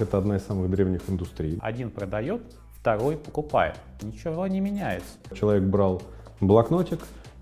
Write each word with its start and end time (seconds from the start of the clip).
Это 0.00 0.18
одна 0.18 0.36
из 0.36 0.44
самых 0.44 0.70
древних 0.70 1.10
индустрий. 1.10 1.58
Один 1.60 1.90
продает, 1.90 2.40
второй 2.70 3.16
покупает. 3.16 3.74
Ничего 4.00 4.46
не 4.46 4.60
меняется. 4.60 5.08
Человек 5.34 5.64
брал 5.64 6.02
блокнотик 6.40 7.00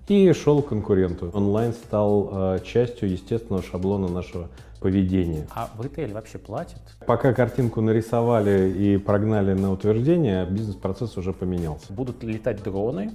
и 0.09 0.33
шел 0.33 0.63
к 0.63 0.71
конкуренту. 0.71 1.31
Онлайн 1.35 1.75
стал 1.75 2.55
э, 2.55 2.61
частью 2.65 3.11
естественного 3.11 3.63
шаблона 3.63 4.09
нашего 4.09 4.49
поведения. 4.81 5.47
А 5.55 5.69
в 5.77 5.83
ритейле 5.83 6.15
вообще 6.15 6.39
платят? 6.39 6.81
Пока 7.07 7.35
картинку 7.35 7.83
нарисовали 7.83 8.71
и 8.71 8.97
прогнали 8.97 9.53
на 9.53 9.71
утверждение, 9.71 10.47
бизнес-процесс 10.47 11.19
уже 11.19 11.35
поменялся. 11.35 11.93
Будут 11.93 12.23
летать 12.23 12.63
дроны, 12.63 13.13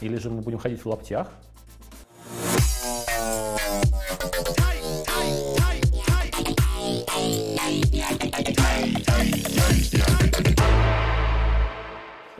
или 0.00 0.16
же 0.16 0.30
мы 0.30 0.40
будем 0.40 0.58
ходить 0.58 0.84
в 0.84 0.86
лаптях? 0.86 1.28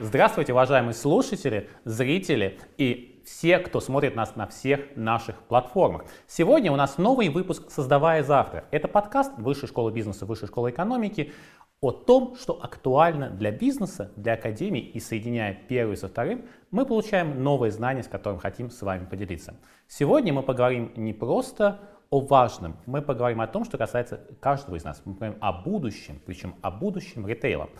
Здравствуйте, 0.02 0.54
уважаемые 0.54 0.94
слушатели, 0.94 1.68
зрители 1.84 2.58
и 2.78 3.22
все, 3.26 3.58
кто 3.58 3.80
смотрит 3.80 4.16
нас 4.16 4.34
на 4.34 4.46
всех 4.46 4.96
наших 4.96 5.36
платформах. 5.42 6.06
Сегодня 6.26 6.72
у 6.72 6.76
нас 6.76 6.96
новый 6.96 7.28
выпуск 7.28 7.70
«Создавая 7.70 8.22
завтра». 8.22 8.64
Это 8.70 8.88
подкаст 8.88 9.36
Высшей 9.36 9.68
школы 9.68 9.92
бизнеса, 9.92 10.24
Высшей 10.24 10.48
школы 10.48 10.70
экономики 10.70 11.34
о 11.82 11.90
том, 11.90 12.34
что 12.36 12.58
актуально 12.62 13.28
для 13.28 13.50
бизнеса, 13.50 14.10
для 14.16 14.32
академии 14.34 14.80
и 14.80 15.00
соединяя 15.00 15.52
первый 15.68 15.98
со 15.98 16.08
вторым, 16.08 16.46
мы 16.70 16.86
получаем 16.86 17.42
новые 17.42 17.70
знания, 17.70 18.02
с 18.02 18.08
которыми 18.08 18.40
хотим 18.40 18.70
с 18.70 18.80
вами 18.80 19.04
поделиться. 19.04 19.56
Сегодня 19.86 20.32
мы 20.32 20.42
поговорим 20.42 20.92
не 20.96 21.12
просто 21.12 21.78
о 22.10 22.20
важном, 22.20 22.76
мы 22.86 23.02
поговорим 23.02 23.40
о 23.40 23.46
том, 23.46 23.64
что 23.64 23.78
касается 23.78 24.20
каждого 24.40 24.74
из 24.74 24.82
нас. 24.82 25.00
Мы 25.04 25.14
поговорим 25.14 25.38
о 25.40 25.52
будущем, 25.52 26.20
причем 26.26 26.56
о 26.60 26.70
будущем 26.72 27.26
ритейла. 27.26 27.70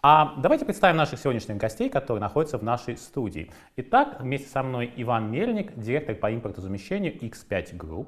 А 0.00 0.36
давайте 0.36 0.64
представим 0.64 0.96
наших 0.96 1.18
сегодняшних 1.18 1.56
гостей, 1.56 1.90
которые 1.90 2.20
находятся 2.20 2.56
в 2.56 2.62
нашей 2.62 2.96
студии. 2.96 3.50
Итак, 3.74 4.20
вместе 4.20 4.48
со 4.48 4.62
мной 4.62 4.92
Иван 4.94 5.28
Мельник, 5.28 5.76
директор 5.76 6.14
по 6.14 6.32
импортозамещению 6.32 7.18
X5 7.18 7.76
Group. 7.76 8.06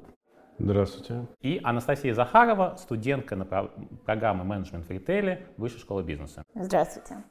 Здравствуйте. 0.60 1.26
И 1.40 1.60
Анастасия 1.64 2.14
Захарова, 2.14 2.76
студентка 2.78 3.34
на 3.34 3.44
программы 3.44 4.44
менеджмент 4.44 4.86
в 4.86 4.90
ритейле 4.92 5.48
Высшей 5.56 5.80
школы 5.80 6.04
бизнеса. 6.04 6.44
Здравствуйте. 6.54 7.24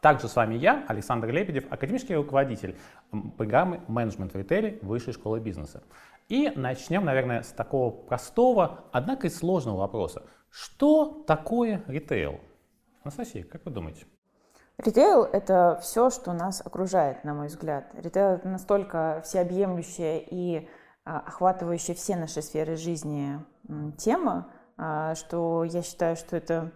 Также 0.00 0.28
с 0.28 0.36
вами 0.36 0.54
я, 0.54 0.86
Александр 0.88 1.28
Лебедев, 1.28 1.70
академический 1.70 2.14
руководитель 2.14 2.78
программы 3.36 3.82
менеджмент 3.88 4.32
в 4.32 4.36
ритейле 4.38 4.78
Высшей 4.80 5.12
школы 5.12 5.38
бизнеса. 5.38 5.82
И 6.30 6.50
начнем, 6.56 7.04
наверное, 7.04 7.42
с 7.42 7.48
такого 7.48 7.90
простого, 7.90 8.84
однако 8.92 9.26
и 9.26 9.30
сложного 9.30 9.80
вопроса. 9.80 10.22
Что 10.50 11.24
такое 11.26 11.82
ритейл? 11.86 12.40
Анастасия, 13.06 13.44
как 13.44 13.64
вы 13.64 13.70
думаете? 13.70 14.04
Ритейл– 14.78 15.22
это 15.32 15.78
все, 15.80 16.10
что 16.10 16.32
нас 16.32 16.60
окружает, 16.60 17.22
на 17.22 17.34
мой 17.34 17.46
взгляд. 17.46 17.94
Ритейл– 17.94 18.30
это 18.34 18.48
настолько 18.48 19.22
всеобъемлющая 19.24 20.18
и 20.18 20.68
а, 21.04 21.20
охватывающая 21.20 21.94
все 21.94 22.16
наши 22.16 22.42
сферы 22.42 22.74
жизни 22.74 23.38
тема, 23.96 24.50
а, 24.76 25.14
что 25.14 25.62
я 25.62 25.82
считаю, 25.82 26.16
что 26.16 26.36
это, 26.36 26.72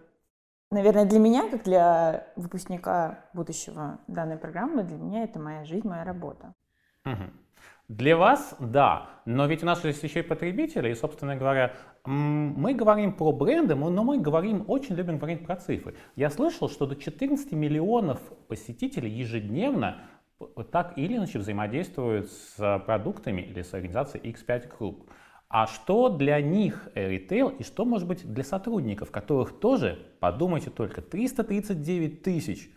наверное, 0.71 1.03
для 1.03 1.19
меня, 1.19 1.49
как 1.49 1.63
для 1.63 2.27
выпускника 2.37 3.25
будущего 3.33 3.99
данной 4.07 4.37
программы, 4.37 4.83
для 4.83 4.97
меня 4.97 5.25
это 5.25 5.37
моя 5.37 5.65
жизнь, 5.65 5.85
моя 5.85 6.05
работа. 6.05 6.55
Угу. 7.05 7.23
Для 7.91 8.15
вас, 8.15 8.55
да, 8.57 9.09
но 9.25 9.47
ведь 9.47 9.63
у 9.63 9.65
нас 9.65 9.83
есть 9.83 10.01
еще 10.01 10.21
и 10.21 10.23
потребители, 10.23 10.89
и, 10.89 10.95
собственно 10.95 11.35
говоря, 11.35 11.73
мы 12.05 12.73
говорим 12.73 13.11
про 13.11 13.33
бренды, 13.33 13.75
но 13.75 14.03
мы 14.05 14.17
говорим, 14.17 14.63
очень 14.69 14.95
любим 14.95 15.17
говорить 15.17 15.45
про 15.45 15.57
цифры. 15.57 15.95
Я 16.15 16.29
слышал, 16.29 16.69
что 16.69 16.85
до 16.85 16.95
14 16.95 17.51
миллионов 17.51 18.21
посетителей 18.47 19.09
ежедневно 19.09 19.97
так 20.71 20.97
или 20.97 21.17
иначе 21.17 21.39
взаимодействуют 21.39 22.31
с 22.31 22.79
продуктами 22.85 23.41
или 23.41 23.61
с 23.61 23.73
организацией 23.73 24.31
X5 24.31 24.71
Group. 24.79 25.09
А 25.49 25.67
что 25.67 26.07
для 26.07 26.39
них 26.39 26.87
ритейл 26.95 27.49
и 27.49 27.63
что 27.63 27.83
может 27.83 28.07
быть 28.07 28.25
для 28.25 28.45
сотрудников, 28.45 29.11
которых 29.11 29.59
тоже, 29.59 29.99
подумайте 30.21 30.69
только, 30.69 31.01
339 31.01 32.23
тысяч. 32.23 32.71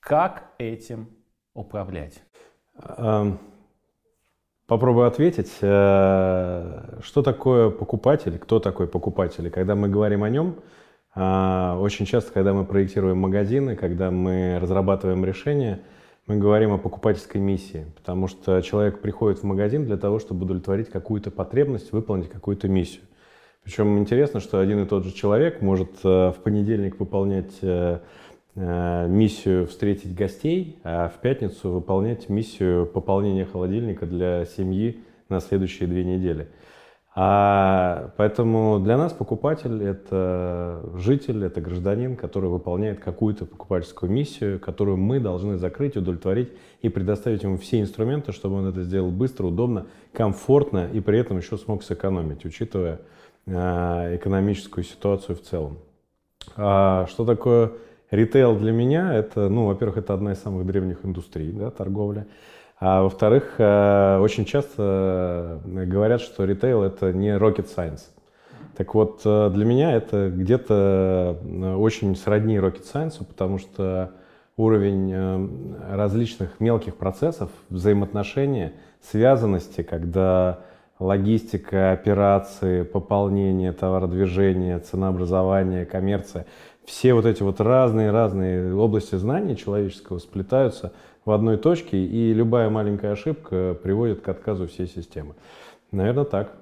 Как 0.00 0.52
этим 0.58 1.10
управлять? 1.54 2.24
Попробую 4.68 5.06
ответить. 5.06 5.50
Э, 5.62 6.98
что 7.02 7.22
такое 7.22 7.70
покупатель? 7.70 8.38
Кто 8.38 8.60
такой 8.60 8.86
покупатель? 8.86 9.48
Когда 9.48 9.74
мы 9.74 9.88
говорим 9.88 10.22
о 10.24 10.28
нем, 10.28 10.56
э, 11.16 11.74
очень 11.80 12.04
часто, 12.04 12.34
когда 12.34 12.52
мы 12.52 12.66
проектируем 12.66 13.16
магазины, 13.16 13.76
когда 13.76 14.10
мы 14.10 14.58
разрабатываем 14.60 15.24
решения, 15.24 15.80
мы 16.26 16.36
говорим 16.36 16.74
о 16.74 16.78
покупательской 16.78 17.40
миссии, 17.40 17.86
потому 17.96 18.28
что 18.28 18.60
человек 18.60 19.00
приходит 19.00 19.38
в 19.38 19.44
магазин 19.44 19.86
для 19.86 19.96
того, 19.96 20.18
чтобы 20.18 20.44
удовлетворить 20.44 20.90
какую-то 20.90 21.30
потребность, 21.30 21.92
выполнить 21.92 22.28
какую-то 22.28 22.68
миссию. 22.68 23.04
Причем 23.64 23.98
интересно, 23.98 24.38
что 24.38 24.60
один 24.60 24.82
и 24.82 24.86
тот 24.86 25.02
же 25.06 25.12
человек 25.12 25.62
может 25.62 25.92
э, 26.04 26.32
в 26.32 26.36
понедельник 26.44 27.00
выполнять 27.00 27.58
миссию 28.58 29.66
встретить 29.66 30.14
гостей, 30.14 30.78
а 30.82 31.08
в 31.08 31.20
пятницу 31.20 31.70
выполнять 31.70 32.28
миссию 32.28 32.86
пополнения 32.86 33.44
холодильника 33.44 34.04
для 34.06 34.44
семьи 34.46 35.04
на 35.28 35.40
следующие 35.40 35.88
две 35.88 36.04
недели. 36.04 36.48
А 37.20 38.12
поэтому 38.16 38.78
для 38.78 38.96
нас 38.96 39.12
покупатель– 39.12 39.82
это 39.84 40.84
житель, 40.94 41.44
это 41.44 41.60
гражданин, 41.60 42.14
который 42.14 42.48
выполняет 42.48 43.00
какую-то 43.00 43.44
покупательскую 43.44 44.10
миссию, 44.12 44.60
которую 44.60 44.98
мы 44.98 45.18
должны 45.18 45.56
закрыть, 45.56 45.96
удовлетворить 45.96 46.52
и 46.80 46.88
предоставить 46.88 47.42
ему 47.42 47.56
все 47.56 47.80
инструменты, 47.80 48.30
чтобы 48.30 48.56
он 48.56 48.66
это 48.68 48.82
сделал 48.82 49.10
быстро, 49.10 49.46
удобно, 49.46 49.86
комфортно 50.12 50.88
и 50.92 51.00
при 51.00 51.18
этом 51.18 51.38
еще 51.38 51.56
смог 51.58 51.82
сэкономить, 51.82 52.44
учитывая 52.44 53.00
э, 53.46 54.16
экономическую 54.16 54.84
ситуацию 54.84 55.34
в 55.34 55.42
целом. 55.42 55.78
А 56.56 57.06
что 57.08 57.24
такое 57.24 57.72
Ритейл 58.10 58.56
для 58.56 58.72
меня 58.72 59.12
это, 59.14 59.48
ну, 59.48 59.66
во-первых, 59.66 59.98
это 59.98 60.14
одна 60.14 60.32
из 60.32 60.38
самых 60.38 60.66
древних 60.66 61.04
индустрий, 61.04 61.52
да, 61.52 61.70
торговля. 61.70 62.26
А 62.80 63.02
во-вторых, 63.02 63.54
э, 63.58 64.18
очень 64.20 64.44
часто 64.44 65.60
э, 65.64 65.84
говорят, 65.84 66.20
что 66.20 66.44
ритейл 66.44 66.82
это 66.82 67.12
не 67.12 67.36
rocket 67.36 67.66
science. 67.66 68.02
Так 68.76 68.94
вот, 68.94 69.20
э, 69.24 69.50
для 69.52 69.64
меня 69.64 69.92
это 69.94 70.30
где-то 70.30 71.38
очень 71.78 72.14
сродни 72.16 72.56
rocket 72.56 72.84
science, 72.84 73.24
потому 73.24 73.58
что 73.58 74.12
уровень 74.56 75.76
различных 75.90 76.60
мелких 76.60 76.96
процессов, 76.96 77.50
взаимоотношения, 77.68 78.72
связанности, 79.00 79.82
когда 79.82 80.60
логистика, 80.98 81.92
операции, 81.92 82.82
пополнение 82.82 83.72
товародвижения, 83.72 84.78
ценообразование, 84.80 85.86
коммерция, 85.86 86.46
все 86.88 87.12
вот 87.12 87.26
эти 87.26 87.42
вот 87.42 87.60
разные-разные 87.60 88.74
области 88.74 89.14
знаний 89.16 89.56
человеческого 89.56 90.18
сплетаются 90.18 90.94
в 91.26 91.30
одной 91.30 91.58
точке, 91.58 91.98
и 91.98 92.32
любая 92.32 92.70
маленькая 92.70 93.12
ошибка 93.12 93.74
приводит 93.74 94.22
к 94.22 94.28
отказу 94.28 94.66
всей 94.66 94.86
системы. 94.86 95.34
Наверное, 95.92 96.24
так. 96.24 96.56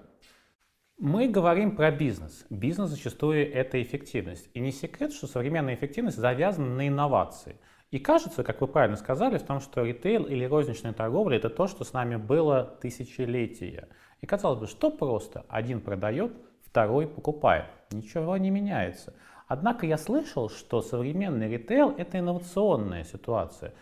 Мы 0.99 1.29
говорим 1.29 1.77
про 1.77 1.93
бизнес. 1.93 2.45
Бизнес 2.51 2.91
зачастую 2.91 3.53
это 3.53 3.81
эффективность. 3.81 4.51
И 4.53 4.59
не 4.59 4.73
секрет, 4.73 5.13
что 5.13 5.29
современная 5.29 5.75
эффективность 5.75 6.19
завязана 6.19 6.75
на 6.75 6.89
инновации. 6.89 7.61
И 7.93 8.01
кажется, 8.01 8.43
как 8.43 8.61
вы 8.61 8.67
правильно 8.67 8.97
сказали, 8.97 9.39
в 9.39 9.45
том, 9.45 9.61
что 9.61 9.85
ритейл 9.85 10.25
или 10.25 10.45
розничная 10.45 10.93
торговля 10.93 11.37
это 11.37 11.51
то, 11.51 11.69
что 11.69 11.85
с 11.85 11.93
нами 11.93 12.17
было 12.17 12.77
тысячелетия. 12.83 13.89
И 14.21 14.27
казалось 14.27 14.59
бы, 14.59 14.67
что 14.67 14.91
просто 14.91 15.45
один 15.49 15.81
продает, 15.81 16.33
второй 16.65 17.07
покупает. 17.07 17.67
Ничего 17.93 18.37
не 18.39 18.51
меняется. 18.51 19.15
Однако 19.47 19.87
я 19.87 19.97
слышал, 19.97 20.51
что 20.51 20.83
современный 20.83 21.49
ритейл– 21.49 21.95
это 21.99 22.19
инновационная 22.19 23.05
ситуация. 23.05 23.75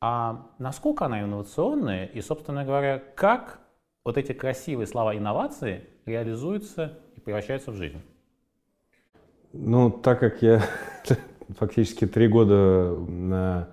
А 0.00 0.46
насколько 0.58 1.04
она 1.04 1.20
инновационная 1.22 2.06
и, 2.06 2.22
собственно 2.22 2.64
говоря, 2.64 3.02
как 3.14 3.58
вот 4.02 4.16
эти 4.16 4.32
красивые 4.32 4.86
слова 4.86 5.14
инновации 5.14 5.84
реализуются 6.06 6.98
и 7.16 7.20
превращаются 7.20 7.70
в 7.70 7.74
жизнь? 7.74 8.00
Ну, 9.52 9.90
так 9.90 10.20
как 10.20 10.40
я 10.40 10.62
фактически 11.58 12.06
три 12.06 12.28
года 12.28 12.96
э, 12.96 13.64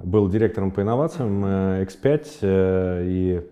был 0.00 0.28
директором 0.28 0.72
по 0.72 0.82
инновациям 0.82 1.44
X5 1.44 2.04
э, 2.04 2.20
э, 2.42 3.04
и 3.06 3.50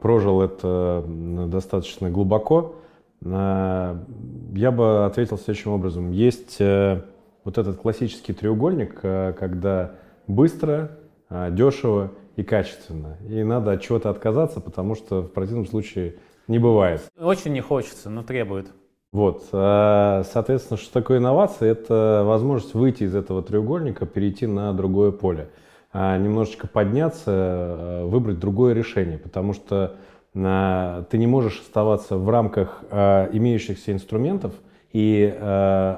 прожил 0.00 0.40
это 0.40 1.04
достаточно 1.06 2.10
глубоко, 2.10 2.76
я 3.20 4.70
бы 4.70 5.04
ответил 5.06 5.38
следующим 5.38 5.72
образом. 5.72 6.12
Есть 6.12 6.60
э, 6.60 7.02
вот 7.44 7.58
этот 7.58 7.78
классический 7.78 8.32
треугольник, 8.32 9.00
э, 9.02 9.32
когда 9.38 9.92
быстро, 10.26 10.98
э, 11.30 11.48
дешево 11.50 12.12
и 12.36 12.44
качественно. 12.44 13.16
И 13.28 13.42
надо 13.42 13.72
от 13.72 13.82
чего-то 13.82 14.10
отказаться, 14.10 14.60
потому 14.60 14.94
что 14.94 15.22
в 15.22 15.28
противном 15.32 15.66
случае 15.66 16.16
не 16.46 16.58
бывает. 16.58 17.02
Очень 17.18 17.52
не 17.54 17.60
хочется, 17.60 18.10
но 18.10 18.22
требует. 18.22 18.68
Вот, 19.10 19.48
э, 19.52 20.22
соответственно, 20.30 20.76
что 20.78 20.92
такое 20.92 21.18
инновация? 21.18 21.72
Это 21.72 22.22
возможность 22.26 22.74
выйти 22.74 23.04
из 23.04 23.14
этого 23.14 23.42
треугольника, 23.42 24.06
перейти 24.06 24.46
на 24.46 24.72
другое 24.74 25.10
поле, 25.10 25.48
немножечко 25.94 26.68
подняться, 26.68 27.30
э, 27.30 28.04
выбрать 28.04 28.38
другое 28.38 28.74
решение, 28.74 29.18
потому 29.18 29.54
что 29.54 29.96
э, 30.34 31.04
ты 31.10 31.18
не 31.18 31.26
можешь 31.26 31.60
оставаться 31.60 32.16
в 32.16 32.28
рамках 32.28 32.82
имеющихся 32.90 33.92
инструментов 33.92 34.52
и 34.92 35.26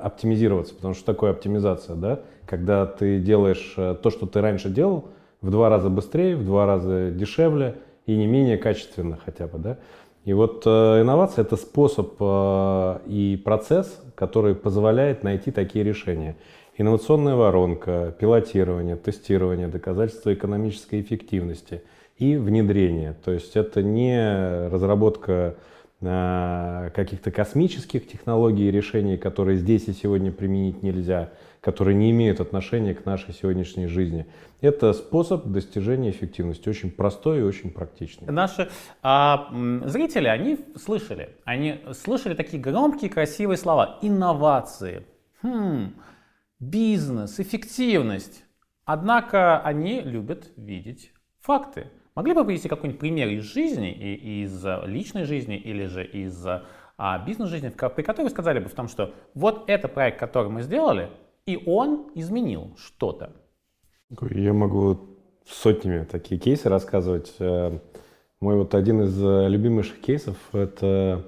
оптимизироваться, 0.02 0.74
потому 0.74 0.94
что 0.94 1.04
такое 1.04 1.30
оптимизация, 1.30 1.94
да? 1.94 2.20
Когда 2.46 2.86
ты 2.86 3.20
делаешь 3.20 3.74
то, 3.76 4.10
что 4.10 4.26
ты 4.26 4.40
раньше 4.40 4.68
делал, 4.68 5.10
в 5.40 5.50
два 5.50 5.68
раза 5.68 5.88
быстрее, 5.88 6.36
в 6.36 6.44
два 6.44 6.66
раза 6.66 7.10
дешевле 7.10 7.76
и 8.06 8.16
не 8.16 8.26
менее 8.26 8.58
качественно 8.58 9.18
хотя 9.24 9.46
бы, 9.46 9.58
да? 9.58 9.78
И 10.24 10.32
вот 10.34 10.64
э, 10.66 11.00
инновация– 11.00 11.42
это 11.44 11.56
способ 11.56 12.14
э, 12.20 12.98
и 13.06 13.40
процесс, 13.42 14.02
который 14.14 14.54
позволяет 14.54 15.22
найти 15.22 15.50
такие 15.50 15.82
решения. 15.82 16.36
Инновационная 16.76 17.36
воронка, 17.36 18.14
пилотирование, 18.18 18.96
тестирование, 18.96 19.68
доказательство 19.68 20.32
экономической 20.34 21.00
эффективности 21.00 21.82
и 22.20 22.37
внедрение. 22.37 23.14
То 23.25 23.32
есть 23.32 23.56
это 23.56 23.82
не 23.82 24.69
разработка 24.69 25.56
э, 26.02 26.90
каких-то 26.94 27.31
космических 27.31 28.06
технологий 28.06 28.69
и 28.69 28.70
решений, 28.70 29.17
которые 29.17 29.56
здесь 29.56 29.88
и 29.88 29.94
сегодня 29.94 30.31
применить 30.31 30.82
нельзя, 30.82 31.31
которые 31.62 31.96
не 31.96 32.11
имеют 32.11 32.40
отношения 32.40 32.94
к 32.94 33.06
нашей 33.06 33.32
сегодняшней 33.32 33.87
жизни. 33.87 34.26
Это 34.61 34.93
способ 34.93 35.46
достижения 35.46 36.11
эффективности, 36.11 36.69
очень 36.69 36.90
простой 36.90 37.38
и 37.38 37.43
очень 37.43 37.70
практичный. 37.70 38.31
Наши 38.31 38.69
а, 39.02 39.49
зрители, 39.87 40.28
они 40.28 40.58
слышали, 40.76 41.31
они 41.44 41.81
слышали 41.94 42.34
такие 42.34 42.62
громкие, 42.62 43.08
красивые 43.08 43.56
слова. 43.56 43.99
Инновации, 44.02 45.06
хм, 45.43 45.94
бизнес, 46.58 47.40
эффективность. 47.40 48.44
Однако 48.84 49.61
они 49.61 50.02
любят 50.02 50.50
видеть 50.58 51.12
факты. 51.40 51.87
Могли 52.20 52.34
бы 52.34 52.44
привести 52.44 52.69
какой-нибудь 52.69 53.00
пример 53.00 53.28
из 53.28 53.44
жизни, 53.44 53.94
из 53.94 54.62
личной 54.84 55.25
жизни 55.25 55.56
или 55.56 55.87
же 55.87 56.05
из 56.05 56.46
а, 56.99 57.19
бизнес-жизни, 57.26 57.70
при 57.70 58.02
которой 58.02 58.28
сказали 58.28 58.58
бы 58.58 58.69
в 58.69 58.75
том, 58.75 58.88
что 58.88 59.14
вот 59.32 59.64
это 59.69 59.88
проект, 59.88 60.20
который 60.20 60.50
мы 60.50 60.61
сделали, 60.61 61.08
и 61.46 61.58
он 61.64 62.11
изменил 62.14 62.76
что-то. 62.76 63.32
Я 64.32 64.52
могу 64.52 65.00
сотнями 65.46 66.05
такие 66.05 66.38
кейсы 66.38 66.69
рассказывать. 66.69 67.34
Э, 67.38 67.78
мой 68.38 68.56
вот 68.56 68.75
один 68.75 69.00
из 69.00 69.19
э, 69.19 69.49
любимейших 69.49 70.02
кейсов– 70.02 70.37
это 70.52 71.25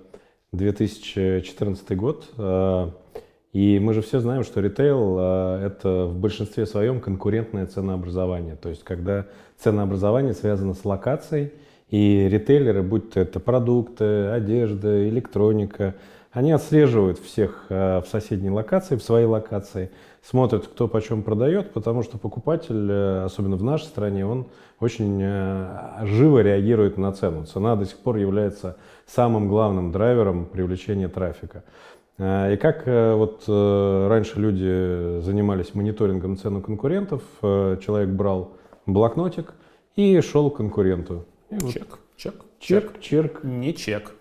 2014 0.53 1.97
год. 1.97 2.29
Э, 2.37 2.91
и 3.55 3.79
мы 3.79 3.95
же 3.95 4.03
все 4.03 4.21
знаем, 4.21 4.45
что 4.45 4.61
ритейл– 4.61 5.19
это 5.19 6.05
в 6.05 6.19
большинстве 6.19 6.67
своем 6.67 7.00
конкурентное 7.00 7.65
ценообразование. 7.65 8.56
То 8.56 8.69
есть, 8.69 8.85
когда 8.85 9.27
ценообразование 9.62 10.35
связано 10.35 10.75
с 10.75 10.85
локацией, 10.85 11.53
и 11.88 12.29
ритейлеры, 12.31 12.82
будь 12.82 13.11
то 13.11 13.20
это 13.20 13.38
продукты, 13.38 14.29
одежда, 14.29 15.09
электроника, 15.09 15.94
они 16.31 16.53
отслеживают 16.53 17.19
всех 17.19 17.67
в 17.69 18.05
соседней 18.11 18.50
локации, 18.50 18.97
в 18.97 19.03
своей 19.03 19.26
локации– 19.26 19.91
смотрят, 20.23 20.67
кто 20.67 20.88
почем 20.88 21.23
продает, 21.23 21.73
потому 21.73 22.03
что 22.03 22.17
покупатель, 22.17 22.88
э, 22.91 23.25
особенно 23.25 23.56
в 23.56 23.62
нашей 23.62 23.85
стране, 23.85 24.25
он 24.25 24.47
очень 24.81 25.20
э, 25.23 26.05
живо 26.05 26.41
реагирует 26.41 26.97
на 26.97 27.12
цену. 27.12 27.44
Цена 27.44 27.76
до 27.76 27.85
сих 27.85 27.99
пор 27.99 28.17
является 28.17 28.76
самым 29.06 29.49
главным 29.49 29.91
драйвером 29.91 30.47
привлечения 30.47 31.09
трафика. 31.09 31.64
Э, 32.19 32.55
и 32.55 32.56
как 32.56 32.87
вот 32.87 33.44
раньше 33.49 34.38
люди 34.38 35.20
занимались 35.20 35.75
мониторингом 35.75 36.37
цен 36.37 36.62
конкурентов, 36.62 37.23
человек 37.41 38.11
брал 38.11 38.53
блокнотик 38.87 39.55
и 39.96 40.20
шел 40.20 40.50
к 40.50 40.56
конкуренту. 40.56 41.25
И 41.50 41.58
чек, 41.58 41.88
вот 41.90 42.00
чек, 42.17 42.34
чек, 42.58 43.00
чек. 43.00 43.44
Не 43.44 43.75
чек. 43.75 44.14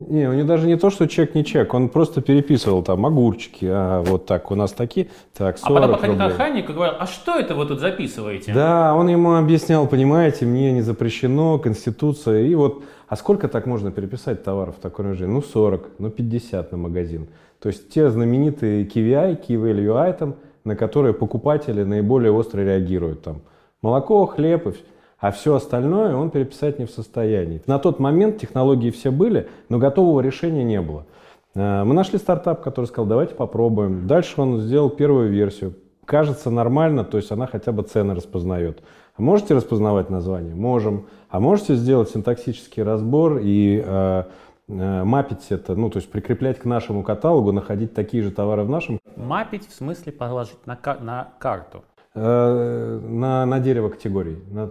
Не, 0.00 0.28
у 0.28 0.32
него 0.32 0.46
даже 0.46 0.68
не 0.68 0.76
то, 0.76 0.90
что 0.90 1.08
чек 1.08 1.34
не 1.34 1.44
чек, 1.44 1.74
он 1.74 1.88
просто 1.88 2.20
переписывал 2.20 2.84
там 2.84 3.04
огурчики, 3.04 3.64
а 3.68 4.04
вот 4.04 4.26
так, 4.26 4.52
у 4.52 4.54
нас 4.54 4.70
такие, 4.72 5.08
так, 5.36 5.58
40 5.58 5.76
А 5.76 5.80
потом 5.80 5.94
походил 5.96 6.16
к 6.16 6.20
охраннику 6.20 6.70
и 6.70 6.74
говорил, 6.76 6.94
а 7.00 7.06
что 7.06 7.36
это 7.36 7.56
вы 7.56 7.66
тут 7.66 7.80
записываете? 7.80 8.54
Да, 8.54 8.94
он 8.94 9.08
ему 9.08 9.34
объяснял, 9.34 9.88
понимаете, 9.88 10.46
мне 10.46 10.70
не 10.70 10.82
запрещено, 10.82 11.58
конституция, 11.58 12.44
и 12.44 12.54
вот, 12.54 12.84
а 13.08 13.16
сколько 13.16 13.48
так 13.48 13.66
можно 13.66 13.90
переписать 13.90 14.44
товаров 14.44 14.76
в 14.76 14.80
таком 14.80 15.10
режиме? 15.10 15.32
Ну 15.32 15.42
40, 15.42 15.90
ну 15.98 16.10
50 16.10 16.70
на 16.70 16.78
магазин. 16.78 17.26
То 17.60 17.68
есть 17.68 17.90
те 17.90 18.08
знаменитые 18.08 18.84
KVI, 18.84 19.48
Key 19.48 19.60
Value 19.60 20.16
Item, 20.16 20.34
на 20.62 20.76
которые 20.76 21.12
покупатели 21.12 21.82
наиболее 21.82 22.30
остро 22.30 22.60
реагируют. 22.60 23.22
Там 23.22 23.40
молоко, 23.82 24.26
хлеб 24.26 24.66
и 24.66 24.72
а 25.18 25.32
все 25.32 25.54
остальное 25.54 26.14
он 26.14 26.30
переписать 26.30 26.78
не 26.78 26.84
в 26.84 26.90
состоянии. 26.90 27.60
На 27.66 27.78
тот 27.78 27.98
момент 27.98 28.38
технологии 28.38 28.90
все 28.90 29.10
были, 29.10 29.48
но 29.68 29.78
готового 29.78 30.20
решения 30.20 30.62
не 30.62 30.80
было. 30.80 31.06
Э, 31.54 31.82
мы 31.84 31.92
нашли 31.94 32.18
стартап, 32.18 32.62
который 32.62 32.86
сказал, 32.86 33.06
давайте 33.06 33.34
попробуем. 33.34 34.06
Дальше 34.06 34.40
он 34.40 34.60
сделал 34.60 34.90
первую 34.90 35.30
версию. 35.30 35.74
Кажется 36.04 36.50
нормально, 36.50 37.04
то 37.04 37.16
есть 37.16 37.32
она 37.32 37.46
хотя 37.46 37.72
бы 37.72 37.82
цены 37.82 38.14
распознает. 38.14 38.80
А 39.16 39.22
можете 39.22 39.54
распознавать 39.54 40.08
название? 40.08 40.54
Можем. 40.54 41.06
А 41.28 41.40
можете 41.40 41.74
сделать 41.74 42.10
синтаксический 42.10 42.84
разбор 42.84 43.40
и 43.42 43.82
э, 43.84 44.22
э, 44.68 45.04
мапить 45.04 45.46
это, 45.50 45.74
ну, 45.74 45.90
то 45.90 45.98
есть 45.98 46.10
прикреплять 46.10 46.60
к 46.60 46.64
нашему 46.64 47.02
каталогу, 47.02 47.50
находить 47.50 47.92
такие 47.92 48.22
же 48.22 48.30
товары 48.30 48.62
в 48.62 48.70
нашем? 48.70 49.00
Мапить 49.16 49.68
в 49.68 49.74
смысле 49.74 50.12
положить 50.12 50.64
на, 50.64 50.78
на 51.00 51.28
карту? 51.40 51.82
Э, 52.20 53.00
на, 53.00 53.46
на 53.46 53.60
дерево 53.60 53.90
категорий. 53.90 54.38
На, 54.50 54.68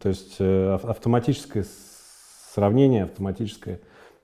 то 0.00 0.08
есть 0.08 0.36
э, 0.38 0.78
автоматическое 0.82 1.66
сравнение, 2.54 3.04
автоматическое 3.04 3.80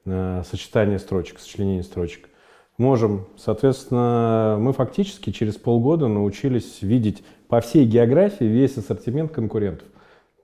э, 0.06 0.42
сочетание 0.48 0.98
строчек, 0.98 1.38
сочленение 1.38 1.82
строчек. 1.82 2.30
Можем, 2.78 3.26
соответственно, 3.36 4.56
мы 4.58 4.72
фактически 4.72 5.30
через 5.30 5.56
полгода 5.56 6.08
научились 6.08 6.80
видеть 6.80 7.22
по 7.48 7.60
всей 7.60 7.84
географии 7.84 8.44
весь 8.44 8.78
ассортимент 8.78 9.32
конкурентов. 9.32 9.86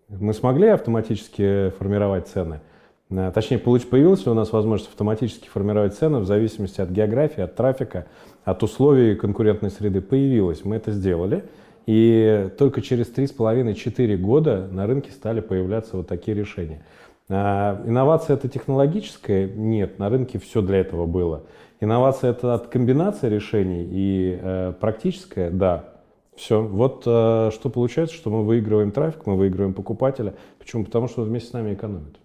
Мы 0.09 0.35
смогли 0.35 0.69
автоматически 0.69 1.71
формировать 1.79 2.29
цены. 2.29 2.61
Точнее, 3.09 3.59
появилась 3.59 4.27
у 4.27 4.35
нас 4.35 4.53
возможность 4.53 4.91
автоматически 4.91 5.49
формировать 5.49 5.95
цены 5.95 6.19
в 6.19 6.27
зависимости 6.27 6.83
от 6.83 6.91
географии, 6.91 7.41
от 7.41 7.57
трафика, 7.57 8.07
от 8.45 8.63
условий 8.63 9.15
конкурентной 9.17 9.71
среды. 9.71 10.03
Появилось, 10.03 10.65
мы 10.67 10.77
это 10.77 10.93
сделали. 10.93 11.45
И 11.89 12.51
только 12.59 12.83
через 12.83 13.11
3,5-4 13.11 14.19
года 14.19 14.69
на 14.71 14.87
рынке 14.87 15.11
стали 15.11 15.41
появляться 15.41 15.97
вот 15.97 16.07
такие 16.07 16.37
решения. 16.37 16.85
А 17.31 17.83
инновация 17.87 18.37
это 18.37 18.47
технологическая? 18.47 19.49
Нет, 19.49 19.99
на 19.99 20.11
рынке 20.11 20.39
все 20.39 20.61
для 20.61 20.81
этого 20.81 21.07
было. 21.07 21.47
Инновация 21.81 22.33
это 22.33 22.53
от 22.53 22.67
комбинации 22.67 23.31
решений 23.31 23.89
и 23.91 24.39
э, 24.39 24.75
практическая? 24.79 25.49
Да. 25.49 25.95
Все. 26.37 26.61
Вот 26.61 27.05
э, 27.07 27.51
что 27.55 27.71
получается, 27.71 28.15
что 28.15 28.29
мы 28.29 28.45
выигрываем 28.45 28.93
трафик, 28.93 29.25
мы 29.25 29.39
выигрываем 29.39 29.73
покупателя. 29.73 30.35
Почему? 30.59 30.85
Потому 30.85 31.09
что 31.09 31.23
он 31.23 31.29
вместе 31.29 31.49
с 31.49 31.53
нами 31.55 31.73
экономит. 31.73 32.19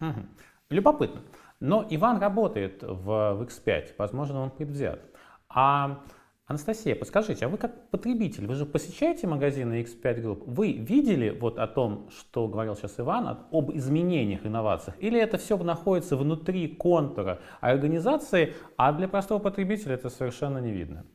Угу. 0.00 0.20
Любопытно. 0.70 1.20
Но 1.60 1.84
Иван 1.90 2.20
работает 2.20 2.82
в, 2.82 3.04
в 3.34 3.42
X5, 3.42 3.88
возможно, 3.98 4.40
он 4.40 4.48
предвзят. 4.48 5.00
А 5.50 6.00
Анастасия, 6.46 6.94
подскажите, 6.94 7.46
а 7.46 7.48
вы 7.48 7.56
как 7.56 7.88
потребитель, 7.88 8.46
вы 8.46 8.54
же 8.54 8.66
посещаете 8.66 9.26
магазины 9.26 9.80
X5 9.82 10.22
Group, 10.22 10.42
вы 10.44 10.72
видели 10.72 11.30
вот 11.30 11.58
о 11.58 11.66
том, 11.66 12.10
что 12.10 12.48
говорил 12.48 12.76
сейчас 12.76 13.00
Иван, 13.00 13.46
об 13.50 13.74
изменениях, 13.74 14.44
инновациях, 14.44 14.94
или 15.00 15.18
это 15.18 15.38
все 15.38 15.56
находится 15.56 16.18
внутри 16.18 16.68
контура 16.68 17.40
организации, 17.62 18.52
а 18.76 18.92
для 18.92 19.08
простого 19.08 19.38
потребителя 19.38 19.94
это 19.94 20.10
совершенно 20.10 20.58
не 20.58 20.70
видно? 20.70 21.06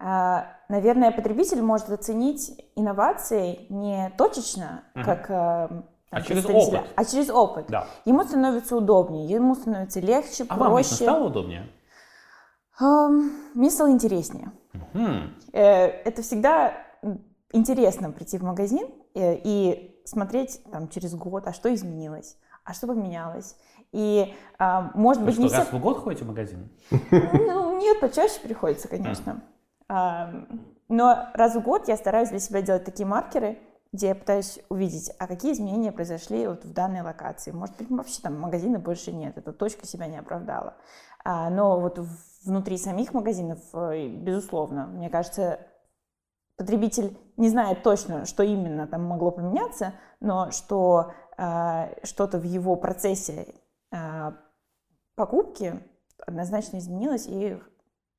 А, 0.00 0.48
наверное, 0.68 1.12
потребитель 1.12 1.62
может 1.62 1.90
оценить 1.90 2.60
инновации 2.74 3.66
не 3.68 4.12
точечно, 4.18 4.82
угу. 4.96 5.04
как 5.04 5.30
э, 5.30 5.82
а 6.10 6.22
через 6.22 6.44
опыт. 6.44 6.80
А 6.96 7.04
через 7.04 7.30
опыт. 7.30 7.66
Да. 7.68 7.86
Ему 8.04 8.24
становится 8.24 8.76
удобнее, 8.76 9.28
ему 9.28 9.54
становится 9.54 10.00
легче, 10.00 10.44
а 10.48 10.56
проще. 10.56 10.64
А 10.64 10.68
вам 10.68 10.78
лично 10.78 10.96
стало 10.96 11.26
удобнее? 11.26 11.68
Мне 12.78 13.70
стало 13.70 13.90
интереснее. 13.90 14.52
Mm. 14.92 15.30
Это 15.52 16.22
всегда 16.22 16.74
интересно 17.52 18.10
прийти 18.10 18.38
в 18.38 18.42
магазин 18.42 18.88
э, 19.14 19.36
и 19.44 20.00
смотреть 20.04 20.60
там 20.70 20.88
через 20.88 21.14
год, 21.14 21.46
а 21.46 21.52
что 21.52 21.72
изменилось, 21.72 22.36
а 22.64 22.74
что 22.74 22.86
поменялось. 22.86 23.56
И, 23.92 24.34
а, 24.58 24.90
может 24.94 25.20
Вы 25.20 25.26
быть, 25.26 25.34
что, 25.34 25.44
не 25.44 25.50
раз 25.50 25.68
все... 25.68 25.76
в 25.76 25.80
год 25.80 26.02
ходите 26.02 26.24
в 26.24 26.28
магазин? 26.28 26.68
Ну, 26.90 27.78
нет, 27.78 28.00
почаще 28.00 28.40
приходится, 28.42 28.88
конечно. 28.88 29.42
Но 29.88 31.28
раз 31.32 31.54
в 31.54 31.62
год 31.62 31.86
я 31.86 31.96
стараюсь 31.96 32.30
для 32.30 32.40
себя 32.40 32.60
делать 32.60 32.84
такие 32.84 33.06
маркеры, 33.06 33.58
где 33.92 34.08
я 34.08 34.14
пытаюсь 34.16 34.58
увидеть, 34.68 35.12
а 35.20 35.28
какие 35.28 35.52
изменения 35.52 35.92
произошли 35.92 36.48
вот 36.48 36.64
в 36.64 36.72
данной 36.72 37.02
локации. 37.02 37.52
Может 37.52 37.76
быть, 37.76 37.88
вообще 37.88 38.20
там 38.20 38.40
магазина 38.40 38.80
больше 38.80 39.12
нет, 39.12 39.38
эта 39.38 39.52
точка 39.52 39.86
себя 39.86 40.08
не 40.08 40.18
оправдала. 40.18 40.74
А, 41.24 41.48
но 41.48 41.80
вот 41.80 41.98
внутри 42.44 42.76
самих 42.76 43.14
магазинов, 43.14 43.58
э, 43.72 44.08
безусловно, 44.08 44.86
мне 44.86 45.08
кажется, 45.08 45.58
потребитель 46.56 47.18
не 47.36 47.48
знает 47.48 47.82
точно, 47.82 48.26
что 48.26 48.42
именно 48.42 48.86
там 48.86 49.04
могло 49.04 49.30
поменяться, 49.30 49.94
но 50.20 50.50
что 50.50 51.12
э, 51.38 52.04
что-то 52.04 52.38
в 52.38 52.44
его 52.44 52.76
процессе 52.76 53.54
э, 53.90 54.32
покупки 55.16 55.82
однозначно 56.18 56.76
изменилось 56.76 57.26
и 57.26 57.58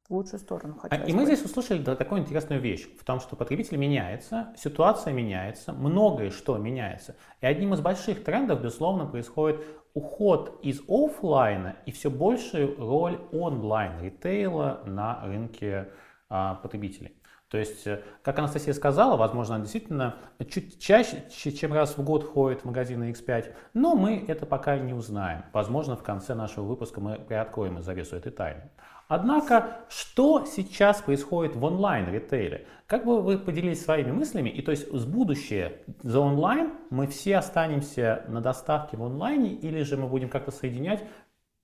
в 0.08 0.14
лучшую 0.14 0.40
сторону. 0.40 0.78
А, 0.90 0.96
и 0.96 1.14
мы 1.14 1.26
здесь 1.26 1.44
услышали 1.44 1.82
да, 1.82 1.96
такую 1.96 2.22
интересную 2.22 2.62
вещь, 2.62 2.88
в 3.00 3.04
том, 3.04 3.20
что 3.20 3.36
потребитель 3.36 3.78
меняется, 3.78 4.54
ситуация 4.58 5.14
меняется, 5.14 5.74
многое 5.74 6.30
что 6.30 6.58
меняется. 6.58 7.16
И 7.42 7.46
одним 7.46 7.74
из 7.74 7.82
больших 7.82 8.24
трендов, 8.24 8.62
безусловно, 8.62 9.06
происходит 9.06 9.64
уход 9.94 10.60
из 10.62 10.82
офлайна 10.88 11.78
и 11.86 11.92
все 11.92 12.12
большая 12.12 12.76
роль 12.78 13.20
онлайн 13.32 14.00
ритейла 14.02 14.84
на 14.86 15.26
рынке 15.26 15.90
а, 16.30 16.56
потребителей. 16.56 17.16
То 17.50 17.60
есть, 17.60 17.86
э, 17.86 18.02
как 18.24 18.40
Анастасия 18.40 18.74
сказала, 18.74 19.18
возможно, 19.18 19.56
она 19.56 19.64
действительно 19.64 20.16
чуть 20.50 20.82
чаще, 20.82 21.24
чем 21.30 21.74
раз 21.74 21.98
в 21.98 22.04
год 22.04 22.24
ходит 22.24 22.62
в 22.62 22.66
магазины 22.66 23.12
X5, 23.12 23.54
но 23.74 23.96
мы 23.96 24.26
это 24.28 24.46
пока 24.46 24.78
не 24.78 24.94
узнаем. 24.94 25.44
Возможно, 25.54 25.96
в 25.96 26.04
конце 26.04 26.34
нашего 26.34 26.66
выпуска 26.66 27.02
мы 27.02 27.20
приоткроем 27.20 27.82
завесу 27.82 28.16
этой 28.16 28.32
тайны. 28.32 28.72
Однако, 29.08 29.82
что 29.88 30.46
сейчас 30.46 31.02
происходит 31.02 31.56
в 31.56 31.64
онлайн-ритейле? 31.64 32.66
Как 32.88 33.06
бы 33.06 33.22
вы 33.22 33.38
поделились 33.38 33.84
своими 33.84 34.12
мыслями? 34.12 34.50
И 34.50 34.64
то 34.64 34.72
есть 34.72 34.92
с 34.92 35.06
будущее 35.06 35.84
за 36.02 36.20
онлайн 36.20 36.74
мы 36.90 37.06
все 37.06 37.38
останемся 37.38 38.26
на 38.28 38.42
доставке 38.42 38.98
в 38.98 39.04
онлайне 39.04 39.54
или 39.54 39.84
же 39.84 39.98
мы 39.98 40.08
будем 40.08 40.30
как-то 40.30 40.50
соединять? 40.50 41.04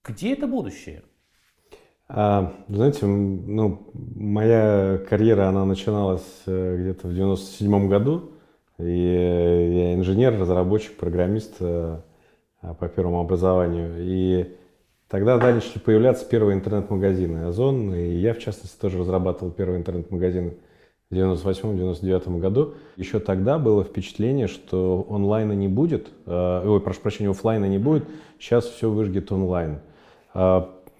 Где 0.03 0.33
это 0.33 0.45
будущее? 0.45 1.03
А, 2.13 2.51
знаете, 2.67 3.05
ну, 3.05 3.87
моя 3.93 4.99
карьера, 5.09 5.47
она 5.47 5.63
начиналась 5.63 6.41
э, 6.45 6.77
где-то 6.77 7.07
в 7.07 7.13
97 7.13 7.87
году. 7.87 8.31
И 8.79 8.83
я 8.83 9.93
инженер, 9.93 10.37
разработчик, 10.37 10.97
программист 10.97 11.55
э, 11.61 11.99
по 12.61 12.87
первому 12.89 13.21
образованию. 13.21 13.93
И 13.99 14.57
тогда 15.07 15.37
начали 15.37 15.79
появляться 15.79 16.27
первые 16.27 16.57
интернет-магазины 16.57 17.45
Озон. 17.45 17.93
И 17.95 18.15
я, 18.15 18.33
в 18.33 18.39
частности, 18.39 18.77
тоже 18.77 18.97
разрабатывал 18.97 19.53
первый 19.53 19.77
интернет-магазин 19.77 20.55
в 21.09 21.15
98-99 21.15 22.39
году. 22.39 22.73
Еще 22.97 23.19
тогда 23.19 23.57
было 23.57 23.85
впечатление, 23.85 24.47
что 24.47 25.07
онлайна 25.09 25.53
не 25.53 25.69
будет, 25.69 26.09
э, 26.25 26.63
ой, 26.67 26.81
прошу 26.81 26.99
прощения, 26.99 27.29
офлайна 27.29 27.69
не 27.69 27.77
будет, 27.77 28.03
сейчас 28.37 28.65
все 28.65 28.89
выжгет 28.89 29.31
онлайн. 29.31 29.79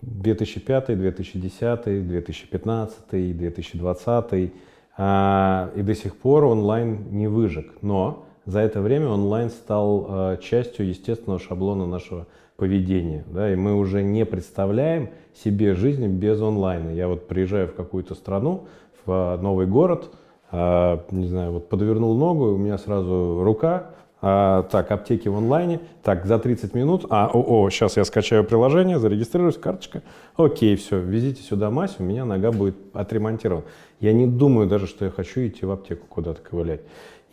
А 0.02 0.06
2005, 0.06 0.98
2010, 0.98 2.08
2015, 2.08 3.38
2020. 3.38 4.34
И 4.34 4.52
до 4.98 5.96
сих 5.96 6.16
пор 6.18 6.46
онлайн 6.46 7.06
не 7.12 7.28
выжег. 7.28 7.72
Но 7.82 8.26
за 8.46 8.60
это 8.60 8.82
время 8.82 9.10
онлайн 9.10 9.50
стал 9.50 10.06
а, 10.10 10.38
частью 10.38 10.88
естественного 10.88 11.40
шаблона 11.40 11.86
нашего 11.86 12.28
поведения. 12.58 13.24
Да, 13.28 13.52
и 13.52 13.56
мы 13.56 13.76
уже 13.76 14.04
не 14.04 14.26
представляем 14.26 15.10
себе 15.34 15.76
жизнь 15.76 16.06
без 16.08 16.42
онлайна. 16.42 16.90
Я 16.90 17.08
вот 17.08 17.28
приезжаю 17.28 17.68
в 17.68 17.76
какую-то 17.76 18.16
страну, 18.16 18.68
в 19.06 19.12
а, 19.12 19.38
новый 19.38 19.68
город, 19.68 20.10
а, 20.52 21.06
не 21.12 21.28
знаю, 21.28 21.54
вот 21.54 21.70
подвернул 21.70 22.18
ногу, 22.18 22.54
у 22.54 22.58
меня 22.58 22.78
сразу 22.78 23.42
рука, 23.44 23.92
а, 24.22 24.64
так, 24.64 24.92
аптеки 24.92 25.28
в 25.28 25.38
онлайне. 25.38 25.80
Так, 26.04 26.26
за 26.26 26.38
30 26.38 26.76
минут. 26.76 27.06
А, 27.10 27.30
о, 27.34 27.64
о, 27.64 27.70
сейчас 27.72 27.98
я 27.98 28.06
скачаю 28.06 28.44
приложение, 28.44 29.00
зарегистрируюсь, 29.00 29.58
карточка. 29.58 30.04
Окей, 30.36 30.76
все, 30.76 31.00
везите 31.00 31.42
сюда 31.42 31.72
мазь, 31.72 31.96
у 31.98 32.04
меня 32.04 32.24
нога 32.26 32.52
будет 32.52 32.76
отремонтирована. 32.94 33.66
Я 34.00 34.14
не 34.14 34.28
думаю 34.28 34.68
даже, 34.68 34.86
что 34.86 35.06
я 35.06 35.12
хочу 35.12 35.46
идти 35.48 35.66
в 35.66 35.72
аптеку 35.72 36.06
куда-то 36.08 36.42
ковылять. 36.42 36.82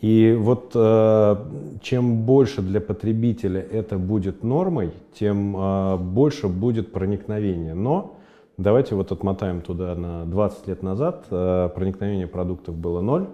И 0.01 0.35
вот 0.39 0.71
э, 0.73 1.35
чем 1.81 2.23
больше 2.23 2.61
для 2.61 2.79
потребителя 2.79 3.61
это 3.61 3.97
будет 3.97 4.43
нормой, 4.43 4.91
тем 5.13 5.55
э, 5.57 5.97
больше 5.97 6.47
будет 6.47 6.93
проникновение. 6.93 7.73
Но 7.73 8.15
давайте 8.57 8.95
вот 8.95 9.11
отмотаем 9.11 9.61
туда 9.61 9.93
на 9.95 10.25
20 10.25 10.67
лет 10.67 10.83
назад. 10.83 11.25
Э, 11.29 11.69
проникновение 11.75 12.27
продуктов 12.27 12.75
было 12.75 13.01
ноль 13.01 13.27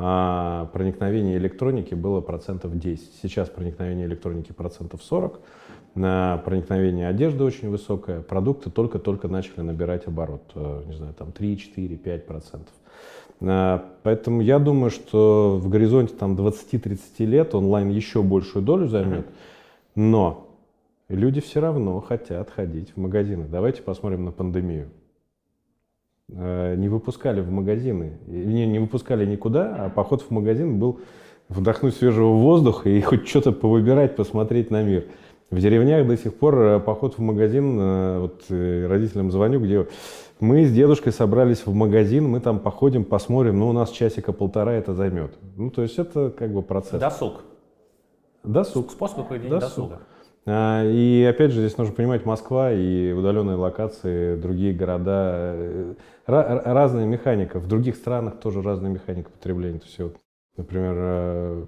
а 0.00 0.66
проникновение 0.72 1.36
электроники 1.38 1.94
было 1.94 2.20
процентов 2.20 2.78
10. 2.78 3.14
Сейчас 3.20 3.48
проникновение 3.48 4.06
электроники 4.06 4.52
процентов 4.52 5.02
40, 5.02 5.40
на 5.94 6.40
проникновение 6.44 7.08
одежды 7.08 7.42
очень 7.42 7.68
высокое, 7.68 8.20
продукты 8.20 8.70
только-только 8.70 9.28
начали 9.28 9.60
набирать 9.60 10.06
оборот, 10.06 10.42
э, 10.54 10.82
не 10.86 10.94
знаю, 10.94 11.14
там 11.14 11.32
3, 11.32 11.58
4, 11.58 11.96
5 11.96 12.26
процентов. 12.26 12.72
А, 13.40 13.84
поэтому 14.02 14.40
я 14.40 14.58
думаю, 14.58 14.90
что 14.90 15.58
в 15.60 15.68
горизонте 15.68 16.14
там 16.14 16.36
20-30 16.36 17.24
лет 17.24 17.54
онлайн 17.54 17.88
еще 17.88 18.22
большую 18.22 18.64
долю 18.64 18.88
займет, 18.88 19.26
но 19.94 20.48
люди 21.08 21.40
все 21.40 21.60
равно 21.60 22.00
хотят 22.00 22.50
ходить 22.50 22.92
в 22.94 22.96
магазины. 23.00 23.46
Давайте 23.48 23.82
посмотрим 23.82 24.24
на 24.24 24.32
пандемию. 24.32 24.88
Э, 26.30 26.74
не 26.76 26.90
выпускали 26.90 27.40
в 27.40 27.50
магазины, 27.50 28.18
не, 28.26 28.66
не 28.66 28.78
выпускали 28.78 29.24
никуда, 29.24 29.74
а 29.74 29.88
поход 29.88 30.20
в 30.20 30.30
магазин 30.30 30.78
был 30.78 31.00
вдохнуть 31.48 31.96
свежего 31.96 32.34
воздуха 32.34 32.90
и 32.90 33.00
хоть 33.00 33.26
что-то 33.26 33.50
повыбирать, 33.52 34.14
посмотреть 34.14 34.70
на 34.70 34.82
мир. 34.82 35.06
В 35.50 35.58
деревнях 35.58 36.06
до 36.06 36.18
сих 36.18 36.34
пор 36.34 36.58
э, 36.58 36.80
поход 36.80 37.16
в 37.16 37.20
магазин, 37.22 37.78
э, 37.80 38.18
вот 38.18 38.44
родителям 38.50 39.30
звоню, 39.30 39.58
где 39.60 39.88
мы 40.38 40.66
с 40.66 40.72
дедушкой 40.72 41.12
собрались 41.12 41.64
в 41.64 41.72
магазин, 41.72 42.28
мы 42.28 42.40
там 42.40 42.58
походим, 42.58 43.04
посмотрим, 43.04 43.58
ну 43.58 43.70
у 43.70 43.72
нас 43.72 43.90
часика 43.90 44.34
полтора 44.34 44.74
это 44.74 44.92
займет. 44.92 45.32
Ну 45.56 45.70
то 45.70 45.80
есть 45.80 45.98
это 45.98 46.30
как 46.30 46.52
бы 46.52 46.60
процесс. 46.60 47.00
Досуг. 47.00 47.40
Досуг. 48.44 48.90
Способ 48.90 49.26
проведения 49.26 49.60
досуг. 49.60 49.88
досуга. 49.88 50.00
А, 50.50 50.82
и 50.82 51.24
опять 51.24 51.52
же, 51.52 51.60
здесь 51.60 51.76
нужно 51.76 51.94
понимать 51.94 52.24
Москва 52.24 52.72
и 52.72 53.12
удаленные 53.12 53.56
локации, 53.56 54.34
другие 54.36 54.72
города, 54.72 55.52
э, 55.54 55.94
разная 56.26 57.04
механика. 57.04 57.60
В 57.60 57.66
других 57.66 57.96
странах 57.96 58.40
тоже 58.40 58.62
разная 58.62 58.90
механика 58.90 59.30
потребления. 59.30 59.80
То 59.80 59.84
есть, 59.84 59.98
вот, 59.98 60.16
например, 60.56 60.94
э, 60.96 61.64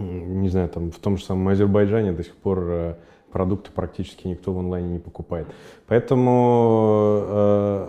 не 0.00 0.48
знаю, 0.48 0.70
там 0.70 0.90
в 0.90 0.98
том 0.98 1.18
же 1.18 1.24
самом 1.24 1.48
Азербайджане 1.48 2.12
до 2.12 2.24
сих 2.24 2.34
пор 2.36 2.64
э, 2.66 2.94
продукты 3.30 3.70
практически 3.70 4.28
никто 4.28 4.54
в 4.54 4.58
онлайне 4.58 4.94
не 4.94 4.98
покупает. 4.98 5.46
Поэтому 5.86 7.26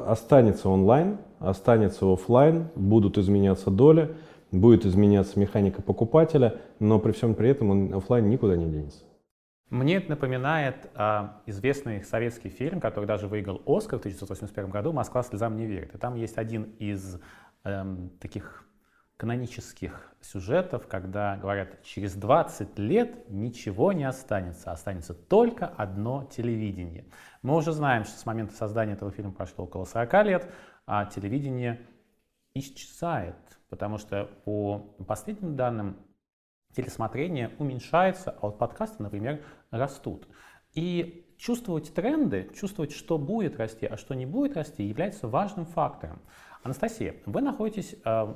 останется 0.08 0.68
онлайн, 0.68 1.20
останется 1.40 2.12
офлайн, 2.12 2.68
будут 2.76 3.18
изменяться 3.18 3.70
доли, 3.70 4.10
будет 4.52 4.86
изменяться 4.86 5.40
механика 5.40 5.82
покупателя, 5.82 6.56
но 6.80 7.00
при 7.00 7.14
всем 7.14 7.34
при 7.36 7.50
этом 7.50 7.70
он 7.70 7.94
офлайн 7.94 8.28
никуда 8.30 8.58
не 8.58 8.66
денется. 8.66 9.04
Мне 9.70 9.96
это 9.96 10.10
напоминает 10.10 10.92
а, 10.94 11.42
известный 11.48 12.04
советский 12.04 12.50
фильм, 12.50 12.80
который 12.80 13.06
даже 13.06 13.28
выиграл 13.28 13.62
Оскар 13.66 13.98
в 13.98 14.02
1981 14.02 14.70
году 14.70 14.94
«Москва 14.94 15.24
слезам 15.24 15.58
не 15.58 15.66
верит». 15.66 15.96
И 15.96 15.98
там 15.98 16.16
есть 16.16 16.38
один 16.38 16.64
из 16.78 17.20
эм, 17.64 18.12
таких 18.20 18.66
канонических 19.18 20.14
сюжетов, 20.22 20.88
когда 20.88 21.38
говорят, 21.38 21.82
через 21.84 22.14
20 22.14 22.78
лет 22.78 23.30
ничего 23.30 23.92
не 23.92 24.04
останется, 24.04 24.72
останется 24.72 25.14
только 25.14 25.66
одно 25.66 26.26
телевидение. 26.26 27.06
Мы 27.42 27.56
уже 27.56 27.72
знаем, 27.72 28.04
что 28.04 28.20
с 28.20 28.26
момента 28.26 28.54
создания 28.54 28.94
этого 28.94 29.12
фильма 29.12 29.32
прошло 29.32 29.66
около 29.66 29.86
40 29.86 30.26
лет, 30.26 30.54
а 30.86 31.06
телевидение 31.06 31.82
исчезает, 32.54 33.36
потому 33.70 33.98
что 33.98 34.30
по 34.44 34.80
последним 35.08 35.56
данным 35.56 35.98
телесмотрение 36.76 37.52
уменьшается, 37.60 38.32
а 38.32 38.48
вот 38.48 38.58
подкасты, 38.58 39.02
например, 39.02 39.44
растут. 39.72 40.28
И 40.74 41.26
чувствовать 41.38 41.94
тренды, 41.94 42.50
чувствовать, 42.54 42.92
что 42.92 43.18
будет 43.18 43.58
расти, 43.58 43.86
а 43.86 43.98
что 43.98 44.14
не 44.14 44.26
будет 44.26 44.58
расти, 44.58 44.84
является 44.84 45.28
важным 45.28 45.66
фактором. 45.66 46.22
Анастасия, 46.64 47.16
вы 47.26 47.42
находитесь 47.42 47.96
э, 48.04 48.36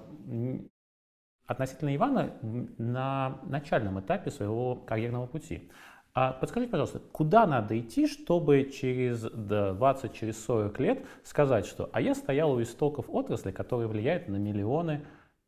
относительно 1.46 1.96
Ивана 1.96 2.38
на 2.42 3.40
начальном 3.44 4.00
этапе 4.00 4.32
своего 4.32 4.76
карьерного 4.76 5.26
пути. 5.26 5.72
А 6.14 6.34
подскажите, 6.34 6.72
пожалуйста, 6.72 7.00
куда 7.00 7.46
надо 7.46 7.80
идти, 7.80 8.08
чтобы 8.08 8.72
через 8.72 9.22
20, 9.22 10.14
через 10.14 10.44
40 10.44 10.80
лет 10.80 11.06
сказать, 11.24 11.66
что 11.66 11.90
«а 11.94 12.02
я 12.02 12.16
стоял 12.16 12.52
у 12.52 12.62
истоков 12.62 13.06
отрасли, 13.10 13.52
которые 13.52 13.88
влияют 13.88 14.28
на 14.28 14.36
миллионы 14.36 15.06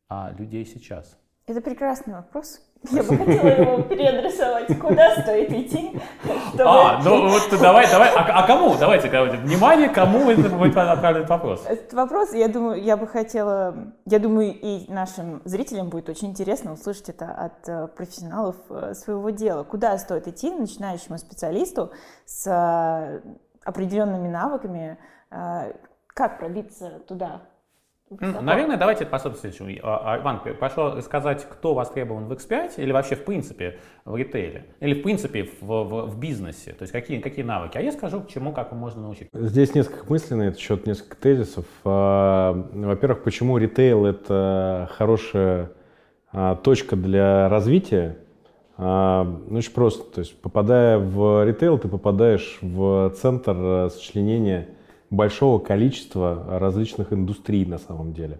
а, 0.08 0.32
людей 0.38 0.64
сейчас»? 0.64 1.18
Это 1.46 1.60
прекрасный 1.60 2.14
вопрос. 2.14 2.60
Я 2.90 3.02
бы 3.02 3.16
хотела 3.16 3.48
его 3.48 3.82
переадресовать. 3.82 4.78
Куда 4.80 5.22
стоит 5.22 5.50
идти? 5.52 6.00
Чтобы... 6.48 6.64
А, 6.64 7.00
ну 7.02 7.28
вот 7.28 7.42
давай, 7.60 7.88
давай. 7.90 8.10
А, 8.10 8.42
а 8.42 8.46
кому? 8.46 8.74
Давайте, 8.76 9.08
давайте. 9.08 9.36
Внимание, 9.36 9.88
кому 9.88 10.30
это 10.30 10.48
будет 10.48 10.76
отправлен 10.76 11.26
вопрос? 11.26 11.64
Этот 11.66 11.92
вопрос, 11.92 12.34
я 12.34 12.48
думаю, 12.48 12.82
я 12.82 12.96
бы 12.96 13.06
хотела, 13.06 13.94
я 14.06 14.18
думаю, 14.18 14.52
и 14.52 14.90
нашим 14.90 15.42
зрителям 15.44 15.90
будет 15.90 16.08
очень 16.08 16.30
интересно 16.30 16.72
услышать 16.72 17.08
это 17.08 17.30
от 17.30 17.68
э, 17.68 17.86
профессионалов 17.88 18.56
э, 18.68 18.94
своего 18.94 19.30
дела. 19.30 19.62
Куда 19.62 19.96
стоит 19.98 20.26
идти 20.26 20.50
начинающему 20.50 21.18
специалисту 21.18 21.92
с 22.24 22.46
э, 22.46 23.20
определенными 23.64 24.28
навыками, 24.28 24.98
как 26.08 26.38
пробиться 26.38 27.00
туда? 27.06 27.42
Наверное, 28.20 28.76
давайте 28.76 29.06
по 29.06 29.18
собственному. 29.18 29.78
А, 29.82 30.14
а, 30.14 30.18
Иван, 30.20 30.40
прошу 30.58 31.00
сказать, 31.02 31.46
кто 31.48 31.74
востребован 31.74 32.26
в 32.26 32.32
X5 32.32 32.74
или 32.76 32.92
вообще 32.92 33.16
в 33.16 33.24
принципе 33.24 33.78
в 34.04 34.16
ритейле? 34.16 34.66
Или 34.80 34.94
в 34.94 35.02
принципе 35.02 35.48
в, 35.60 35.66
в, 35.66 36.06
в 36.06 36.18
бизнесе? 36.18 36.72
То 36.72 36.82
есть 36.82 36.92
какие, 36.92 37.20
какие 37.20 37.44
навыки? 37.44 37.76
А 37.76 37.80
я 37.80 37.92
скажу, 37.92 38.20
к 38.20 38.28
чему, 38.28 38.52
как 38.52 38.72
можно 38.72 39.02
научить. 39.02 39.28
Здесь 39.32 39.74
несколько 39.74 40.04
мыслей 40.10 40.36
на 40.36 40.42
этот 40.44 40.60
счет, 40.60 40.86
несколько 40.86 41.16
тезисов. 41.16 41.64
А, 41.84 42.52
во-первых, 42.72 43.22
почему 43.22 43.58
ритейл— 43.58 44.06
это 44.06 44.88
хорошая 44.92 45.70
точка 46.62 46.96
для 46.96 47.48
развития? 47.48 48.16
Ну, 48.78 49.58
очень 49.58 49.72
просто. 49.72 50.02
То 50.12 50.20
есть 50.20 50.40
попадая 50.40 50.98
в 50.98 51.44
ритейл, 51.44 51.78
ты 51.78 51.88
попадаешь 51.88 52.58
в 52.62 53.10
центр 53.20 53.54
э, 53.54 53.90
сочленения 53.90 54.68
большого 55.12 55.58
количества 55.58 56.58
различных 56.58 57.12
индустрий 57.12 57.66
на 57.66 57.78
самом 57.78 58.14
деле, 58.14 58.38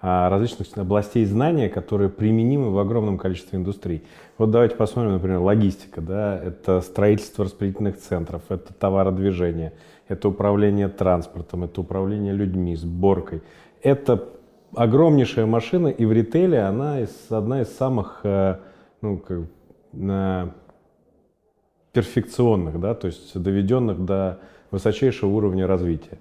а, 0.00 0.30
различных 0.30 0.68
областей 0.78 1.24
знания, 1.24 1.68
которые 1.68 2.08
применимы 2.08 2.70
в 2.70 2.78
огромном 2.78 3.18
количестве 3.18 3.58
индустрий. 3.58 4.04
Вот 4.38 4.50
давайте 4.50 4.76
посмотрим, 4.76 5.12
например, 5.14 5.40
логистика, 5.40 6.00
да, 6.00 6.38
это 6.38 6.80
строительство 6.80 7.44
распределительных 7.44 7.98
центров, 7.98 8.42
это 8.48 8.72
товародвижение, 8.72 9.72
это 10.06 10.28
управление 10.28 10.88
транспортом, 10.88 11.64
это 11.64 11.80
управление 11.80 12.32
людьми, 12.32 12.76
сборкой. 12.76 13.42
Это 13.82 14.24
огромнейшая 14.74 15.46
машина, 15.46 15.88
и 15.88 16.04
в 16.04 16.12
ритейле 16.12 16.60
она 16.60 16.98
одна 17.30 17.62
из 17.62 17.76
самых 17.76 18.20
э, 18.22 18.58
ну, 19.00 19.18
как, 19.18 20.54
перфекционных, 21.92 22.80
да, 22.80 22.94
то 22.94 23.08
есть 23.08 23.38
доведенных 23.38 24.04
до 24.04 24.38
высочайшего 24.72 25.30
уровня 25.30 25.68
развития. 25.68 26.18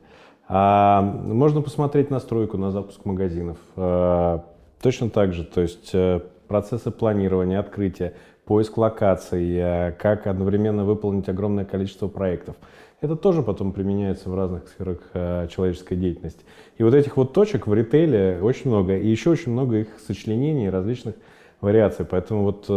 А 0.47 1.01
можно 1.01 1.61
посмотреть 1.61 2.11
настройку 2.11 2.57
на 2.57 2.71
запуск 2.71 3.05
магазинов. 3.05 3.57
А, 3.77 4.43
точно 4.81 5.09
так 5.09 5.33
же, 5.33 5.45
то 5.45 5.61
есть 5.61 5.91
э, 5.93 6.19
процессы 6.47 6.91
планирования, 6.91 7.57
открытия, 7.57 8.13
поиск 8.43 8.77
локаций, 8.77 9.55
э, 9.55 9.91
как 9.93 10.27
одновременно 10.27 10.83
выполнить 10.83 11.29
огромное 11.29 11.63
количество 11.63 12.09
проектов. 12.09 12.57
Это 12.99 13.15
тоже 13.15 13.43
потом 13.43 13.71
применяется 13.71 14.29
в 14.29 14.35
разных 14.35 14.67
сферах 14.67 14.97
э, 15.13 15.47
человеческой 15.49 15.95
деятельности. 15.95 16.43
И 16.77 16.83
вот 16.83 16.93
этих 16.93 17.15
вот 17.15 17.31
точек 17.31 17.67
в 17.67 17.73
ритейле 17.73 18.39
очень 18.41 18.69
много. 18.69 18.97
И 18.97 19.07
еще 19.07 19.29
очень 19.29 19.53
много 19.53 19.77
их 19.77 19.87
сочленений 20.05 20.69
различных 20.69 21.15
вариаций. 21.61 22.05
Поэтому 22.05 22.43
вот 22.43 22.67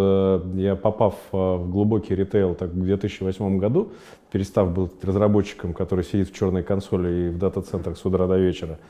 я, 0.56 0.76
попав 0.76 1.14
в 1.32 1.70
глубокий 1.70 2.14
ритейл 2.14 2.54
так, 2.54 2.70
в 2.70 2.82
2008 2.82 3.58
году, 3.58 3.92
перестав 4.34 4.74
быть 4.74 5.04
разработчиком, 5.04 5.72
который 5.72 6.04
сидит 6.04 6.28
в 6.28 6.34
черной 6.34 6.64
консоли 6.64 7.26
и 7.26 7.28
в 7.28 7.38
дата-центрах 7.38 7.96
с 7.96 8.04
утра 8.04 8.26
до 8.26 8.36
вечера, 8.36 8.80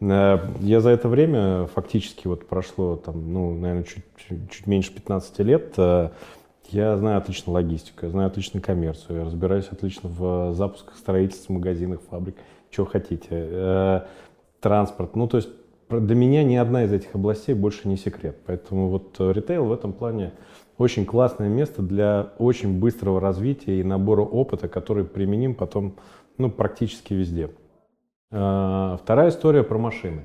э, 0.00 0.38
я 0.60 0.80
за 0.80 0.88
это 0.88 1.10
время 1.10 1.66
фактически 1.66 2.26
вот 2.26 2.48
прошло, 2.48 2.96
там, 2.96 3.30
ну, 3.30 3.54
наверное, 3.54 3.84
чуть, 3.84 4.02
чуть 4.50 4.66
меньше 4.66 4.94
15 4.94 5.40
лет, 5.40 5.74
э, 5.76 6.08
я 6.70 6.96
знаю 6.96 7.18
отлично 7.18 7.52
логистику, 7.52 8.06
я 8.06 8.12
знаю 8.12 8.28
отлично 8.28 8.62
коммерцию, 8.62 9.18
я 9.18 9.24
разбираюсь 9.26 9.68
отлично 9.70 10.08
в 10.08 10.54
запусках 10.54 10.96
строительств, 10.96 11.50
магазинах, 11.50 12.00
фабрик, 12.08 12.36
чего 12.70 12.86
хотите, 12.86 13.26
э, 13.30 14.00
транспорт. 14.62 15.16
Ну, 15.16 15.28
то 15.28 15.36
есть 15.36 15.50
для 15.90 16.14
меня 16.14 16.44
ни 16.44 16.56
одна 16.56 16.84
из 16.84 16.92
этих 16.94 17.14
областей 17.14 17.54
больше 17.54 17.88
не 17.88 17.98
секрет. 17.98 18.38
Поэтому 18.46 18.88
вот 18.88 19.16
э, 19.18 19.32
ритейл 19.32 19.66
в 19.66 19.72
этом 19.74 19.92
плане 19.92 20.32
очень 20.78 21.06
классное 21.06 21.48
место 21.48 21.82
для 21.82 22.32
очень 22.38 22.78
быстрого 22.78 23.20
развития 23.20 23.80
и 23.80 23.84
набора 23.84 24.22
опыта, 24.22 24.68
который 24.68 25.04
применим 25.04 25.54
потом 25.54 25.94
ну, 26.38 26.50
практически 26.50 27.14
везде. 27.14 27.50
А, 28.30 28.98
вторая 29.02 29.28
история 29.28 29.62
про 29.62 29.78
машины. 29.78 30.22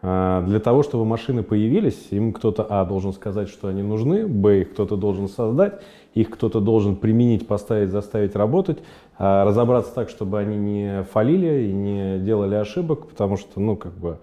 А, 0.00 0.42
для 0.42 0.60
того, 0.60 0.82
чтобы 0.82 1.04
машины 1.04 1.42
появились, 1.42 2.08
им 2.10 2.32
кто-то, 2.32 2.66
а, 2.68 2.84
должен 2.84 3.12
сказать, 3.12 3.48
что 3.48 3.68
они 3.68 3.82
нужны, 3.82 4.26
б, 4.26 4.60
их 4.60 4.72
кто-то 4.72 4.96
должен 4.96 5.28
создать, 5.28 5.82
их 6.14 6.30
кто-то 6.30 6.60
должен 6.60 6.96
применить, 6.96 7.46
поставить, 7.46 7.90
заставить 7.90 8.36
работать, 8.36 8.78
а 9.18 9.44
разобраться 9.44 9.92
так, 9.94 10.08
чтобы 10.08 10.38
они 10.38 10.56
не 10.56 11.02
фалили 11.12 11.68
и 11.68 11.72
не 11.72 12.18
делали 12.18 12.54
ошибок, 12.54 13.08
потому 13.08 13.36
что, 13.36 13.60
ну, 13.60 13.76
как 13.76 13.92
бы, 13.92 14.18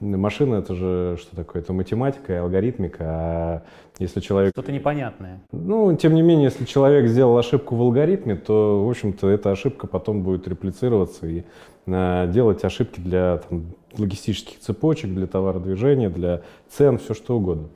машина 0.00 0.56
это 0.56 0.74
же 0.74 1.18
что 1.20 1.36
такое? 1.36 1.62
Это 1.62 1.72
математика 1.72 2.32
и 2.32 2.36
алгоритмика, 2.36 3.04
а 3.04 3.62
если 3.98 4.20
человек... 4.20 4.52
Что-то 4.52 4.72
непонятное. 4.72 5.40
Ну, 5.52 5.94
тем 5.96 6.14
не 6.14 6.22
менее, 6.22 6.44
если 6.44 6.64
человек 6.64 7.06
сделал 7.08 7.36
ошибку 7.36 7.74
в 7.76 7.82
алгоритме, 7.82 8.36
то, 8.36 8.84
в 8.84 8.88
общем-то, 8.88 9.28
эта 9.28 9.50
ошибка 9.50 9.86
потом 9.86 10.22
будет 10.22 10.46
реплицироваться 10.48 11.26
и 11.26 11.44
а, 11.86 12.26
делать 12.26 12.64
ошибки 12.64 13.00
для 13.00 13.38
там, 13.38 13.74
логистических 13.98 14.58
цепочек, 14.60 15.12
для 15.12 15.26
товародвижения, 15.26 16.08
для 16.08 16.42
цен, 16.68 16.98
все 16.98 17.14
что 17.14 17.36
угодно. 17.36 17.68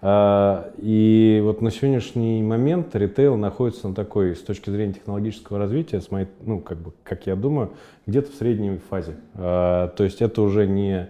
А, 0.00 0.70
и 0.78 1.40
вот 1.42 1.60
на 1.60 1.70
сегодняшний 1.70 2.40
момент 2.42 2.94
ритейл 2.94 3.36
находится 3.36 3.88
на 3.88 3.94
такой, 3.94 4.36
с 4.36 4.40
точки 4.40 4.70
зрения 4.70 4.94
технологического 4.94 5.58
развития, 5.58 6.00
с 6.00 6.10
моей, 6.10 6.28
ну, 6.42 6.60
как 6.60 6.78
бы, 6.78 6.92
как 7.02 7.26
я 7.26 7.34
думаю, 7.34 7.72
где-то 8.06 8.30
в 8.30 8.34
средней 8.34 8.78
фазе. 8.90 9.16
А, 9.34 9.88
то 9.88 10.04
есть 10.04 10.22
это 10.22 10.42
уже 10.42 10.66
не 10.66 11.08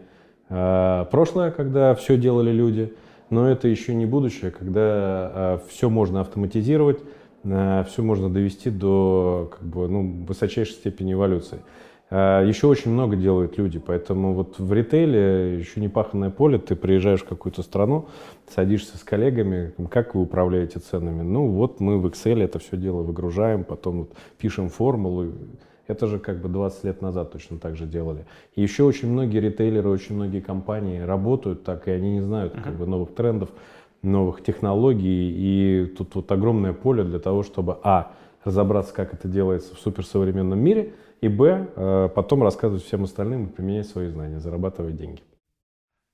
а, 0.49 1.05
прошлое, 1.07 1.51
когда 1.51 1.95
все 1.95 2.17
делали 2.17 2.51
люди, 2.51 2.95
но 3.29 3.51
это 3.51 3.69
еще 3.69 3.95
не 3.95 4.07
будущее, 4.07 4.51
когда 4.51 5.61
все 5.69 5.91
можно 5.91 6.23
автоматизировать, 6.23 6.99
все 7.43 8.03
можно 8.03 8.31
довести 8.31 8.71
до 8.71 9.51
как 9.53 9.69
бы, 9.69 9.87
ну, 9.87 10.25
высочайшей 10.27 10.75
степени 10.75 11.13
эволюции. 11.13 11.59
А, 12.11 12.43
еще 12.43 12.67
очень 12.67 12.91
много 12.91 13.17
делают 13.17 13.59
люди, 13.59 13.79
поэтому 13.79 14.33
вот 14.33 14.59
в 14.59 14.73
ритейле 14.73 15.59
еще 15.59 15.81
не 15.81 15.89
паханное 15.89 16.31
поле, 16.31 16.59
ты 16.59 16.75
приезжаешь 16.75 17.21
в 17.21 17.29
какую-то 17.29 17.63
страну, 17.63 18.07
садишься 18.49 18.97
с 18.97 19.05
коллегами, 19.05 19.75
как 19.91 20.15
вы 20.15 20.23
управляете 20.23 20.79
ценами? 20.79 21.23
Ну 21.23 21.49
вот 21.49 21.81
мы 21.81 21.99
в 21.99 22.07
Excel 22.07 22.43
это 22.43 22.59
все 22.59 22.77
дело 22.77 23.03
выгружаем, 23.03 23.65
потом 23.65 24.01
вот 24.01 24.13
пишем 24.39 24.71
формулу. 24.71 25.33
Это 25.87 26.07
же 26.07 26.19
как 26.19 26.41
бы 26.41 26.49
20 26.49 26.85
лет 26.85 27.03
назад 27.03 27.33
точно 27.33 27.59
так 27.59 27.77
же 27.77 27.87
делали. 27.87 28.27
И 28.55 28.63
еще 28.63 28.85
очень 28.85 29.11
многие 29.11 29.41
ритейлеры, 29.41 29.89
очень 29.89 30.15
многие 30.15 30.41
компании 30.41 31.01
работают 31.01 31.65
так, 31.65 31.89
и 31.89 31.91
они 31.91 32.13
не 32.13 32.21
знают 32.21 32.55
как 32.63 32.75
бы 32.75 32.87
новых 32.87 33.15
трендов, 33.15 33.49
новых 34.03 34.43
технологий. 34.43 35.33
И 35.35 35.87
тут 35.97 36.15
вот 36.15 36.31
огромное 36.31 36.75
поле 36.75 37.05
для 37.05 37.19
того, 37.19 37.43
чтобы, 37.43 37.79
а, 37.85 38.13
разобраться, 38.45 38.93
как 38.93 39.15
это 39.15 39.29
делается 39.29 39.75
в 39.75 39.79
суперсовременном 39.79 40.59
мире– 40.59 40.93
и 41.21 41.29
б, 41.29 41.69
э, 41.75 42.09
потом 42.15 42.43
рассказывать 42.43 42.85
всем 42.85 43.05
остальным 43.05 43.47
и 43.47 43.51
применять 43.51 43.89
свои 43.89 44.09
знания, 44.09 44.39
зарабатывать 44.39 44.97
деньги. 44.97 45.23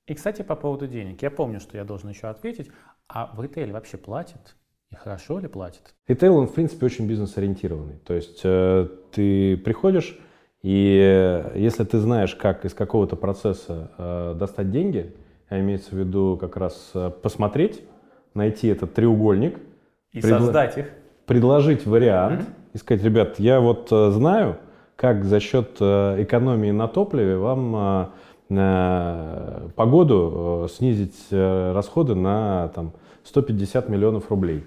И, 0.07 0.13
кстати, 0.13 0.41
по 0.41 0.55
поводу 0.55 0.87
денег. 0.87 1.21
Я 1.21 1.31
помню, 1.31 1.59
что 1.59 1.77
я 1.77 1.83
должен 1.83 2.09
еще 2.09 2.27
ответить. 2.27 2.69
А 3.07 3.31
в 3.35 3.41
ритейле 3.41 3.73
вообще 3.73 3.97
платят? 3.97 4.55
И 4.91 4.95
хорошо 4.95 5.39
ли 5.39 5.47
платят? 5.47 5.95
Ритейл, 6.07 6.37
он, 6.37 6.47
в 6.47 6.53
принципе, 6.53 6.85
очень 6.85 7.07
бизнес-ориентированный. 7.07 7.97
То 8.05 8.13
есть 8.13 8.41
э, 8.43 8.87
ты 9.11 9.57
приходишь, 9.57 10.19
и 10.61 10.99
э, 11.03 11.53
если 11.55 11.83
ты 11.83 11.99
знаешь, 11.99 12.35
как 12.35 12.65
из 12.65 12.73
какого-то 12.73 13.15
процесса 13.15 14.35
достать 14.39 14.71
деньги, 14.71 15.15
а 15.49 15.59
имеется 15.59 15.95
в 15.95 15.97
виду 15.97 16.37
как 16.39 16.57
раз 16.57 16.93
посмотреть, 17.21 17.83
найти 18.33 18.67
этот 18.67 18.93
треугольник. 18.93 19.59
И 20.11 20.19
предла- 20.19 20.39
создать 20.39 20.77
их. 20.77 20.89
Предложить 21.25 21.85
вариант 21.85 22.41
mm-hmm. 22.41 22.73
и 22.73 22.77
сказать, 22.77 23.03
ребят, 23.03 23.39
я 23.39 23.59
вот 23.59 23.89
знаю, 23.89 24.59
как 24.95 25.25
за 25.25 25.39
счет 25.39 25.77
э, 25.79 26.23
экономии 26.23 26.71
на 26.71 26.87
топливе 26.87 27.37
вам 27.37 28.11
э, 28.49 29.69
по 29.75 29.85
году 29.85 30.65
э, 30.65 30.67
снизить 30.71 31.27
расходы 31.31 32.15
на 32.15 32.69
там, 32.69 32.93
150 33.23 33.89
миллионов 33.89 34.29
рублей. 34.29 34.63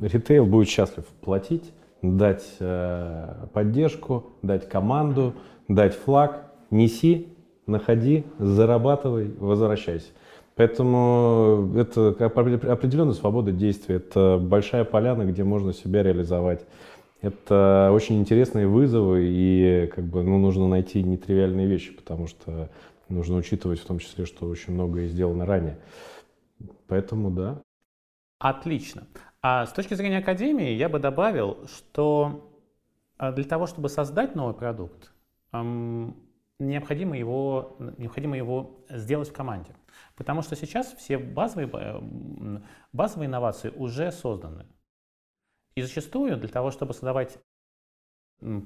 Ритейл 0.00 0.46
будет 0.46 0.68
счастлив 0.68 1.04
платить, 1.20 1.72
дать 2.02 2.58
поддержку, 3.52 4.26
дать 4.42 4.68
команду, 4.68 5.34
дать 5.68 5.94
флаг, 5.94 6.50
неси, 6.70 7.28
находи, 7.66 8.24
зарабатывай, 8.38 9.32
возвращайся. 9.38 10.08
Поэтому 10.56 11.72
это 11.76 12.08
определенная 12.08 13.14
свобода 13.14 13.52
действия, 13.52 13.96
это 13.96 14.40
большая 14.42 14.82
поляна, 14.82 15.22
где 15.22 15.44
можно 15.44 15.72
себя 15.72 16.02
реализовать. 16.02 16.66
Это 17.20 17.90
очень 17.92 18.20
интересные 18.20 18.68
вызовы, 18.68 19.26
и 19.28 19.90
как 19.94 20.04
бы, 20.04 20.22
ну, 20.22 20.38
нужно 20.38 20.68
найти 20.68 21.02
нетривиальные 21.02 21.66
вещи, 21.66 21.92
потому 21.92 22.28
что 22.28 22.70
нужно 23.08 23.36
учитывать 23.36 23.80
в 23.80 23.86
том 23.86 23.98
числе, 23.98 24.24
что 24.24 24.46
очень 24.46 24.72
многое 24.72 25.08
сделано 25.08 25.44
ранее. 25.44 25.78
Поэтому 26.86 27.30
да. 27.30 27.62
Отлично. 28.38 29.06
А 29.42 29.66
с 29.66 29.72
точки 29.72 29.94
зрения 29.94 30.18
академии 30.18 30.70
я 30.70 30.88
бы 30.88 31.00
добавил, 31.00 31.66
что 31.66 32.52
а, 33.16 33.32
для 33.32 33.44
того, 33.44 33.66
чтобы 33.66 33.88
создать 33.88 34.34
новый 34.34 34.54
продукт, 34.54 35.12
необходимо 35.52 37.16
его, 37.16 37.76
необходимо 37.98 38.36
его 38.36 38.84
сделать 38.88 39.28
в 39.28 39.32
команде. 39.32 39.74
Потому 40.16 40.42
что 40.42 40.56
сейчас 40.56 40.92
все 40.94 41.18
базовые, 41.18 41.68
базовые 42.92 43.26
инновации 43.26 43.70
уже 43.70 44.12
созданы. 44.12 44.66
И 45.78 45.82
зачастую 45.82 46.36
для 46.36 46.48
того, 46.48 46.72
чтобы 46.72 46.92
создавать 46.92 47.38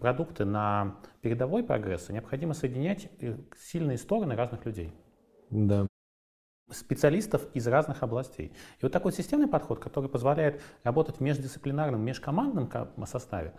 продукты 0.01 0.47
на 0.47 0.97
передовой 1.21 1.63
прогресс, 1.63 2.09
необходимо 2.09 2.55
соединять 2.55 3.11
э, 3.21 3.37
сильные 3.59 3.99
стороны 3.99 4.35
разных 4.35 4.65
людей. 4.65 4.95
Да. 5.51 5.87
Специалистов 6.71 7.47
из 7.53 7.69
разных 7.69 8.03
областей. 8.03 8.47
И 8.79 8.83
вот 8.83 8.93
такой 8.93 9.13
системный 9.13 9.47
подход, 9.47 9.79
который 9.79 10.09
позволяет 10.09 10.63
работать 10.85 11.17
в 11.17 11.21
междисциплинарном, 11.21 12.01
межкомандном 12.01 12.71
составе, 13.05 13.53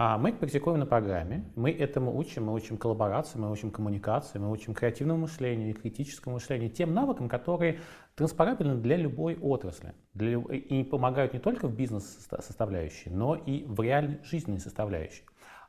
а 0.00 0.16
мы 0.16 0.32
практикуем 0.32 0.78
на 0.78 0.86
программе, 0.86 1.44
мы 1.56 1.72
этому 1.72 2.16
учим, 2.16 2.44
мы 2.44 2.54
учим 2.54 2.78
коллаборации, 2.78 3.36
мы 3.36 3.50
учим 3.50 3.72
коммуникации, 3.72 4.38
мы 4.38 4.48
учим 4.48 4.72
креативному 4.72 5.22
мышлению 5.22 5.70
и 5.70 5.72
критическому 5.72 6.36
мышлению, 6.36 6.70
тем 6.70 6.94
навыкам, 6.94 7.28
которые 7.28 7.80
транспарабельны 8.14 8.76
для 8.76 8.96
любой 8.96 9.36
отрасли 9.36 9.94
для, 10.14 10.38
и 10.38 10.84
помогают 10.84 11.32
не 11.32 11.40
только 11.40 11.66
в 11.66 11.74
бизнес-составляющей, 11.74 13.10
но 13.10 13.34
и 13.34 13.64
в 13.64 13.80
реальной 13.80 14.20
жизненной 14.22 14.60
составляющей. 14.60 15.24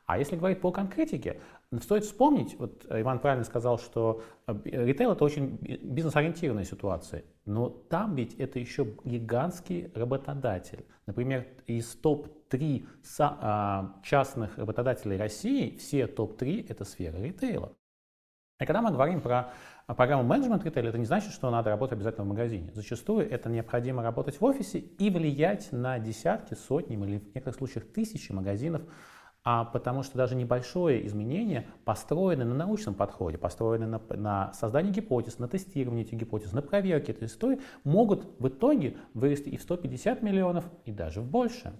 А 0.06 0.16
если 0.16 0.36
говорить 0.36 0.60
по 0.60 0.70
конкретике, 0.70 1.40
стоит 1.78 2.04
вспомнить, 2.04 2.58
вот 2.58 2.84
Иван 2.90 3.20
правильно 3.20 3.44
сказал, 3.44 3.78
что 3.78 4.22
э, 4.48 4.54
ритейл 4.64 5.12
это 5.12 5.24
очень 5.24 5.56
бизнес-ориентированная 5.56 6.64
ситуация, 6.64 7.22
но 7.44 7.68
там 7.68 8.16
ведь 8.16 8.34
это 8.34 8.58
еще 8.58 8.96
гигантский 9.04 9.92
работодатель. 9.94 10.84
Например, 11.06 11.46
из 11.66 11.94
топ-3 11.94 12.86
а, 13.20 13.94
частных 14.02 14.58
работодателей 14.58 15.16
России, 15.16 15.76
все 15.76 16.08
топ-3 16.08 16.66
это 16.68 16.84
сфера 16.84 17.16
ритейла. 17.18 17.72
И 18.60 18.66
когда 18.66 18.82
мы 18.82 18.90
говорим 18.90 19.20
про 19.20 19.52
программу 19.86 20.24
менеджмент 20.24 20.64
ритейла, 20.64 20.88
это 20.88 20.98
не 20.98 21.06
значит, 21.06 21.32
что 21.32 21.50
надо 21.50 21.70
работать 21.70 21.98
обязательно 21.98 22.24
в 22.24 22.28
магазине. 22.28 22.72
Зачастую 22.74 23.30
это 23.30 23.48
необходимо 23.48 24.02
работать 24.02 24.40
в 24.40 24.44
офисе 24.44 24.78
и 24.78 25.08
влиять 25.08 25.70
на 25.72 25.98
десятки, 26.00 26.54
сотни 26.54 26.96
или 26.96 27.18
в 27.18 27.34
некоторых 27.34 27.56
случаях 27.56 27.86
тысячи 27.86 28.32
магазинов 28.32 28.82
а 29.52 29.64
потому 29.64 30.04
что 30.04 30.16
даже 30.16 30.36
небольшое 30.36 31.04
изменение 31.08 31.66
построено 31.84 32.44
на 32.44 32.54
научном 32.54 32.94
подходе, 32.94 33.36
построено 33.36 33.88
на, 33.88 34.00
на 34.16 34.52
создании 34.52 34.92
гипотез, 34.92 35.40
на 35.40 35.48
тестировании 35.48 36.04
этих 36.04 36.18
гипотез, 36.18 36.52
на 36.52 36.62
проверке 36.62 37.10
этой 37.10 37.26
истории, 37.26 37.60
могут 37.82 38.28
в 38.38 38.46
итоге 38.46 38.96
вырасти 39.12 39.48
и 39.48 39.56
в 39.56 39.62
150 39.62 40.22
миллионов, 40.22 40.66
и 40.84 40.92
даже 40.92 41.20
в 41.20 41.28
больше. 41.28 41.72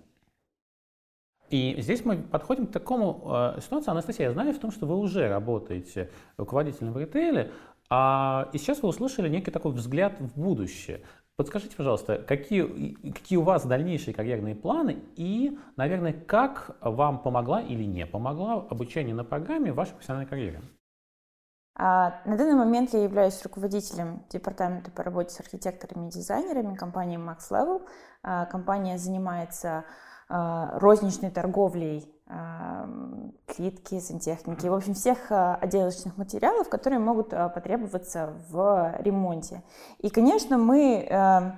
И 1.48 1.76
здесь 1.78 2.04
мы 2.04 2.16
подходим 2.16 2.66
к 2.66 2.72
такому 2.72 3.54
э, 3.56 3.60
ситуации. 3.60 3.92
Анастасия, 3.92 4.26
я 4.26 4.32
знаю 4.32 4.52
в 4.52 4.58
том, 4.58 4.72
что 4.72 4.86
вы 4.86 4.96
уже 4.96 5.28
работаете 5.28 6.10
руководителем 6.38 6.92
в 6.92 6.98
ритейле, 6.98 7.52
а, 7.88 8.48
и 8.52 8.58
сейчас 8.58 8.82
вы 8.82 8.88
услышали 8.88 9.28
некий 9.28 9.52
такой 9.52 9.70
взгляд 9.72 10.18
в 10.18 10.40
будущее. 10.40 11.02
Подскажите, 11.40 11.74
пожалуйста, 11.74 12.18
какие, 12.18 12.92
какие 13.12 13.38
у 13.38 13.42
вас 13.42 13.64
дальнейшие 13.64 14.12
карьерные 14.12 14.54
планы 14.54 14.98
и, 15.16 15.58
наверное, 15.74 16.12
как 16.12 16.76
вам 16.82 17.22
помогла 17.22 17.62
или 17.62 17.82
не 17.82 18.04
помогла 18.04 18.56
обучение 18.68 19.14
на 19.14 19.24
программе 19.24 19.72
в 19.72 19.76
вашей 19.76 19.92
профессиональной 19.94 20.28
карьере? 20.28 20.60
А, 21.78 22.20
на 22.26 22.36
данный 22.36 22.56
момент 22.56 22.92
я 22.92 23.04
являюсь 23.04 23.42
руководителем 23.42 24.22
департамента 24.28 24.90
по 24.90 25.02
работе 25.02 25.30
с 25.30 25.40
архитекторами 25.40 26.08
и 26.08 26.10
дизайнерами 26.10 26.74
компании 26.74 27.18
Max 27.18 27.50
Level. 27.50 27.88
А, 28.22 28.44
компания 28.44 28.98
занимается 28.98 29.86
розничной 30.30 31.30
торговлей 31.30 32.08
плитки, 33.46 34.00
сантехники, 34.00 34.66
в 34.66 34.74
общем, 34.74 34.94
всех 34.94 35.30
а, 35.30 35.56
отделочных 35.56 36.16
материалов, 36.16 36.68
которые 36.68 36.98
могут 36.98 37.34
а, 37.34 37.48
потребоваться 37.48 38.34
в 38.50 38.94
ремонте. 39.00 39.62
И, 39.98 40.10
конечно, 40.10 40.56
мы 40.56 41.06
а, 41.10 41.56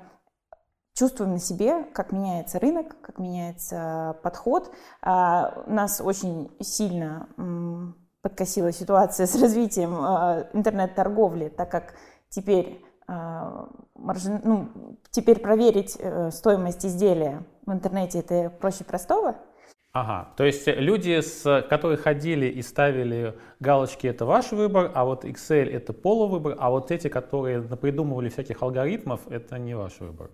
чувствуем 0.95 1.33
на 1.33 1.39
себе, 1.39 1.85
как 1.85 2.13
меняется 2.13 2.59
рынок, 2.59 2.97
как 3.03 3.19
меняется 3.19 4.17
подход. 4.23 4.71
У 5.03 5.07
нас 5.07 6.01
очень 6.03 6.55
сильно 6.61 7.29
подкосила 8.21 8.73
ситуация 8.73 9.27
с 9.27 9.41
развитием 9.41 9.95
интернет-торговли, 10.53 11.49
так 11.49 11.71
как 11.71 11.95
теперь, 12.29 12.85
ну, 13.09 14.69
теперь 15.11 15.41
проверить 15.41 15.97
э, 15.99 16.31
стоимость 16.31 16.85
изделия 16.85 17.43
в 17.67 17.73
интернете 17.73 18.21
это 18.21 18.51
проще 18.51 18.85
простого. 18.85 19.37
Ага, 19.93 20.31
то 20.37 20.45
есть 20.45 20.67
люди, 20.67 21.21
с, 21.21 21.63
которые 21.69 21.99
ходили 21.99 22.47
и 22.47 22.63
ставили 22.63 23.39
галочки, 23.61 24.07
это 24.07 24.25
ваш 24.25 24.51
выбор, 24.53 24.91
а 24.95 25.05
вот 25.05 25.27
Excel 25.27 25.69
это 25.71 25.93
полувыбор, 25.93 26.57
а 26.59 26.71
вот 26.71 26.91
эти, 26.91 27.09
которые 27.09 27.61
придумывали 27.63 28.31
всяких 28.31 28.63
алгоритмов, 28.63 29.21
это 29.31 29.59
не 29.59 29.75
ваш 29.75 30.01
выбор. 30.01 30.31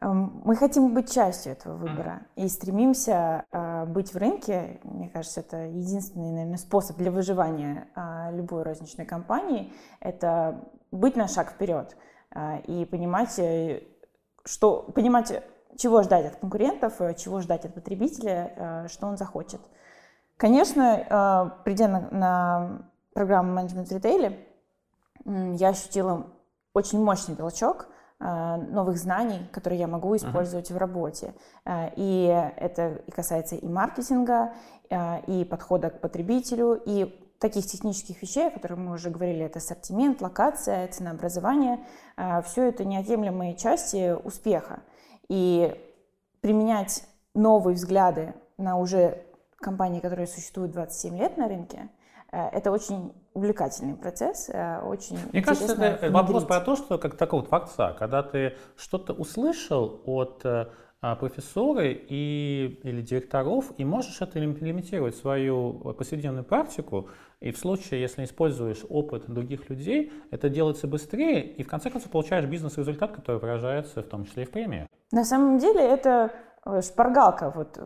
Эм, 0.00 0.42
мы 0.44 0.56
хотим 0.56 0.94
быть 0.94 1.12
частью 1.12 1.52
этого 1.52 1.76
выбора 1.76 2.22
и 2.34 2.48
стремимся 2.48 3.44
э, 3.52 3.84
быть 3.84 4.14
в 4.14 4.16
рынке. 4.16 4.80
Мне 4.82 5.08
кажется, 5.08 5.40
это 5.40 5.66
единственный, 5.66 6.32
наверное, 6.32 6.56
способ 6.56 6.96
для 6.96 7.10
выживания 7.10 7.88
э, 7.94 8.34
любой 8.34 8.62
розничной 8.62 9.04
компании. 9.04 9.72
Это 10.00 10.64
быть 10.90 11.16
на 11.16 11.28
шаг 11.28 11.52
вперед 11.52 11.96
э, 12.34 12.60
и 12.62 12.86
понимать, 12.86 13.38
что 14.44 14.82
понимать 14.94 15.44
чего 15.76 16.02
ждать 16.02 16.26
от 16.26 16.36
конкурентов, 16.36 17.00
э, 17.00 17.14
чего 17.14 17.40
ждать 17.40 17.64
от 17.64 17.74
потребителя, 17.74 18.52
э, 18.56 18.88
что 18.88 19.06
он 19.06 19.16
захочет. 19.16 19.60
Конечно, 20.36 20.82
э, 20.82 21.64
придя 21.64 21.88
на, 21.88 22.00
на 22.10 22.82
программу 23.12 23.52
менеджмент 23.52 23.88
в 23.88 23.92
ритейле, 23.92 24.46
я 25.24 25.68
ощутила 25.68 26.26
очень 26.72 27.02
мощный 27.02 27.36
толчок 27.36 27.88
новых 28.18 28.98
знаний, 28.98 29.48
которые 29.50 29.80
я 29.80 29.86
могу 29.86 30.14
использовать 30.14 30.70
uh-huh. 30.70 30.74
в 30.74 30.76
работе. 30.76 31.34
И 31.96 32.52
это 32.56 33.00
и 33.06 33.10
касается 33.10 33.56
и 33.56 33.66
маркетинга, 33.66 34.52
и 35.26 35.46
подхода 35.48 35.88
к 35.88 36.02
потребителю, 36.02 36.78
и 36.84 37.18
таких 37.38 37.64
технических 37.66 38.20
вещей, 38.20 38.48
о 38.48 38.50
которых 38.50 38.78
мы 38.78 38.92
уже 38.92 39.08
говорили, 39.08 39.46
это 39.46 39.58
ассортимент, 39.58 40.20
локация, 40.20 40.86
ценообразование. 40.88 41.80
Все 42.44 42.68
это 42.68 42.84
неотъемлемые 42.84 43.56
части 43.56 44.12
успеха 44.12 44.80
и 45.30 45.72
применять 46.40 47.04
новые 47.34 47.76
взгляды 47.76 48.34
на 48.58 48.76
уже 48.76 49.22
компании, 49.58 50.00
которые 50.00 50.26
существуют 50.26 50.72
27 50.72 51.18
лет 51.18 51.36
на 51.36 51.46
рынке, 51.46 51.88
э, 52.32 52.48
это 52.48 52.72
очень 52.72 53.12
увлекательный 53.32 53.94
процесс, 53.94 54.50
э, 54.52 54.80
очень 54.80 55.18
Мне 55.32 55.40
кажется, 55.40 55.72
это 55.72 55.82
внедрить. 55.82 56.10
вопрос 56.10 56.44
про 56.44 56.60
то, 56.60 56.74
что 56.74 56.98
как 56.98 57.16
такой 57.16 57.40
вот 57.40 57.48
факт 57.48 57.70
когда 57.96 58.24
ты 58.24 58.56
что-то 58.76 59.12
услышал 59.12 60.00
от 60.04 60.44
э, 60.44 60.66
профессоры 61.00 61.92
и, 62.08 62.80
или 62.82 63.00
директоров, 63.00 63.72
и 63.78 63.84
можешь 63.84 64.20
это 64.20 64.44
имплементировать 64.44 65.14
в 65.14 65.18
свою 65.18 65.94
повседневную 65.94 66.44
практику, 66.44 67.08
и 67.40 67.52
в 67.52 67.58
случае, 67.58 68.02
если 68.02 68.24
используешь 68.24 68.84
опыт 68.88 69.24
других 69.26 69.70
людей, 69.70 70.12
это 70.30 70.50
делается 70.50 70.86
быстрее, 70.86 71.42
и 71.42 71.62
в 71.62 71.68
конце 71.68 71.88
концов 71.88 72.10
получаешь 72.10 72.44
бизнес-результат, 72.44 73.12
который 73.12 73.40
выражается 73.40 74.02
в 74.02 74.06
том 74.06 74.26
числе 74.26 74.42
и 74.42 74.46
в 74.46 74.50
премиях. 74.50 74.88
На 75.10 75.24
самом 75.24 75.58
деле 75.58 75.80
это 75.80 76.32
э, 76.66 76.82
шпаргалка. 76.82 77.50
Вот 77.50 77.78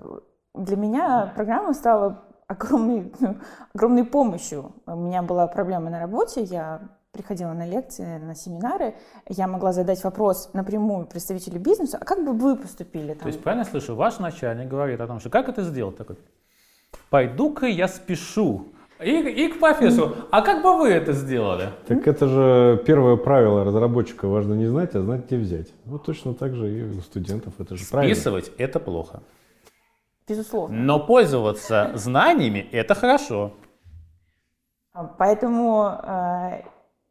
для 0.55 0.77
меня 0.77 1.33
программа 1.37 1.73
стала 1.73 2.25
огромной, 2.49 3.13
огромной 3.75 4.05
помощью. 4.05 4.75
У 4.87 4.97
меня 4.97 5.23
была 5.23 5.47
проблема 5.47 5.89
на 5.89 6.01
работе, 6.01 6.43
я 6.43 6.89
приходила 7.15 7.53
на 7.53 7.67
лекции, 7.67 8.19
на 8.19 8.35
семинары, 8.35 8.95
я 9.29 9.47
могла 9.47 9.73
задать 9.73 10.05
вопрос 10.05 10.51
напрямую 10.53 11.07
представителю 11.07 11.61
бизнеса, 11.61 11.97
а 12.01 12.05
как 12.05 12.23
бы 12.23 12.33
вы 12.33 12.57
поступили? 12.57 13.15
Там? 13.15 13.21
То 13.21 13.29
есть, 13.29 13.43
правильно 13.43 13.65
слышу, 13.65 13.95
ваш 13.95 14.19
начальник 14.19 14.69
говорит 14.69 15.01
о 15.01 15.07
том, 15.07 15.21
что 15.21 15.31
как 15.31 15.49
это 15.49 15.63
сделать? 15.63 15.97
Такой, 15.97 16.17
пойду-ка 17.09 17.67
я 17.67 17.89
спешу. 17.89 18.67
И, 19.03 19.11
и 19.11 19.49
к 19.49 19.59
профессору. 19.59 20.15
А 20.31 20.41
как 20.43 20.63
бы 20.63 20.79
вы 20.79 20.89
это 20.91 21.13
сделали? 21.13 21.71
Так 21.87 22.07
это 22.07 22.29
же 22.29 22.83
первое 22.87 23.17
правило 23.17 23.65
разработчика. 23.65 24.29
Важно 24.29 24.55
не 24.55 24.67
знать, 24.67 24.95
а 24.95 25.03
знать 25.03 25.27
где 25.27 25.37
взять. 25.37 25.75
Вот 25.85 26.05
точно 26.05 26.33
так 26.35 26.55
же 26.55 26.73
и 26.73 26.83
у 26.85 27.01
студентов. 27.01 27.55
Это 27.59 27.77
же 27.77 27.85
правильно. 27.91 28.15
Списывать– 28.15 28.53
это 28.59 28.79
плохо. 28.79 29.23
Безусловно. 30.29 30.77
Но 30.77 31.01
пользоваться 31.01 31.91
знаниями– 31.95 32.69
это 32.73 32.95
хорошо. 32.95 33.53
А, 34.93 35.05
поэтому 35.05 35.91
э, 36.03 36.63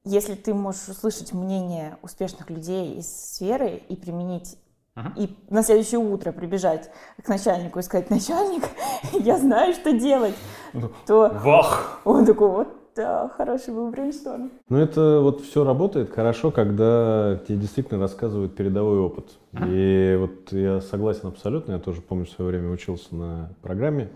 если 0.05 0.35
ты 0.35 0.53
можешь 0.53 0.87
услышать 0.89 1.33
мнение 1.33 1.97
успешных 2.01 2.49
людей 2.49 2.95
из 2.95 3.07
сферы 3.07 3.81
и 3.87 3.95
применить 3.95 4.57
Uh-huh. 4.95 5.09
И 5.17 5.35
на 5.49 5.63
следующее 5.63 5.99
утро 5.99 6.31
прибежать 6.31 6.91
к 7.23 7.27
начальнику 7.27 7.79
и 7.79 7.81
сказать, 7.81 8.11
начальник, 8.11 8.61
я 9.25 9.39
знаю, 9.39 9.73
что 9.73 9.91
делать, 9.91 10.35
ну, 10.71 10.91
то 11.07 11.31
Вах! 11.43 11.99
он 12.05 12.27
такой, 12.27 12.47
вот 12.47 12.67
Да, 12.95 13.27
хороший 13.35 13.73
был 13.73 13.89
брейншторм. 13.89 14.51
Ну, 14.69 14.77
это 14.77 15.19
вот 15.19 15.41
все 15.41 15.63
работает 15.63 16.11
хорошо, 16.11 16.51
когда 16.51 17.39
тебе 17.47 17.57
действительно 17.57 17.99
рассказывают 17.99 18.55
передовой 18.55 18.99
опыт. 18.99 19.31
И 19.65 20.15
вот 20.19 20.51
я 20.51 20.79
согласен 20.79 21.29
абсолютно, 21.29 21.71
я 21.71 21.79
тоже 21.79 22.01
помню, 22.03 22.25
в 22.25 22.29
свое 22.29 22.51
время 22.51 22.69
учился 22.69 23.15
на 23.15 23.49
программе 23.63 24.11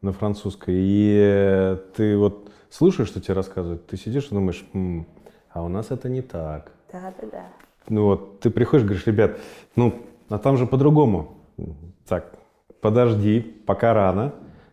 на 0.00 0.12
французской, 0.12 0.76
и 0.78 1.76
ты 1.96 2.16
вот 2.16 2.52
слушаешь, 2.70 3.08
что 3.08 3.20
тебе 3.20 3.34
рассказывают, 3.34 3.84
ты 3.88 3.96
сидишь 3.96 4.28
и 4.30 4.34
думаешь, 4.36 4.64
М, 4.74 5.06
а 5.52 5.62
у 5.62 5.68
нас 5.68 5.90
это 5.90 6.08
не 6.08 6.22
так. 6.22 6.72
Да, 6.92 7.12
да, 7.20 7.28
да. 7.30 7.44
Ну 7.88 8.04
вот, 8.04 8.40
ты 8.40 8.50
приходишь, 8.50 8.84
говоришь, 8.84 9.06
ребят, 9.06 9.38
ну, 9.76 9.94
а 10.28 10.38
там 10.38 10.56
же 10.56 10.66
по-другому. 10.66 11.38
Так, 12.06 12.32
подожди, 12.80 13.40
пока 13.40 13.94
рано. 13.94 14.32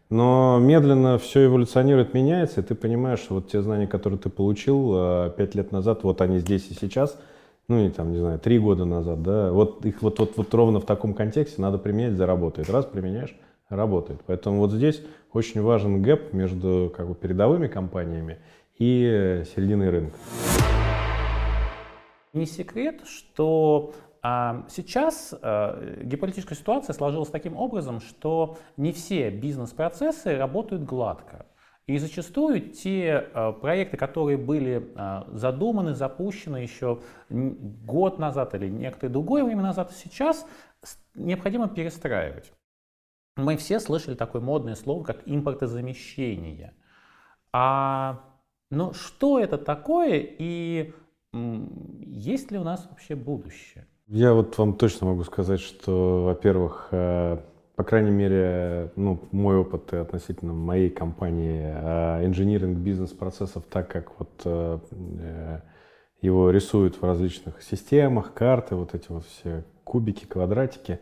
Но 0.10 0.58
медленно 0.62 1.18
все 1.18 1.46
эволюционирует, 1.46 2.14
меняется, 2.14 2.62
и 2.62 2.64
ты 2.64 2.76
понимаешь, 2.76 3.20
что 3.20 3.36
вот 3.36 3.50
те 3.50 3.62
знания, 3.62 3.88
которые 3.88 4.18
ты 4.18 4.30
получил 4.30 4.94
э, 4.96 5.32
пять 5.36 5.54
лет 5.54 5.74
назад, 5.74 6.04
вот 6.04 6.22
они 6.22 6.40
здесь 6.40 6.70
и 6.70 6.74
сейчас, 6.74 7.20
ну 7.68 7.86
и 7.86 7.90
там, 7.90 8.14
не 8.14 8.18
знаю, 8.20 8.40
три 8.40 8.58
года 8.58 8.86
назад, 8.86 9.22
да, 9.22 9.52
вот 9.52 9.86
их 9.86 10.02
вот, 10.02 10.20
вот, 10.20 10.38
вот 10.38 10.54
ровно 10.54 10.80
в 10.80 10.86
таком 10.86 11.14
контексте 11.14 11.62
надо 11.62 11.78
применять, 11.78 12.14
заработает. 12.14 12.70
Раз 12.70 12.86
применяешь, 12.86 13.36
работает. 13.68 14.22
Поэтому 14.26 14.60
вот 14.60 14.72
здесь 14.72 15.04
очень 15.34 15.62
важен 15.62 16.02
гэп 16.02 16.32
между 16.32 16.94
как 16.96 17.10
бы, 17.10 17.14
передовыми 17.14 17.68
компаниями 17.68 18.38
и 18.80 19.44
серединой 19.56 19.90
рынка. 19.90 20.18
Не 22.34 22.46
секрет, 22.46 23.02
что 23.06 23.94
а, 24.22 24.66
сейчас 24.70 25.34
а, 25.42 26.02
геополитическая 26.04 26.58
ситуация 26.58 26.94
сложилась 26.94 27.30
таким 27.30 27.56
образом, 27.56 28.00
что 28.00 28.58
не 28.76 28.92
все 28.92 29.30
бизнес-процессы 29.30 30.36
работают 30.38 30.84
гладко. 30.84 31.46
И 31.88 31.98
зачастую 31.98 32.72
те 32.72 33.30
а, 33.34 33.54
проекты, 33.54 33.96
которые 33.96 34.38
были 34.38 34.92
а, 34.96 35.28
задуманы, 35.32 35.96
запущены 35.96 36.58
еще 36.58 37.00
год 37.30 38.20
назад 38.20 38.54
или 38.56 38.68
некоторое 38.68 39.10
другое 39.10 39.44
время 39.46 39.64
назад, 39.64 39.92
сейчас 39.94 40.46
необходимо 41.16 41.70
перестраивать. 41.70 42.52
Мы 43.38 43.56
все 43.56 43.80
слышали 43.80 44.16
такое 44.16 44.42
модное 44.42 44.76
слово, 44.76 45.04
как 45.04 45.22
импортозамещение. 45.26 46.74
А 47.54 48.37
ну, 48.70 48.94
что 48.94 49.40
это 49.40 49.58
такое 49.58 50.20
и 50.20 50.94
есть 51.34 52.52
ли 52.52 52.58
у 52.58 52.64
нас 52.64 52.88
вообще 52.90 53.16
будущее? 53.16 53.86
Я 54.08 54.34
вот 54.34 54.58
вам 54.58 54.74
точно 54.74 55.08
могу 55.08 55.24
сказать, 55.24 55.60
что, 55.60 56.24
во-первых, 56.24 56.88
э, 56.92 57.38
по 57.76 57.84
крайней 57.84 58.12
мере, 58.12 58.92
ну, 58.96 59.20
мой 59.32 59.58
опыт 59.58 59.94
относительно 59.94 60.54
моей 60.54 60.90
компании, 60.90 61.62
э, 61.62 62.26
инжиниринг 62.26 62.78
бизнес-процессов, 62.78 63.64
так 63.70 63.90
как 63.90 64.18
вот 64.18 64.30
э, 64.46 65.60
его 66.22 66.50
рисуют 66.52 67.02
в 67.02 67.04
различных 67.04 67.62
системах, 67.62 68.34
карты, 68.34 68.76
вот 68.76 68.96
эти 68.96 69.08
вот 69.10 69.26
все 69.26 69.66
кубики, 69.84 70.26
квадратики, 70.26 71.00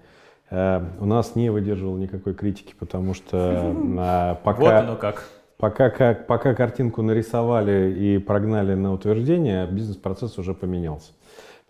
у 0.52 1.06
нас 1.06 1.36
не 1.36 1.50
выдерживал 1.50 1.98
никакой 1.98 2.36
критики, 2.36 2.76
потому 2.78 3.16
что 3.16 4.38
пока... 4.44 4.62
Вот 4.62 4.74
оно 4.74 4.96
как. 4.96 5.28
Пока, 5.58 5.90
как, 5.90 6.28
пока 6.28 6.54
картинку 6.54 7.02
нарисовали 7.02 7.94
и 7.98 8.18
прогнали 8.18 8.74
на 8.74 8.94
утверждение, 8.94 9.68
бизнес-процесс 9.68 10.38
уже 10.38 10.54
поменялся. 10.54 11.14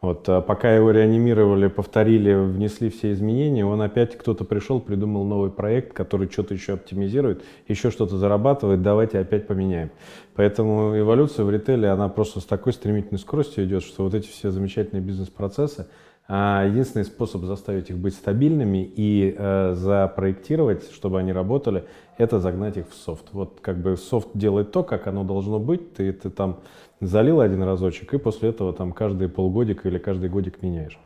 Вот, 0.02 0.28
а 0.28 0.41
пока 0.41 0.76
его 0.76 0.91
реанимировали, 0.91 1.67
повторили, 1.67 2.34
внесли 2.34 2.89
все 2.89 3.12
изменения, 3.13 3.65
он 3.65 3.82
опять 3.82 4.17
кто-то 4.17 4.43
пришел, 4.43 4.80
придумал 4.80 5.24
новый 5.24 5.50
проект, 5.50 5.93
который 5.93 6.30
что-то 6.30 6.54
еще 6.54 6.74
оптимизирует, 6.74 7.43
еще 7.67 7.89
что-то 7.91 8.17
зарабатывает, 8.17 8.82
давайте 8.82 9.19
опять 9.19 9.48
поменяем. 9.48 9.91
Поэтому 10.36 10.98
эволюция 11.00 11.45
в 11.45 11.50
ритейле, 11.50 11.89
она 11.89 12.10
просто 12.10 12.39
с 12.39 12.45
такой 12.45 12.74
стремительной 12.74 13.19
скоростью 13.19 13.65
идет, 13.65 13.84
что 13.84 14.04
вот 14.04 14.13
эти 14.13 14.28
все 14.28 14.52
замечательные 14.52 15.02
бизнес-процессы, 15.02 15.88
единственный 16.28 17.06
способ 17.06 17.44
заставить 17.44 17.92
их 17.92 17.98
быть 17.98 18.16
стабильными 18.16 18.84
и 18.84 19.36
э, 19.38 19.74
запроектировать, 19.76 20.92
чтобы 20.92 21.20
они 21.20 21.32
работали, 21.32 21.86
это 22.18 22.40
загнать 22.40 22.78
их 22.78 22.90
в 22.90 22.96
софт. 22.96 23.26
Вот 23.32 23.60
как 23.62 23.78
бы 23.78 23.96
софт 23.96 24.30
делает 24.34 24.72
то, 24.72 24.84
как 24.84 25.06
оно 25.06 25.24
должно 25.24 25.60
быть, 25.60 25.94
ты, 25.94 26.12
ты 26.14 26.32
там 26.32 26.62
залил 27.00 27.42
один 27.42 27.62
разочек, 27.62 28.14
и 28.14 28.18
после 28.18 28.50
этого 28.50 28.74
там 28.74 28.92
каждый 28.92 29.30
полгодик 29.30 29.86
или 29.86 30.00
каждый 30.00 30.30
годик 30.30 30.64
меняешь. 30.64 30.98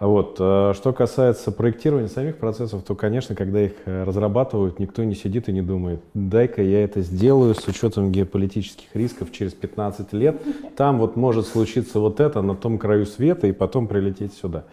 Вот. 0.00 0.36
э, 0.40 0.72
Что 0.74 0.92
касается 0.92 1.52
проектирования 1.52 2.08
самих 2.08 2.36
процессов, 2.38 2.82
то, 2.82 2.94
конечно, 2.94 3.34
когда 3.34 3.62
их 3.62 3.72
э, 3.86 4.02
разрабатывают, 4.04 4.78
никто 4.80 5.04
не 5.04 5.14
сидит 5.14 5.48
и 5.48 5.52
не 5.52 5.62
думает, 5.62 6.00
дай-ка 6.14 6.62
я 6.62 6.82
это 6.84 7.00
сделаю 7.00 7.54
с 7.54 7.66
учетом 7.68 8.10
геополитических 8.10 8.86
рисков 8.94 9.30
через 9.32 9.54
15 9.54 10.12
лет. 10.12 10.42
Там 10.76 10.98
вот 10.98 11.16
может 11.16 11.46
случиться 11.46 12.00
вот 12.00 12.20
это 12.20 12.42
на 12.42 12.54
том 12.54 12.78
краю 12.78 13.06
света 13.06 13.46
и 13.46 13.52
потом 13.52 13.86
прилететь 13.86 14.34
сюда. 14.34 14.64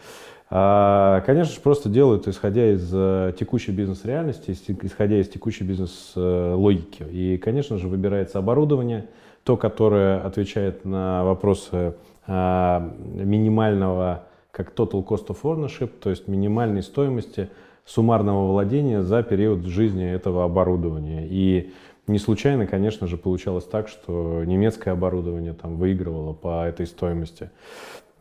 А, 0.50 1.22
Конечно 1.22 1.54
же, 1.54 1.62
просто 1.62 1.88
делают, 1.88 2.28
исходя 2.28 2.74
из 2.74 2.90
э, 2.92 3.34
текущей 3.40 3.72
бизнес-реальности, 3.72 4.52
из- 4.52 4.64
исходя 4.84 5.18
из 5.20 5.30
текущей 5.30 5.64
бизнес-логики. 5.64 7.04
И, 7.10 7.38
конечно 7.38 7.78
же, 7.78 7.88
выбирается 7.88 8.40
оборудование, 8.40 9.06
то, 9.46 9.56
которое 9.56 10.20
отвечает 10.20 10.84
на 10.84 11.24
вопросы 11.24 11.94
а, 12.28 12.92
минимального, 13.14 14.24
как 14.52 14.74
total 14.74 15.06
cost 15.06 15.28
of 15.28 15.38
ownership, 15.44 15.92
то 16.02 16.10
есть 16.10 16.28
минимальной 16.28 16.84
стоимости 16.84 17.50
суммарного 17.86 18.52
владения 18.52 19.02
за 19.02 19.24
период 19.24 19.66
жизни 19.66 20.10
этого 20.10 20.44
оборудования. 20.44 21.28
И 21.28 21.72
не 22.08 22.20
случайно, 22.20 22.68
конечно 22.68 23.08
же, 23.08 23.18
получалось 23.18 23.66
так, 23.66 23.88
что 23.88 24.44
немецкое 24.46 24.94
оборудование 24.94 25.54
там 25.54 25.78
выигрывало 25.78 26.34
по 26.34 26.66
этой 26.66 26.86
стоимости. 26.86 27.50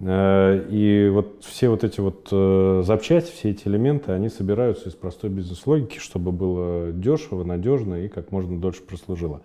Э, 0.01 0.65
И 0.71 1.09
вот 1.13 1.45
все 1.45 1.69
вот 1.69 1.85
эти 1.85 2.01
вот 2.01 2.29
э, 2.31 2.83
запчасти, 2.85 3.33
все 3.33 3.51
эти 3.51 3.69
элементы, 3.69 4.13
они 4.13 4.29
собираются 4.29 4.89
из 4.89 4.95
простой 4.95 5.31
бизнес-логики, 5.31 5.99
чтобы 5.99 6.33
было 6.33 6.93
дешево, 6.93 7.45
надежно 7.45 8.05
и 8.05 8.09
как 8.09 8.33
можно 8.33 8.59
дольше 8.59 8.83
прослужило. 8.83 9.43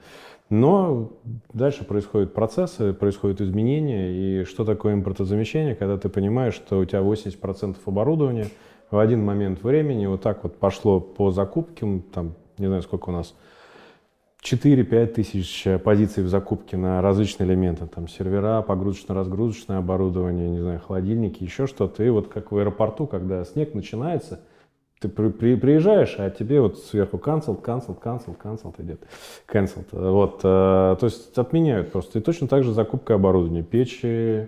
Но 0.50 1.12
дальше 1.54 1.86
происходят 1.86 2.34
процессы, 2.34 2.94
происходят 2.94 3.42
изменения. 3.42 4.42
И 4.42 4.44
что 4.44 4.64
такое 4.64 4.94
импортозамещение, 4.94 5.76
когда 5.76 5.98
ты 5.98 6.08
понимаешь, 6.10 6.54
что 6.54 6.80
у 6.80 6.86
тебя 6.86 7.00
80% 7.00 7.78
оборудования 7.86 8.48
в 8.92 9.00
один 9.00 9.26
момент 9.26 9.64
времени 9.64 10.06
вот 10.06 10.22
так 10.22 10.44
вот 10.44 10.58
пошло 10.58 11.00
по 11.00 11.32
закупке, 11.32 12.04
там, 12.14 12.36
не 12.60 12.68
знаю, 12.68 12.84
сколько 12.84 13.10
у 13.10 13.14
нас, 13.14 13.34
4-5 14.44 15.08
тысяч 15.08 15.68
позиций 15.84 16.24
в 16.24 16.28
закупке 16.28 16.78
на 16.78 17.02
различные 17.02 17.50
элементы, 17.50 17.88
там 17.88 18.08
сервера, 18.08 18.62
погрузочно-разгрузочное 18.62 19.80
оборудование, 19.80 20.48
не 20.50 20.60
знаю, 20.60 20.80
холодильники, 20.80 21.44
еще 21.44 21.66
что-то. 21.66 22.04
И 22.04 22.10
вот 22.10 22.28
как 22.28 22.52
в 22.52 22.58
аэропорту, 22.58 23.08
когда 23.08 23.44
снег 23.44 23.74
начинается, 23.74 24.42
ты 25.06 25.10
при- 25.10 25.30
при- 25.30 25.56
приезжаешь, 25.56 26.16
а 26.18 26.30
тебе 26.30 26.62
вот 26.62 26.80
сверху 26.80 27.18
cancel, 27.18 27.62
cancel, 27.62 27.98
cancel, 28.02 28.36
cancel 28.42 28.74
идет. 28.80 29.02
Cancel. 29.52 29.84
Вот, 29.92 30.40
э, 30.44 30.96
то 31.00 31.04
есть 31.04 31.38
отменяют 31.38 31.92
просто. 31.92 32.20
И 32.20 32.22
точно 32.22 32.48
так 32.48 32.64
же 32.64 32.74
закупка 32.74 33.16
оборудования. 33.16 33.64
Печи, 33.64 34.48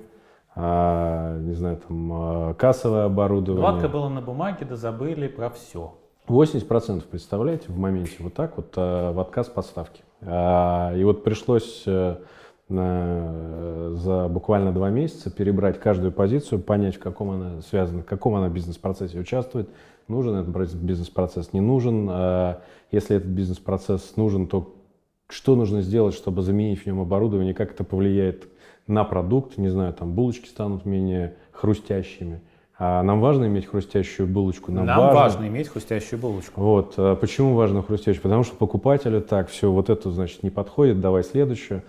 а, 0.55 1.37
не 1.39 1.53
знаю, 1.53 1.79
там, 1.87 2.49
э, 2.49 2.53
кассовое 2.55 3.05
оборудование. 3.05 3.61
Гладко 3.69 3.87
было 3.89 4.09
на 4.09 4.21
бумаге, 4.21 4.65
да 4.67 4.75
забыли 4.75 5.27
про 5.27 5.49
все. 5.49 5.93
80% 6.27 7.05
представляете 7.09 7.65
в 7.69 7.77
моменте 7.77 8.15
вот 8.19 8.33
так 8.33 8.57
вот 8.57 8.73
э, 8.75 9.11
в 9.11 9.19
отказ 9.19 9.47
поставки. 9.47 10.01
А, 10.21 10.93
И 10.95 11.03
вот 11.03 11.23
пришлось 11.23 11.85
за 12.69 14.27
буквально 14.29 14.73
два 14.73 14.89
месяца 14.89 15.31
перебрать 15.31 15.79
каждую 15.79 16.11
позицию, 16.11 16.59
понять, 16.59 16.97
в 16.97 16.99
каком 16.99 17.29
она 17.29 17.61
связана, 17.61 18.01
в 18.01 18.05
каком 18.05 18.35
она 18.35 18.49
бизнес-процессе 18.49 19.17
участвует, 19.17 19.69
нужен 20.07 20.35
этот 20.35 20.73
бизнес-процесс, 20.75 21.53
не 21.53 21.61
нужен. 21.61 22.07
А 22.09 22.61
Если 22.91 23.15
этот 23.15 23.29
бизнес-процесс 23.29 24.15
нужен, 24.15 24.47
то 24.47 24.73
что 25.29 25.55
нужно 25.55 25.81
сделать, 25.81 26.15
чтобы 26.15 26.41
заменить 26.41 26.81
в 26.81 26.85
нем 26.85 27.01
оборудование, 27.01 27.53
как 27.53 27.71
это 27.71 27.83
повлияет 27.83 28.47
на 28.87 29.03
продукт, 29.03 29.57
не 29.57 29.69
знаю, 29.69 29.93
там 29.93 30.13
булочки 30.13 30.47
станут 30.47 30.85
менее 30.85 31.35
хрустящими. 31.51 32.41
А 32.79 33.01
нам 33.01 33.19
важно 33.19 33.47
иметь 33.47 33.65
хрустящую 33.65 34.27
булочку. 34.27 34.71
Нам, 34.71 34.85
важно 34.85 35.47
иметь 35.47 35.67
хрустящую 35.67 36.19
булочку. 36.19 36.61
вот. 36.61 36.93
а 36.97 37.15
Почему 37.15 37.55
важно 37.55 37.81
хрустящий? 37.81 38.21
Потому 38.21 38.43
что 38.43 38.55
покупателю 38.55 39.21
так, 39.21 39.49
все, 39.49 39.71
вот 39.71 39.89
это, 39.89 40.11
значит, 40.11 40.43
не 40.43 40.51
подходит, 40.51 41.01
давай 41.01 41.23
следующую. 41.23 41.81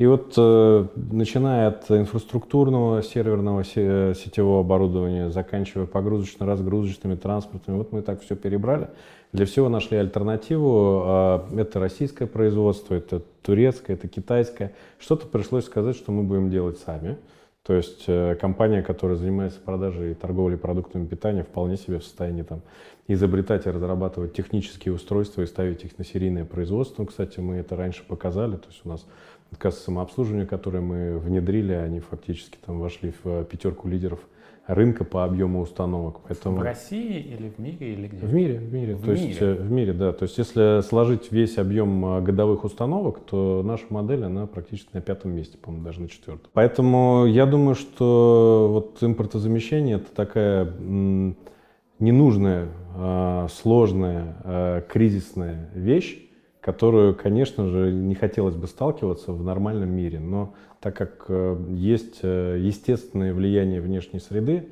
И 0.00 0.06
вот 0.06 0.32
э, 0.34 0.86
начиная 1.12 1.68
от 1.68 1.90
инфраструктурного 1.90 3.02
серверного 3.02 3.64
се- 3.64 4.14
сетевого 4.14 4.60
оборудования, 4.60 5.28
заканчивая 5.28 5.86
погрузочно-разгрузочными 5.86 7.16
транспортами, 7.16 7.76
вот 7.76 7.92
мы 7.92 8.00
так 8.00 8.22
все 8.22 8.34
перебрали. 8.34 8.88
Для 9.34 9.44
всего 9.44 9.68
нашли 9.68 9.98
альтернативу. 9.98 11.02
А, 11.04 11.46
Это 11.54 11.80
российское 11.80 12.26
производство, 12.26 12.94
это 12.94 13.20
турецкое, 13.42 13.94
это 13.94 14.08
китайское. 14.08 14.72
Что-то 14.98 15.26
пришлось 15.26 15.66
сказать, 15.66 15.96
что 15.96 16.12
мы 16.12 16.22
будем 16.22 16.48
делать 16.48 16.78
сами. 16.78 17.18
То 17.62 17.74
есть 17.74 18.04
э, 18.06 18.36
компания, 18.36 18.80
которая 18.80 19.18
занимается 19.18 19.60
продажей 19.60 20.12
и 20.12 20.14
торговлей 20.14 20.56
продуктами 20.56 21.04
питания, 21.04 21.42
вполне 21.42 21.76
себе 21.76 21.98
в 21.98 22.04
состоянии 22.04 22.42
там 22.42 22.62
изобретать 23.06 23.66
и 23.66 23.70
разрабатывать 23.70 24.32
технические 24.32 24.94
устройства 24.94 25.42
и 25.42 25.46
ставить 25.46 25.84
их 25.84 25.98
на 25.98 26.06
серийное 26.06 26.46
производство. 26.46 27.02
Ну, 27.02 27.06
кстати, 27.06 27.38
мы 27.38 27.56
это 27.56 27.76
раньше 27.76 28.02
показали. 28.06 28.56
То 28.56 28.68
есть 28.68 28.80
у 28.84 28.88
нас 28.88 29.04
кассы 29.58 29.82
самообслуживания, 29.82 30.46
которые 30.46 30.82
мы 30.82 31.18
внедрили, 31.18 31.72
они 31.72 32.00
фактически 32.00 32.58
там 32.64 32.78
вошли 32.78 33.12
в 33.22 33.44
пятерку 33.44 33.88
лидеров 33.88 34.20
рынка 34.66 35.04
по 35.04 35.24
объему 35.24 35.60
установок. 35.60 36.20
Поэтому... 36.26 36.58
В 36.58 36.62
России 36.62 37.18
или 37.18 37.48
в 37.48 37.58
мире 37.58 37.92
или 37.94 38.08
где? 38.08 38.26
В 38.26 38.32
мире, 38.32 38.58
в 38.58 38.72
мире. 38.72 38.94
В 38.94 39.04
то 39.04 39.10
мире. 39.12 39.26
есть 39.26 39.42
э, 39.42 39.54
в 39.54 39.70
мире, 39.70 39.92
да. 39.92 40.12
То 40.12 40.24
есть 40.24 40.38
если 40.38 40.80
сложить 40.82 41.32
весь 41.32 41.58
объем 41.58 42.04
э, 42.04 42.20
годовых 42.22 42.64
установок, 42.64 43.20
то 43.20 43.62
наша 43.64 43.84
модель 43.90 44.24
она 44.24 44.46
практически 44.46 44.90
на 44.92 45.00
пятом 45.00 45.32
месте, 45.32 45.58
по-моему, 45.58 45.84
даже 45.84 46.00
на 46.00 46.08
четвертом. 46.08 46.50
Поэтому 46.52 47.26
я 47.26 47.46
думаю, 47.46 47.74
что 47.74 48.68
вот 48.72 49.02
импортозамещение 49.02 49.96
это 49.96 50.14
такая 50.14 50.72
ненужная, 51.98 52.68
сложная, 53.48 54.84
кризисная 54.88 55.70
вещь, 55.74 56.29
которую, 56.60 57.14
конечно 57.14 57.66
же, 57.66 57.92
не 57.92 58.14
хотелось 58.14 58.54
бы 58.54 58.66
сталкиваться 58.66 59.32
в 59.32 59.42
нормальном 59.42 59.90
мире. 59.90 60.20
Но 60.20 60.54
так 60.80 60.96
как 60.96 61.24
э, 61.28 61.56
есть 61.70 62.20
э, 62.22 62.58
естественное 62.60 63.32
влияние 63.32 63.80
внешней 63.80 64.20
среды, 64.20 64.68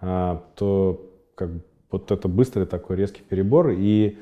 а, 0.00 0.44
то 0.56 1.08
как 1.34 1.50
вот 1.90 2.10
это 2.10 2.28
быстрый 2.28 2.66
такой 2.66 2.96
резкий 2.96 3.22
перебор. 3.22 3.70
И, 3.70 4.18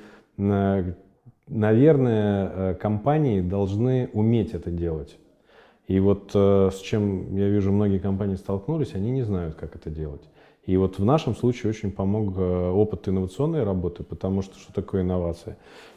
наверное, 1.47 2.75
компании 2.75 3.41
должны 3.41 4.11
уметь 4.13 4.55
это 4.55 4.71
делать. 4.71 5.17
И 5.91 5.99
вот 5.99 6.31
э, 6.35 6.71
с 6.73 6.79
чем 6.81 7.35
я 7.37 7.49
вижу, 7.49 7.73
многие 7.73 7.99
компании 7.99 8.37
столкнулись, 8.37 8.95
они 8.95 9.11
не 9.11 9.23
знают, 9.23 9.57
как 9.57 9.75
это 9.75 9.91
делать. 9.91 10.23
И 10.71 10.77
вот 10.77 10.99
в 10.99 11.05
нашем 11.05 11.35
случае 11.35 11.71
очень 11.71 11.91
помог 11.91 12.39
опыт 12.39 13.09
инновационной 13.09 13.65
работы, 13.65 14.05
потому 14.05 14.43
что 14.43 14.59
что 14.59 14.73
такое 14.73 15.03
инновация? 15.03 15.57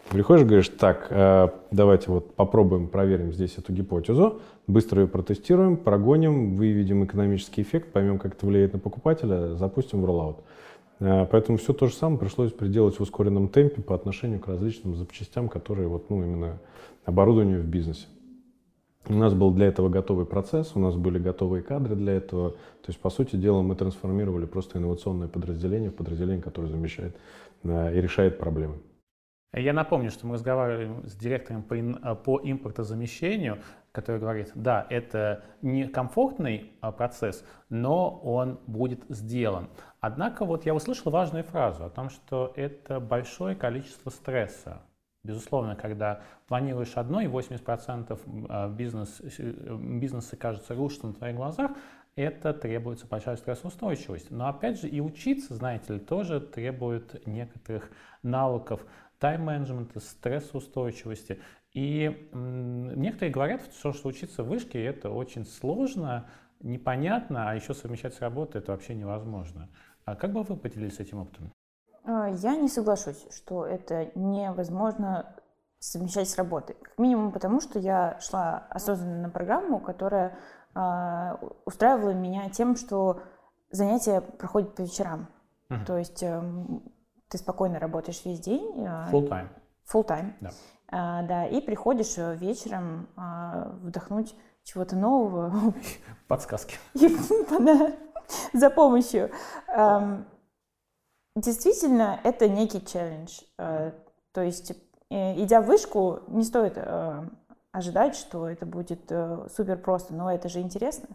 приходишь, 0.10 0.46
говоришь, 0.46 0.70
так, 0.70 1.08
э, 1.10 1.50
давайте 1.72 2.12
вот 2.12 2.34
попробуем, 2.36 2.88
проверим 2.88 3.34
здесь 3.34 3.58
эту 3.58 3.74
гипотезу, 3.74 4.42
быстро 4.68 5.02
ее 5.02 5.08
протестируем, 5.08 5.78
прогоним, 5.78 6.56
выведем 6.56 7.04
экономический 7.06 7.62
эффект, 7.62 7.92
поймем, 7.92 8.20
как 8.20 8.36
это 8.36 8.46
влияет 8.46 8.74
на 8.74 8.80
покупателя, 8.80 9.56
запустим 9.56 10.02
в 10.02 10.06
роллаут. 10.06 10.38
Э, 11.00 11.26
поэтому 11.30 11.58
все 11.58 11.74
то 11.74 11.88
же 11.88 11.94
самое 11.94 12.20
пришлось 12.20 12.52
приделать 12.52 12.98
в 12.98 13.02
ускоренном 13.02 13.50
темпе 13.50 13.82
по 13.82 13.96
отношению 13.96 14.40
к 14.40 14.48
различным 14.48 14.96
запчастям, 14.96 15.50
которые 15.50 15.88
вот, 15.88 16.10
ну, 16.10 16.24
именно 16.24 16.60
оборудованию 17.06 17.62
в 17.62 17.66
бизнесе. 17.66 18.08
У 19.10 19.14
нас 19.14 19.34
был 19.34 19.52
для 19.52 19.68
этого 19.68 19.90
готовый 19.90 20.26
процесс, 20.26 20.72
у 20.76 20.80
нас 20.80 20.96
были 20.96 21.20
готовые 21.20 21.62
кадры 21.62 21.96
для 21.96 22.14
этого. 22.14 22.52
То 22.52 22.88
есть, 22.88 23.00
по 23.00 23.10
сути 23.10 23.36
дела, 23.36 23.62
мы 23.62 23.76
трансформировали 23.76 24.46
просто 24.46 24.80
инновационное 24.80 25.28
подразделение 25.28 25.90
в 25.90 25.96
подразделение, 25.96 26.42
которое 26.42 26.68
замещает 26.68 27.18
э, 27.64 27.98
и 27.98 28.02
решает 28.02 28.38
проблемы. 28.38 28.76
Я 29.56 29.74
напомню, 29.74 30.10
что 30.10 30.26
мы 30.26 30.34
разговаривали 30.34 31.06
с 31.06 31.16
директором 31.16 31.64
по, 31.64 32.16
по 32.16 32.40
импортозамещению, 32.42 33.60
который 33.92 34.20
говорит, 34.20 34.52
да, 34.56 34.88
это 34.90 35.44
не 35.62 35.88
комфортный 35.88 36.72
э, 36.82 36.92
процесс, 36.92 37.46
но 37.70 38.10
он 38.24 38.60
будет 38.68 39.02
сделан. 39.10 39.68
Однако 40.00 40.46
вот 40.46 40.66
я 40.66 40.74
услышал 40.74 41.12
важную 41.12 41.44
фразу 41.44 41.84
о 41.84 41.90
том, 41.90 42.10
что 42.10 42.54
это 42.56 43.02
большое 43.02 43.56
количество 43.56 44.10
стресса. 44.10 44.82
Безусловно, 45.24 45.76
когда 45.76 46.22
планируешь 46.48 46.98
одно, 46.98 47.22
и 47.22 47.28
80% 47.28 48.76
бизнес, 48.76 49.22
бизнеса, 49.22 50.36
кажется, 50.36 50.76
рушится 50.76 51.08
на 51.08 51.14
твоих 51.14 51.36
глазах, 51.36 51.72
это 52.16 52.54
требуется 52.54 53.08
большая 53.08 53.38
стрессоустойчивость. 53.38 54.32
Но 54.32 54.48
опять 54.48 54.82
же 54.82 54.88
и 54.90 55.00
учиться, 55.00 55.56
знаете 55.56 55.94
ли, 55.94 56.00
тоже 56.00 56.42
требует 56.42 57.26
некоторых 57.26 57.90
навыков 58.22 58.86
тайм-менеджмента, 59.20 60.00
стрессоустойчивости. 60.00 61.40
И 61.72 62.30
некоторые 62.34 63.32
говорят, 63.32 63.62
что, 63.80 63.94
что 63.94 64.10
учиться 64.10 64.44
в 64.44 64.50
вышке 64.50 64.84
это 64.84 65.10
очень 65.10 65.46
сложно, 65.46 66.30
непонятно, 66.60 67.50
а 67.50 67.56
еще 67.56 67.74
совмещать 67.74 68.14
с 68.14 68.20
работой 68.20 68.60
это 68.60 68.74
вообще 68.74 68.94
невозможно. 68.94 69.70
А 70.06 70.16
как 70.16 70.34
бы 70.34 70.44
вы 70.44 70.58
поделились 70.58 71.00
этим 71.00 71.20
опытом? 71.20 71.52
А, 72.06 72.30
я 72.30 72.56
не 72.56 72.68
соглашусь, 72.68 73.26
что 73.32 73.66
это 73.66 74.12
невозможно 74.16 75.36
совмещать 75.80 76.30
с 76.30 76.38
работой. 76.38 76.76
Как 76.82 76.98
минимум 76.98 77.32
потому, 77.32 77.60
что 77.60 77.80
я 77.80 78.18
шла 78.22 78.68
осознанно 78.70 79.24
на 79.24 79.30
программу, 79.30 79.80
которая 79.80 80.38
э, 80.76 81.36
устраивала 81.66 82.12
меня 82.12 82.50
тем, 82.50 82.78
что 82.78 83.22
занятия 83.70 84.22
проходят 84.22 84.76
по 84.76 84.82
вечерам. 84.82 85.28
Uh-huh. 85.70 85.86
То 85.86 85.98
есть 85.98 86.24
э, 86.24 86.42
ты 87.28 87.38
спокойно 87.38 87.80
работаешь 87.80 88.24
весь 88.24 88.40
день. 88.40 88.86
Э, 88.86 89.10
full 89.12 89.28
time. 89.28 89.50
Full 89.92 90.08
time. 90.08 90.34
Да. 90.40 90.50
Э, 91.22 91.28
да, 91.28 91.48
и 91.48 91.60
приходишь 91.60 92.16
вечером 92.18 93.10
э, 93.18 93.70
вдохнуть 93.82 94.36
чего-то 94.64 94.96
нового. 94.96 95.74
Подсказки. 96.30 96.78
За 98.54 98.70
помощью. 98.70 99.32
Действительно, 101.36 102.20
это 102.24 102.48
некий 102.48 102.86
челлендж. 102.86 103.42
Э, 103.58 103.92
то 104.34 104.42
есть, 104.42 104.72
э, 105.10 105.44
идя 105.44 105.62
в 105.62 105.66
вышку, 105.66 106.20
не 106.28 106.44
стоит 106.44 106.74
э, 106.76 107.24
ожидать, 107.72 108.16
что 108.16 108.48
это 108.48 108.68
будет 108.68 109.12
супер 109.56 109.78
просто, 109.78 110.14
но 110.14 110.32
это 110.32 110.48
же 110.48 110.60
интересно. 110.60 111.08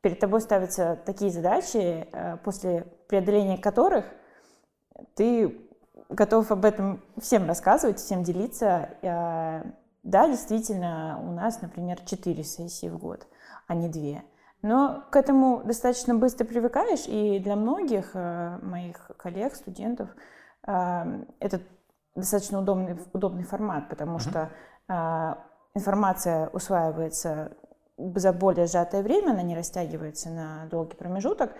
Перед 0.00 0.18
тобой 0.18 0.40
ставятся 0.40 0.98
такие 1.04 1.30
задачи, 1.30 2.06
после 2.42 2.86
преодоления 3.06 3.58
которых 3.58 4.06
ты 5.14 5.60
готов 6.08 6.50
об 6.50 6.64
этом 6.64 7.02
всем 7.20 7.46
рассказывать, 7.46 7.98
всем 7.98 8.22
делиться. 8.22 8.88
Да, 9.02 10.28
действительно, 10.28 11.20
у 11.22 11.32
нас, 11.32 11.60
например, 11.60 12.00
4 12.00 12.42
сессии 12.44 12.88
в 12.88 12.96
год, 12.96 13.26
а 13.66 13.74
не 13.74 13.90
2. 13.90 14.22
Но 14.64 15.04
к 15.10 15.16
этому 15.16 15.62
достаточно 15.62 16.14
быстро 16.14 16.46
привыкаешь, 16.46 17.06
и 17.06 17.38
для 17.38 17.54
многих 17.54 18.12
э, 18.14 18.58
моих 18.62 19.10
коллег, 19.18 19.54
студентов, 19.54 20.08
э, 20.66 21.24
это 21.38 21.60
достаточно 22.14 22.60
удобный, 22.60 22.98
удобный 23.12 23.44
формат, 23.44 23.90
потому 23.90 24.16
uh-huh. 24.16 24.20
что 24.20 24.50
э, 24.88 25.34
информация 25.74 26.48
усваивается 26.48 27.58
за 27.98 28.32
более 28.32 28.66
сжатое 28.66 29.02
время, 29.02 29.32
она 29.32 29.42
не 29.42 29.54
растягивается 29.54 30.30
на 30.30 30.66
долгий 30.70 30.96
промежуток, 30.96 31.52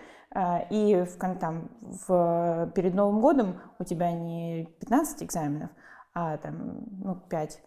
и 0.71 1.05
в, 1.07 1.37
там, 1.37 1.69
в, 1.81 2.71
перед 2.73 2.95
Новым 2.95 3.21
годом 3.21 3.61
у 3.77 3.83
тебя 3.83 4.11
не 4.11 4.65
15 4.79 5.23
экзаменов, 5.23 5.69
а 6.15 6.37
там, 6.37 6.83
ну, 7.03 7.15
5 7.15 7.61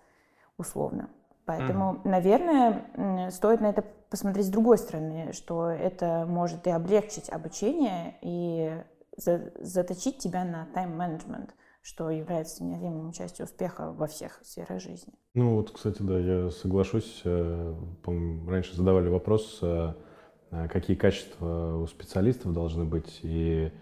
условно. 0.59 1.09
Поэтому, 1.49 1.95
mm-hmm. 1.95 2.09
наверное, 2.11 3.31
стоит 3.31 3.63
на 3.63 3.71
это 3.71 3.83
посмотреть 4.11 4.45
с 4.45 4.51
другой 4.51 4.77
стороны, 4.77 5.33
что 5.33 5.71
это 5.71 6.27
может 6.29 6.67
и 6.67 6.71
облегчить 6.71 7.31
обучение, 7.31 8.17
и 8.21 8.71
за, 9.17 9.51
заточить 9.59 10.19
тебя 10.19 10.45
на 10.45 10.69
тайм-менеджмент, 10.75 11.55
что 11.81 12.11
является 12.11 12.63
неотъемлемой 12.65 13.15
частью 13.15 13.47
успеха 13.47 13.93
во 13.93 14.07
всех 14.07 14.41
сферах 14.43 14.83
жизни. 14.83 15.15
Ну 15.33 15.57
вот, 15.57 15.71
кстати, 15.71 16.03
да, 16.03 16.19
я 16.19 16.51
соглашусь. 16.51 17.23
Э, 17.25 17.75
раньше 18.47 18.77
задавали 18.77 19.09
вопрос, 19.09 19.61
э, 19.63 19.95
э, 20.51 20.69
какие 20.69 20.99
качества 20.99 21.79
у 21.79 21.87
специалистов 21.87 22.53
должны 22.53 22.85
быть. 22.85 23.21
И 23.23 23.73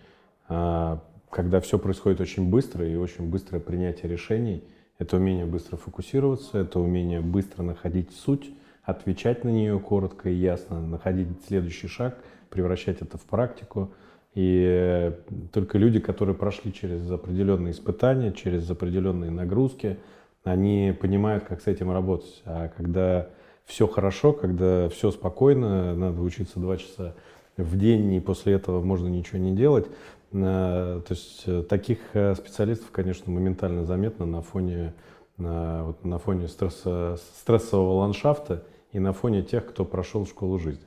когда 0.49 1.61
все 1.61 1.81
происходит 1.81 2.21
очень 2.21 2.49
быстро 2.49 2.87
и 2.87 2.95
очень 2.95 3.29
быстрое 3.29 3.61
принятие 3.61 4.09
решений, 4.09 4.63
это 4.99 5.17
умение 5.17 5.47
быстро 5.47 5.77
фокусироваться, 5.77 6.59
это 6.59 6.81
умение 6.81 7.21
быстро 7.21 7.63
находить 7.63 8.13
суть, 8.13 8.51
отвечать 8.83 9.45
на 9.45 9.49
нее 9.51 9.79
коротко 9.79 10.31
и 10.31 10.35
ясно, 10.35 10.81
находить 10.81 11.29
следующий 11.47 11.89
шаг, 11.89 12.19
превращать 12.51 13.03
это 13.03 13.19
в 13.19 13.23
практику. 13.23 13.93
И 14.35 14.65
э, 14.67 15.13
только 15.53 15.79
люди, 15.79 15.99
которые 15.99 16.35
прошли 16.35 16.73
через 16.73 17.11
определенные 17.11 17.73
испытания, 17.73 18.33
через 18.33 18.71
определенные 18.71 19.31
нагрузки, 19.31 19.99
они 20.45 20.97
понимают, 20.99 21.45
как 21.45 21.61
с 21.61 21.67
этим 21.67 21.91
работать. 21.91 22.43
А 22.45 22.69
когда 22.69 23.29
все 23.65 23.87
хорошо, 23.89 24.33
когда 24.33 24.89
все 24.89 25.11
спокойно, 25.11 25.95
надо 25.95 26.23
учиться 26.23 26.61
два 26.61 26.77
часа 26.77 27.15
в 27.57 27.77
день, 27.77 28.13
и 28.13 28.21
после 28.21 28.55
этого 28.55 28.83
можно 28.83 29.09
ничего 29.09 29.39
не 29.39 29.55
делать. 29.57 29.87
Э, 30.33 31.01
то 31.07 31.15
есть 31.15 31.45
э, 31.47 31.63
таких 31.63 31.99
специалистов, 32.11 32.91
конечно, 32.91 33.31
моментально 33.33 33.85
заметно 33.85 34.27
на 34.27 34.43
фоне, 34.43 34.95
на, 35.37 35.85
вот 35.85 36.05
на 36.05 36.19
фоне 36.19 36.49
стресса, 36.49 37.19
стрессового 37.41 38.01
ландшафта 38.01 38.65
и 38.93 38.99
на 38.99 39.13
фоне 39.13 39.43
тех, 39.43 39.67
кто 39.67 39.85
прошел 39.85 40.27
школу 40.27 40.59
жизни. 40.59 40.85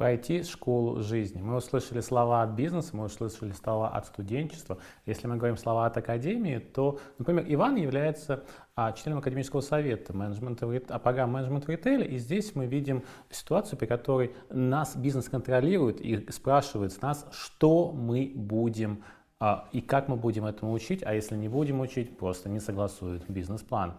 Пройти 0.00 0.44
школу 0.44 1.02
жизни. 1.02 1.42
Мы 1.42 1.56
услышали 1.56 2.00
слова 2.00 2.40
от 2.40 2.52
бизнеса, 2.52 2.96
мы 2.96 3.04
услышали 3.04 3.52
слова 3.52 3.90
от 3.90 4.06
студенчества. 4.06 4.78
Если 5.04 5.26
мы 5.26 5.36
говорим 5.36 5.58
слова 5.58 5.84
от 5.84 5.94
академии, 5.98 6.58
то, 6.58 6.98
например, 7.18 7.44
Иван 7.46 7.76
является 7.76 8.44
а, 8.74 8.92
членом 8.92 9.18
академического 9.18 9.60
совета 9.60 10.16
менеджмента, 10.16 10.66
а, 10.88 10.98
программы 10.98 11.34
менеджмент 11.34 11.66
в 11.66 11.68
ритейле, 11.68 12.06
и 12.06 12.16
здесь 12.16 12.54
мы 12.54 12.64
видим 12.64 13.02
ситуацию, 13.28 13.78
при 13.78 13.84
которой 13.84 14.34
нас 14.48 14.96
бизнес 14.96 15.28
контролирует 15.28 16.00
и 16.00 16.32
спрашивает 16.32 16.94
с 16.94 17.02
нас, 17.02 17.26
что 17.30 17.92
мы 17.92 18.32
будем 18.34 19.04
а, 19.38 19.68
и 19.72 19.82
как 19.82 20.08
мы 20.08 20.16
будем 20.16 20.46
этому 20.46 20.72
учить, 20.72 21.02
а 21.04 21.12
если 21.12 21.36
не 21.36 21.50
будем 21.50 21.78
учить, 21.78 22.16
просто 22.16 22.48
не 22.48 22.60
согласуют 22.60 23.28
бизнес-план. 23.28 23.96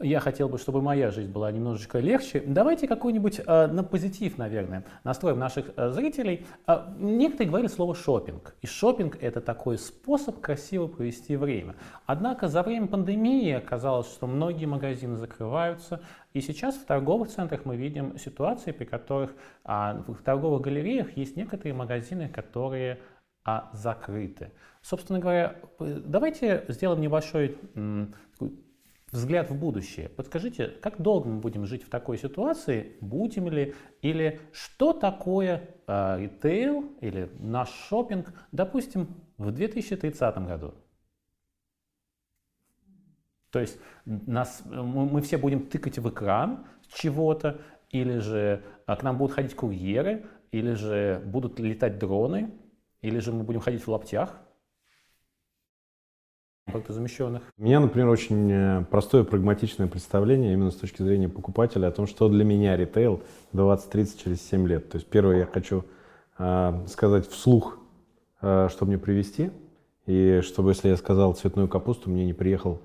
Я 0.00 0.20
хотел 0.20 0.48
бы, 0.48 0.58
чтобы 0.58 0.82
моя 0.82 1.10
жизнь 1.10 1.30
была 1.30 1.50
немножечко 1.52 1.98
легче. 1.98 2.42
Давайте 2.44 2.88
какой-нибудь 2.88 3.40
э, 3.46 3.66
на 3.66 3.84
позитив, 3.84 4.38
наверное, 4.38 4.84
настроим 5.04 5.38
наших 5.38 5.70
э, 5.76 5.90
зрителей. 5.90 6.46
Э, 6.66 6.92
некоторые 6.98 7.48
говорили 7.48 7.68
слово 7.68 7.94
шопинг. 7.94 8.54
И 8.62 8.66
шопинг 8.66 9.16
это 9.20 9.40
такой 9.40 9.78
способ 9.78 10.40
красиво 10.40 10.86
провести 10.88 11.36
время. 11.36 11.76
Однако 12.06 12.48
за 12.48 12.62
время 12.62 12.88
пандемии 12.88 13.52
оказалось, 13.52 14.06
что 14.06 14.26
многие 14.26 14.66
магазины 14.66 15.16
закрываются. 15.16 16.00
И 16.32 16.40
сейчас 16.40 16.76
в 16.76 16.84
торговых 16.84 17.28
центрах 17.28 17.64
мы 17.64 17.76
видим 17.76 18.18
ситуации, 18.18 18.72
при 18.72 18.84
которых 18.84 19.34
а, 19.64 20.02
в 20.06 20.22
торговых 20.22 20.62
галереях 20.62 21.16
есть 21.16 21.36
некоторые 21.36 21.74
магазины, 21.74 22.28
которые 22.28 22.98
а, 23.44 23.70
закрыты. 23.72 24.52
Собственно 24.80 25.18
говоря, 25.20 25.56
давайте 25.78 26.64
сделаем 26.68 27.00
небольшой 27.00 27.56
взгляд 29.12 29.50
в 29.50 29.54
будущее. 29.54 30.08
Подскажите, 30.08 30.68
как 30.68 31.00
долго 31.00 31.28
мы 31.28 31.38
будем 31.38 31.66
жить 31.66 31.84
в 31.84 31.90
такой 31.90 32.18
ситуации? 32.18 32.96
Будем 33.00 33.48
ли? 33.48 33.74
Или 34.00 34.40
что 34.52 34.92
такое 34.94 35.68
э, 35.86 36.18
ритейл 36.18 36.90
или 37.00 37.30
наш 37.38 37.70
шопинг, 37.70 38.32
допустим, 38.50 39.08
в 39.36 39.52
2030 39.52 40.38
году? 40.46 40.74
То 43.50 43.60
есть 43.60 43.78
нас, 44.06 44.62
мы, 44.64 45.04
мы 45.04 45.20
все 45.20 45.36
будем 45.36 45.66
тыкать 45.66 45.98
в 45.98 46.08
экран 46.08 46.66
чего-то, 46.88 47.60
или 47.90 48.18
же 48.18 48.64
а, 48.86 48.96
к 48.96 49.02
нам 49.02 49.18
будут 49.18 49.36
ходить 49.36 49.54
курьеры, 49.54 50.24
или 50.52 50.72
же 50.72 51.22
будут 51.26 51.60
летать 51.60 51.98
дроны, 51.98 52.50
или 53.02 53.18
же 53.18 53.30
мы 53.30 53.44
будем 53.44 53.60
ходить 53.60 53.82
в 53.82 53.88
лаптях 53.88 54.40
замещенных. 56.88 57.42
У 57.58 57.62
меня, 57.62 57.80
например, 57.80 58.08
очень 58.08 58.50
э, 58.50 58.84
простое 58.90 59.24
прагматичное 59.24 59.86
представление 59.86 60.52
именно 60.52 60.70
с 60.70 60.76
точки 60.76 61.02
зрения 61.02 61.28
покупателя 61.28 61.88
о 61.88 61.90
том, 61.90 62.06
что 62.06 62.28
для 62.28 62.44
меня 62.44 62.76
ритейл 62.76 63.22
20-30 63.52 64.22
через 64.22 64.48
7 64.48 64.66
лет. 64.66 64.88
То 64.88 64.96
есть 64.96 65.08
первое 65.08 65.38
я 65.38 65.46
хочу 65.46 65.84
э, 66.38 66.84
сказать 66.88 67.28
вслух, 67.28 67.78
э, 68.40 68.68
что 68.70 68.86
мне 68.86 68.98
привезти, 68.98 69.50
и 70.06 70.40
чтобы, 70.42 70.70
если 70.70 70.88
я 70.88 70.96
сказал 70.96 71.34
цветную 71.34 71.68
капусту, 71.68 72.10
мне 72.10 72.24
не 72.24 72.32
приехал 72.32 72.80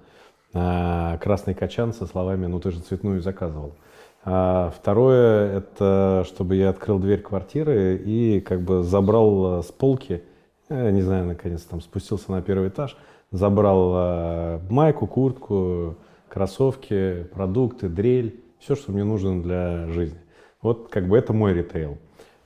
э, 0.53 1.17
красный 1.21 1.53
качан 1.53 1.93
со 1.93 2.07
словами 2.07 2.47
«ну 2.47 2.59
ты 2.59 2.71
же 2.71 2.79
цветную 2.79 3.21
заказывал». 3.21 3.75
А 4.23 4.73
второе, 4.75 5.57
это 5.57 6.25
чтобы 6.27 6.55
я 6.55 6.69
открыл 6.69 6.99
дверь 6.99 7.21
квартиры 7.21 7.95
и 7.95 8.41
как 8.41 8.61
бы 8.61 8.83
забрал 8.83 9.59
э, 9.59 9.63
с 9.63 9.71
полки, 9.71 10.23
я 10.69 10.91
не 10.91 11.01
знаю, 11.01 11.25
наконец 11.25 11.61
там 11.61 11.79
спустился 11.79 12.31
на 12.31 12.41
первый 12.41 12.67
этаж, 12.67 12.97
забрал 13.31 13.93
э, 13.95 14.59
майку, 14.69 15.07
куртку, 15.07 15.95
кроссовки, 16.29 17.27
продукты, 17.33 17.89
дрель, 17.89 18.43
все, 18.59 18.75
что 18.75 18.91
мне 18.91 19.03
нужно 19.03 19.41
для 19.41 19.87
жизни. 19.87 20.19
Вот 20.61 20.89
как 20.89 21.07
бы 21.07 21.17
это 21.17 21.33
мой 21.33 21.53
ритейл. 21.53 21.97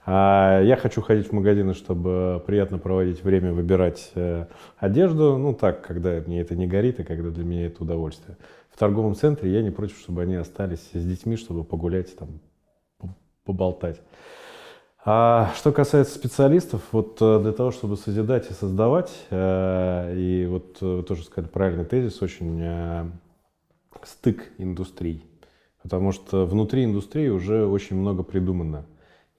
А 0.03 0.61
я 0.63 0.77
хочу 0.77 1.01
ходить 1.01 1.27
в 1.27 1.31
магазины, 1.31 1.73
чтобы 1.73 2.43
приятно 2.47 2.79
проводить 2.79 3.23
время, 3.23 3.53
выбирать 3.53 4.11
э, 4.15 4.47
одежду. 4.77 5.37
Ну 5.37 5.53
так, 5.53 5.85
когда 5.85 6.21
мне 6.25 6.41
это 6.41 6.55
не 6.55 6.67
горит 6.67 6.99
и 6.99 7.03
когда 7.03 7.29
для 7.29 7.43
меня 7.43 7.67
это 7.67 7.83
удовольствие. 7.83 8.37
В 8.71 8.79
торговом 8.79 9.13
центре 9.13 9.51
я 9.51 9.61
не 9.61 9.69
против, 9.69 9.99
чтобы 9.99 10.23
они 10.23 10.35
остались 10.35 10.89
с 10.93 11.05
детьми, 11.05 11.35
чтобы 11.35 11.63
погулять, 11.63 12.15
там, 12.17 12.39
поболтать. 13.45 14.01
А 15.03 15.51
что 15.55 15.71
касается 15.71 16.13
специалистов, 16.13 16.83
вот 16.91 17.17
э, 17.21 17.39
для 17.41 17.53
того, 17.53 17.71
чтобы 17.71 17.97
созидать 17.97 18.51
и 18.51 18.53
создавать, 18.53 19.11
э, 19.31 20.13
и 20.15 20.45
вот 20.45 20.77
э, 20.79 20.97
вы 20.97 21.01
тоже 21.01 21.23
сказали 21.23 21.49
правильный 21.49 21.85
тезис, 21.85 22.21
очень 22.21 23.11
стык 24.03 24.51
индустрий, 24.59 25.25
потому 25.81 26.11
что 26.11 26.45
внутри 26.45 26.85
индустрии 26.85 27.29
уже 27.29 27.65
очень 27.65 27.95
много 27.95 28.21
придумано. 28.21 28.85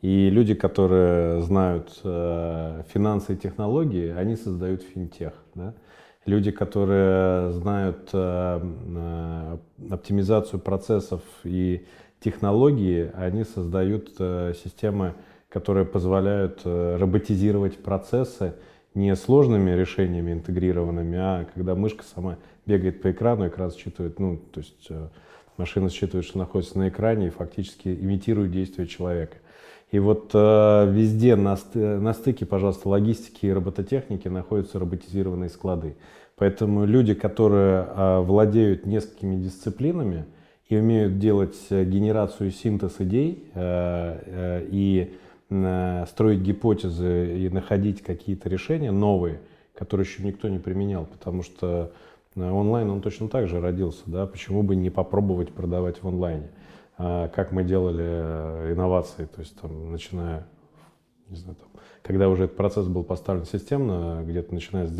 И 0.00 0.30
люди, 0.30 0.54
которые 0.54 1.42
знают 1.42 1.90
финансы 2.02 3.34
и 3.34 3.36
технологии, 3.36 4.10
они 4.10 4.34
создают 4.34 4.82
финтех. 4.82 5.32
Да? 5.54 5.74
Люди, 6.26 6.50
которые 6.50 7.52
знают 7.52 8.08
оптимизацию 9.92 10.58
процессов 10.58 11.22
и 11.44 11.86
технологии, 12.18 13.12
они 13.14 13.44
создают 13.44 14.08
системы 14.56 15.14
которые 15.52 15.84
позволяют 15.84 16.62
э, 16.64 16.96
роботизировать 16.98 17.76
процессы 17.76 18.54
не 18.94 19.14
сложными 19.14 19.70
решениями 19.70 20.32
интегрированными, 20.32 21.18
а 21.18 21.46
когда 21.54 21.74
мышка 21.74 22.04
сама 22.04 22.38
бегает 22.64 23.02
по 23.02 23.10
экрану, 23.10 23.48
экран 23.48 23.70
считывает, 23.70 24.18
ну, 24.18 24.38
то 24.38 24.60
есть 24.60 24.86
э, 24.88 25.08
машина 25.58 25.90
считывает, 25.90 26.24
что 26.24 26.38
находится 26.38 26.78
на 26.78 26.88
экране 26.88 27.26
и 27.26 27.30
фактически 27.30 27.88
имитирует 27.88 28.50
действия 28.50 28.86
человека. 28.86 29.36
И 29.90 29.98
вот 29.98 30.30
э, 30.32 30.90
везде 30.90 31.36
на, 31.36 31.58
на 31.74 32.14
стыке, 32.14 32.46
пожалуйста, 32.46 32.88
логистики 32.88 33.44
и 33.44 33.52
робототехники 33.52 34.28
находятся 34.28 34.78
роботизированные 34.78 35.50
склады. 35.50 35.96
Поэтому 36.36 36.86
люди, 36.86 37.12
которые 37.12 37.86
э, 37.86 38.20
владеют 38.20 38.86
несколькими 38.86 39.36
дисциплинами 39.36 40.24
и 40.68 40.76
умеют 40.78 41.18
делать 41.18 41.56
э, 41.68 41.84
генерацию 41.84 42.50
синтез 42.50 42.94
идей 43.00 43.50
э, 43.54 44.18
э, 44.24 44.66
и 44.70 45.12
строить 46.08 46.40
гипотезы 46.40 47.38
и 47.38 47.48
находить 47.48 48.02
какие-то 48.02 48.48
решения 48.48 48.90
новые, 48.90 49.40
которые 49.74 50.06
еще 50.06 50.22
никто 50.22 50.48
не 50.48 50.58
применял, 50.58 51.06
потому 51.06 51.42
что 51.42 51.92
э, 52.36 52.50
онлайн 52.50 52.90
он 52.90 53.00
точно 53.00 53.28
так 53.28 53.48
же 53.48 53.60
родился, 53.60 54.02
да, 54.06 54.26
почему 54.26 54.62
бы 54.62 54.76
не 54.76 54.90
попробовать 54.90 55.52
продавать 55.52 56.02
в 56.02 56.08
онлайне, 56.08 56.50
а, 56.98 57.28
как 57.28 57.52
мы 57.52 57.64
делали 57.64 58.04
э, 58.04 58.72
инновации, 58.72 59.24
то 59.24 59.40
есть 59.40 59.58
там, 59.60 59.92
начиная, 59.92 60.46
не 61.28 61.36
знаю, 61.36 61.56
там, 61.56 61.68
когда 62.02 62.28
уже 62.28 62.44
этот 62.44 62.56
процесс 62.56 62.86
был 62.86 63.04
поставлен 63.04 63.44
системно, 63.44 64.22
где-то 64.26 64.52
начиная 64.52 64.86
с 64.86 64.90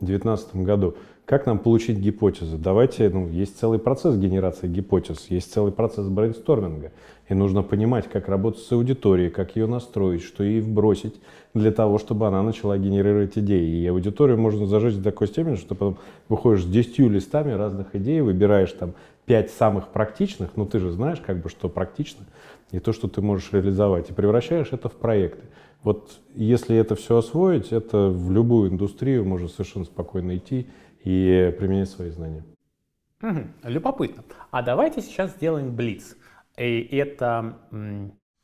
2019 0.00 0.56
году, 0.56 0.94
как 1.24 1.46
нам 1.46 1.58
получить 1.58 1.98
гипотезы? 1.98 2.58
Давайте, 2.58 3.08
ну, 3.08 3.28
есть 3.28 3.58
целый 3.58 3.78
процесс 3.78 4.16
генерации 4.16 4.68
гипотез, 4.68 5.26
есть 5.30 5.52
целый 5.52 5.72
процесс 5.72 6.06
брейнсторминга. 6.06 6.92
И 7.30 7.34
нужно 7.34 7.62
понимать, 7.62 8.10
как 8.10 8.28
работать 8.28 8.62
с 8.62 8.72
аудиторией, 8.72 9.30
как 9.30 9.56
ее 9.56 9.66
настроить, 9.66 10.22
что 10.22 10.44
ей 10.44 10.60
вбросить 10.60 11.14
для 11.54 11.72
того, 11.72 11.98
чтобы 11.98 12.26
она 12.26 12.42
начала 12.42 12.76
генерировать 12.76 13.38
идеи. 13.38 13.82
И 13.82 13.86
аудиторию 13.86 14.36
можно 14.36 14.66
зажечь 14.66 14.96
до 14.96 15.04
такой 15.04 15.28
степени, 15.28 15.54
что 15.54 15.74
потом 15.74 15.96
выходишь 16.28 16.64
с 16.64 16.66
10 16.66 16.98
листами 16.98 17.52
разных 17.52 17.94
идей, 17.94 18.20
выбираешь 18.20 18.72
там 18.72 18.92
5 19.24 19.50
самых 19.50 19.88
практичных, 19.88 20.50
ну 20.56 20.66
ты 20.66 20.78
же 20.78 20.90
знаешь, 20.90 21.22
как 21.24 21.40
бы, 21.40 21.48
что 21.48 21.70
практично, 21.70 22.26
и 22.72 22.78
то, 22.78 22.92
что 22.92 23.08
ты 23.08 23.22
можешь 23.22 23.52
реализовать, 23.52 24.10
и 24.10 24.12
превращаешь 24.12 24.68
это 24.72 24.90
в 24.90 24.94
проекты. 24.94 25.44
Вот 25.84 26.20
если 26.34 26.76
это 26.76 26.96
все 26.96 27.18
освоить, 27.18 27.70
это 27.70 28.08
в 28.08 28.32
любую 28.32 28.70
индустрию 28.70 29.24
можно 29.24 29.48
совершенно 29.48 29.84
спокойно 29.84 30.36
идти 30.36 30.66
и 31.04 31.54
применять 31.58 31.90
свои 31.90 32.10
знания. 32.10 32.42
Угу, 33.22 33.40
любопытно. 33.64 34.24
А 34.50 34.62
давайте 34.62 35.02
сейчас 35.02 35.32
сделаем 35.32 35.76
блиц. 35.76 36.16
И 36.56 36.88
это 36.96 37.58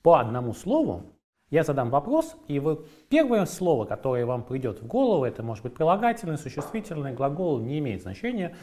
по 0.02 0.20
одному 0.20 0.52
слову. 0.52 1.02
Я 1.48 1.64
задам 1.64 1.90
вопрос, 1.90 2.36
и 2.46 2.60
вы 2.60 2.84
первое 3.08 3.44
слово, 3.46 3.84
которое 3.84 4.24
вам 4.24 4.44
придет 4.44 4.82
в 4.82 4.86
голову, 4.86 5.24
это 5.24 5.42
может 5.42 5.64
быть 5.64 5.74
прилагательное, 5.74 6.36
существительное, 6.36 7.12
глагол 7.12 7.58
не 7.58 7.80
имеет 7.80 8.02
значения, 8.02 8.54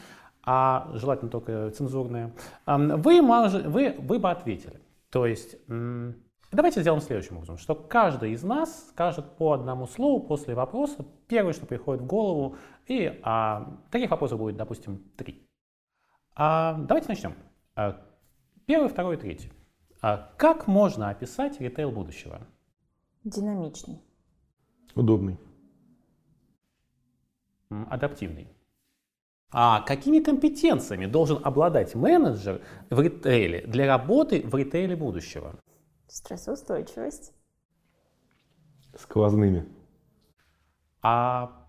а 0.42 0.90
желательно 0.94 1.30
только 1.30 1.70
цензурное, 1.70 2.32
вы, 2.66 3.20
вы, 3.20 3.94
вы 3.98 4.18
бы 4.18 4.30
ответили. 4.30 4.80
То 5.10 5.26
есть 5.26 5.56
давайте 6.50 6.80
сделаем 6.80 7.02
следующим 7.02 7.36
образом, 7.36 7.58
что 7.58 7.74
каждый 7.74 8.32
из 8.32 8.42
нас 8.42 8.88
скажет 8.88 9.36
по 9.36 9.52
одному 9.52 9.86
слову 9.86 10.20
после 10.26 10.54
вопроса, 10.54 11.04
первое, 11.26 11.52
что 11.52 11.66
приходит 11.66 12.02
в 12.02 12.06
голову, 12.06 12.56
и 12.86 13.20
а, 13.22 13.78
таких 13.90 14.10
вопросов 14.10 14.38
будет, 14.38 14.56
допустим, 14.56 14.98
три. 15.16 15.46
А, 16.34 16.74
давайте 16.74 17.08
начнем. 17.08 17.34
А, 17.74 18.00
первый, 18.66 18.88
второй, 18.88 19.16
третий. 19.16 19.52
А, 20.00 20.32
как 20.36 20.66
можно 20.66 21.10
описать 21.10 21.60
ритейл 21.60 21.90
будущего? 21.90 22.46
Динамичный. 23.24 24.00
Удобный. 24.94 25.38
Адаптивный. 27.70 28.48
А 29.50 29.80
какими 29.80 30.20
компетенциями 30.20 31.06
должен 31.06 31.40
обладать 31.42 31.94
менеджер 31.94 32.60
в 32.90 33.00
ритейле 33.00 33.62
для 33.66 33.86
работы 33.86 34.42
в 34.42 34.54
ритейле 34.54 34.94
будущего? 34.94 35.58
Стрессоустойчивость. 36.08 37.32
Сквозными. 38.96 39.68
А 41.02 41.66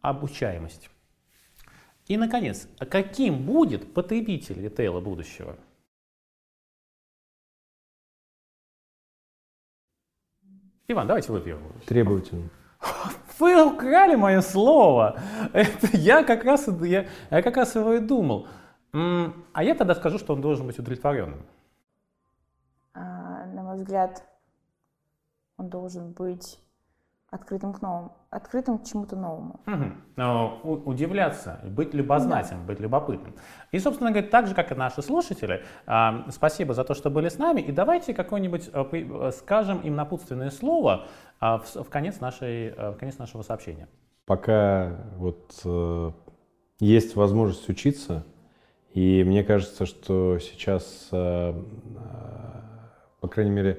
обучаемость. 0.00 0.90
И, 2.06 2.16
наконец, 2.16 2.68
каким 2.90 3.46
будет 3.46 3.94
потребитель 3.94 4.60
ритейла 4.60 5.00
будущего? 5.00 5.56
Иван, 10.88 11.06
давайте 11.06 11.30
вы 11.30 11.40
первым. 11.40 11.72
Требовательным. 11.86 12.50
Вы 13.38 13.64
украли 13.64 14.16
мое 14.16 14.40
слово. 14.40 15.22
Это 15.52 15.96
я 15.96 16.24
как 16.24 16.44
раз, 16.44 16.68
я, 16.82 17.06
я 17.30 17.42
как 17.42 17.56
раз 17.56 17.76
его 17.76 17.94
и 17.94 18.00
думал. 18.00 18.48
А 18.92 19.62
я 19.62 19.74
тогда 19.74 19.94
скажу, 19.94 20.18
что 20.18 20.34
он 20.34 20.40
должен 20.40 20.66
быть 20.66 20.78
удовлетворенным. 20.78 21.46
А, 23.80 23.82
взгляд, 23.82 24.22
он 25.56 25.68
должен 25.68 26.12
быть 26.12 26.58
открытым 27.30 27.72
к 27.72 27.80
новому, 27.80 28.16
открытым 28.30 28.78
к 28.78 28.84
чему-то 28.84 29.16
новому. 29.16 29.60
Угу. 29.66 30.80
удивляться, 30.84 31.60
быть 31.64 31.94
любознательным, 31.94 32.66
да. 32.66 32.72
быть 32.72 32.80
любопытным. 32.80 33.34
И, 33.70 33.78
собственно 33.78 34.10
говоря, 34.10 34.26
так 34.26 34.48
же, 34.48 34.54
как 34.54 34.72
и 34.72 34.74
наши 34.74 35.00
слушатели, 35.00 35.62
а, 35.86 36.26
спасибо 36.30 36.74
за 36.74 36.82
то, 36.82 36.94
что 36.94 37.08
были 37.08 37.28
с 37.28 37.38
нами. 37.38 37.60
И 37.60 37.72
давайте 37.72 38.14
какое-нибудь 38.14 38.70
э, 38.72 38.84
э, 38.92 39.30
скажем 39.32 39.80
им 39.80 39.94
напутственное 39.94 40.50
слово 40.50 41.06
а, 41.38 41.58
в, 41.58 41.88
конец, 41.88 42.20
нашей, 42.20 42.68
э, 42.68 42.90
в 42.90 42.96
конец 42.96 43.18
нашего 43.18 43.42
сообщения. 43.42 43.88
Пока 44.26 44.96
вот 45.16 45.64
есть 46.78 47.16
возможность 47.16 47.68
учиться, 47.68 48.24
и 48.92 49.24
мне 49.24 49.42
кажется, 49.44 49.86
что 49.86 50.38
сейчас, 50.38 51.08
по 51.10 51.54
крайней 53.30 53.52
мере, 53.52 53.78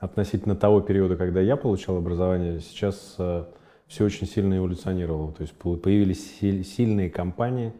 относительно 0.00 0.56
того 0.56 0.80
периода, 0.80 1.16
когда 1.16 1.40
я 1.40 1.56
получал 1.56 1.98
образование, 1.98 2.60
сейчас 2.60 3.16
э, 3.18 3.44
все 3.86 4.04
очень 4.04 4.26
сильно 4.26 4.56
эволюционировало. 4.56 5.32
То 5.32 5.42
есть 5.42 5.54
появились 5.54 6.38
сильные 6.40 7.10
компании, 7.10 7.72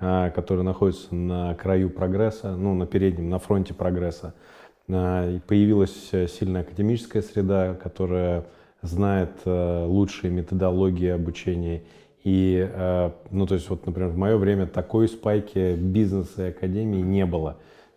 э, 0.00 0.30
которые 0.34 0.64
находятся 0.64 1.14
на 1.14 1.54
краю 1.54 1.90
прогресса, 1.90 2.56
ну, 2.56 2.74
на 2.74 2.86
переднем, 2.86 3.28
на 3.28 3.38
фронте 3.38 3.74
прогресса. 3.74 4.34
Э, 4.88 5.38
появилась 5.46 6.10
сильная 6.10 6.62
академическая 6.62 7.22
среда, 7.22 7.74
которая 7.74 8.46
знает 8.82 9.32
лучшие 9.44 10.30
методологии 10.30 11.08
обучения. 11.08 11.82
И, 12.22 12.68
ну, 13.30 13.46
то 13.46 13.54
есть, 13.54 13.68
вот, 13.68 13.84
например, 13.86 14.10
в 14.10 14.16
мое 14.16 14.36
время 14.36 14.66
такой 14.66 15.08
спайки 15.08 15.74
бизнеса 15.74 16.46
и 16.46 16.50
академии 16.50 17.00
не 17.00 17.24
было. 17.24 17.56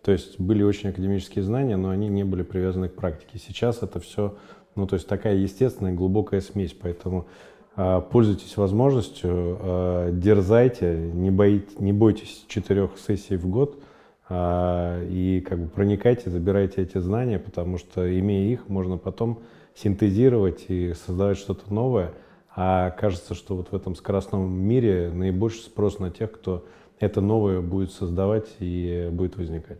То 0.09 0.13
есть 0.13 0.39
были 0.39 0.63
очень 0.63 0.89
академические 0.89 1.43
знания, 1.43 1.77
но 1.77 1.91
они 1.91 2.07
не 2.07 2.23
были 2.23 2.41
привязаны 2.41 2.89
к 2.89 2.95
практике. 2.95 3.37
Сейчас 3.37 3.83
это 3.83 3.99
все, 3.99 4.35
ну 4.73 4.87
то 4.87 4.95
есть 4.95 5.07
такая 5.07 5.35
естественная 5.35 5.93
глубокая 5.93 6.41
смесь, 6.41 6.73
поэтому 6.73 7.27
э, 7.75 8.01
пользуйтесь 8.11 8.57
возможностью, 8.57 9.59
э, 9.61 10.09
дерзайте, 10.13 10.97
не, 10.97 11.29
боите, 11.29 11.67
не 11.77 11.93
бойтесь 11.93 12.43
четырех 12.47 12.97
сессий 12.97 13.37
в 13.37 13.47
год 13.47 13.83
э, 14.29 15.07
и 15.11 15.45
как 15.47 15.59
бы 15.59 15.69
проникайте, 15.69 16.31
забирайте 16.31 16.81
эти 16.81 16.97
знания, 16.97 17.37
потому 17.37 17.77
что 17.77 18.19
имея 18.19 18.51
их, 18.51 18.67
можно 18.67 18.97
потом 18.97 19.43
синтезировать 19.75 20.65
и 20.69 20.95
создавать 21.05 21.37
что-то 21.37 21.71
новое. 21.71 22.13
А 22.55 22.89
кажется, 22.89 23.35
что 23.35 23.55
вот 23.55 23.67
в 23.71 23.75
этом 23.75 23.93
скоростном 23.93 24.51
мире 24.51 25.11
наибольший 25.13 25.61
спрос 25.61 25.99
на 25.99 26.09
тех, 26.09 26.31
кто 26.31 26.65
это 26.99 27.21
новое 27.21 27.61
будет 27.61 27.91
создавать 27.91 28.47
и 28.57 29.07
будет 29.11 29.37
возникать. 29.37 29.77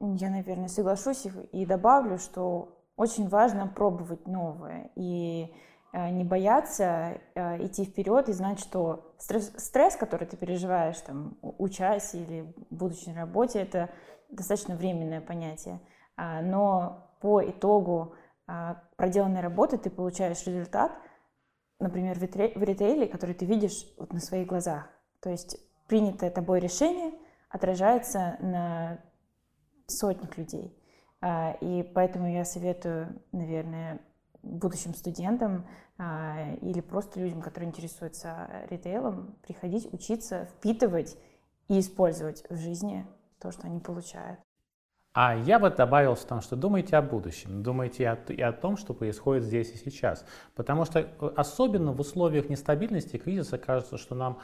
Я, 0.00 0.30
наверное, 0.30 0.68
соглашусь 0.68 1.26
и 1.52 1.66
добавлю, 1.66 2.18
что 2.18 2.80
очень 2.96 3.28
важно 3.28 3.66
пробовать 3.66 4.26
новое 4.26 4.90
и 4.94 5.54
э, 5.92 6.10
не 6.10 6.24
бояться 6.24 7.18
э, 7.34 7.66
идти 7.66 7.84
вперед 7.84 8.28
и 8.28 8.32
знать, 8.32 8.60
что 8.60 9.14
стресс, 9.18 9.96
который 9.96 10.26
ты 10.26 10.36
переживаешь, 10.36 10.98
там, 11.00 11.36
учась 11.42 12.14
или 12.14 12.52
будучи 12.70 13.10
на 13.10 13.20
работе, 13.22 13.60
это 13.60 13.90
достаточно 14.30 14.74
временное 14.74 15.20
понятие. 15.20 15.80
А, 16.16 16.40
но 16.40 17.16
по 17.20 17.42
итогу 17.42 18.14
а, 18.46 18.82
проделанной 18.96 19.40
работы 19.40 19.78
ты 19.78 19.90
получаешь 19.90 20.46
результат, 20.46 20.92
например, 21.78 22.18
в 22.18 22.22
ритейле, 22.62 23.06
который 23.06 23.34
ты 23.34 23.44
видишь 23.44 23.86
вот 23.98 24.12
на 24.12 24.20
своих 24.20 24.46
глазах. 24.46 24.88
То 25.20 25.30
есть 25.30 25.58
принятое 25.88 26.30
тобой 26.30 26.60
решение 26.60 27.12
отражается 27.48 28.36
на 28.40 29.00
сотник 29.90 30.38
людей. 30.38 30.76
А, 31.20 31.56
и 31.60 31.82
поэтому 31.82 32.30
я 32.30 32.44
советую, 32.44 33.20
наверное, 33.32 34.00
будущим 34.42 34.94
студентам 34.94 35.66
а, 35.98 36.54
или 36.62 36.80
просто 36.80 37.20
людям, 37.20 37.42
которые 37.42 37.68
интересуются 37.68 38.48
ритейлом, 38.70 39.36
приходить, 39.42 39.92
учиться, 39.92 40.46
впитывать 40.46 41.18
и 41.68 41.78
использовать 41.78 42.44
в 42.48 42.56
жизни 42.56 43.06
то, 43.38 43.52
что 43.52 43.66
они 43.66 43.80
получают. 43.80 44.40
А 45.12 45.34
я 45.34 45.58
бы 45.58 45.70
добавил 45.70 46.14
в 46.14 46.24
том, 46.24 46.40
что 46.40 46.54
думайте 46.54 46.96
о 46.96 47.02
будущем, 47.02 47.64
думайте 47.64 48.16
и 48.28 48.40
о 48.40 48.52
том, 48.52 48.76
что 48.76 48.94
происходит 48.94 49.42
здесь 49.42 49.72
и 49.72 49.76
сейчас. 49.76 50.24
Потому 50.54 50.84
что 50.84 51.00
э, 51.00 51.32
особенно 51.36 51.92
в 51.92 52.00
условиях 52.00 52.48
нестабильности, 52.48 53.16
кризиса 53.16 53.58
кажется, 53.58 53.98
что 53.98 54.14
нам 54.14 54.38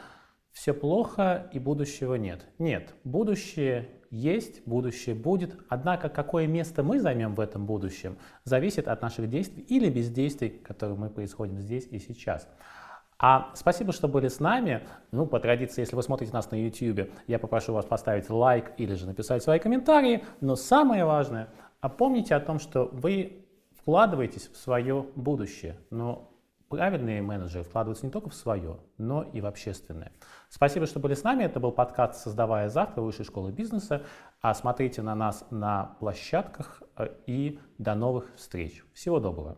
все 0.57 0.73
плохо 0.73 1.51
и 1.53 1.59
будущего 1.59 2.15
нет. 2.15 2.47
Нет, 2.59 2.95
будущее 3.05 3.91
есть, 4.11 4.67
будущее 4.67 5.15
будет. 5.15 5.55
Однако 5.69 6.09
какое 6.09 6.47
место 6.47 6.83
мы 6.83 6.99
займем 6.99 7.35
в 7.35 7.41
этом 7.41 7.67
будущем, 7.67 8.17
зависит 8.45 8.89
от 8.89 9.03
наших 9.03 9.29
действий 9.29 9.63
или 9.69 9.91
бездействий, 9.91 10.49
которые 10.49 10.97
мы 10.97 11.11
происходим 11.11 11.61
здесь 11.61 11.87
и 11.91 11.99
сейчас. 11.99 12.49
А 13.19 13.51
спасибо, 13.55 13.93
что 13.93 14.09
были 14.09 14.29
с 14.29 14.41
нами. 14.41 14.89
Ну, 15.13 15.27
по 15.27 15.41
традиции, 15.41 15.83
если 15.83 15.95
вы 15.95 16.03
смотрите 16.03 16.33
нас 16.33 16.51
на 16.51 16.57
YouTube, 16.57 17.11
я 17.27 17.39
попрошу 17.39 17.75
вас 17.75 17.85
поставить 17.85 18.31
лайк 18.31 18.73
или 18.79 18.95
же 18.95 19.07
написать 19.07 19.43
свои 19.43 19.59
комментарии. 19.59 20.25
Но 20.41 20.57
самое 20.57 21.05
важное, 21.05 21.51
помните 21.99 22.35
о 22.35 22.41
том, 22.41 22.61
что 22.61 22.89
вы 22.93 23.45
вкладываетесь 23.79 24.49
в 24.49 24.57
свое 24.57 25.05
будущее. 25.17 25.77
Но 25.91 26.33
правильные 26.69 27.23
менеджеры 27.23 27.65
вкладываются 27.65 28.07
не 28.07 28.13
только 28.13 28.31
в 28.31 28.35
свое, 28.35 28.79
но 28.99 29.23
и 29.23 29.41
в 29.41 29.47
общественное. 29.47 30.13
Спасибо, 30.49 30.87
что 30.87 31.01
были 31.01 31.15
с 31.15 31.23
нами. 31.23 31.45
Это 31.45 31.61
был 31.61 31.73
подкаст 31.73 32.23
«Создавая 32.23 32.69
завтра» 32.69 33.03
Высшей 33.03 33.25
школы 33.25 33.53
бизнеса. 33.53 34.03
А 34.41 34.55
смотрите 34.55 35.03
на 35.03 35.15
нас 35.15 35.45
на 35.51 35.97
площадках 36.01 36.83
э, 36.97 37.09
и 37.27 37.59
до 37.79 37.95
новых 37.95 38.35
встреч. 38.37 38.85
Всего 38.93 39.21
доброго. 39.21 39.57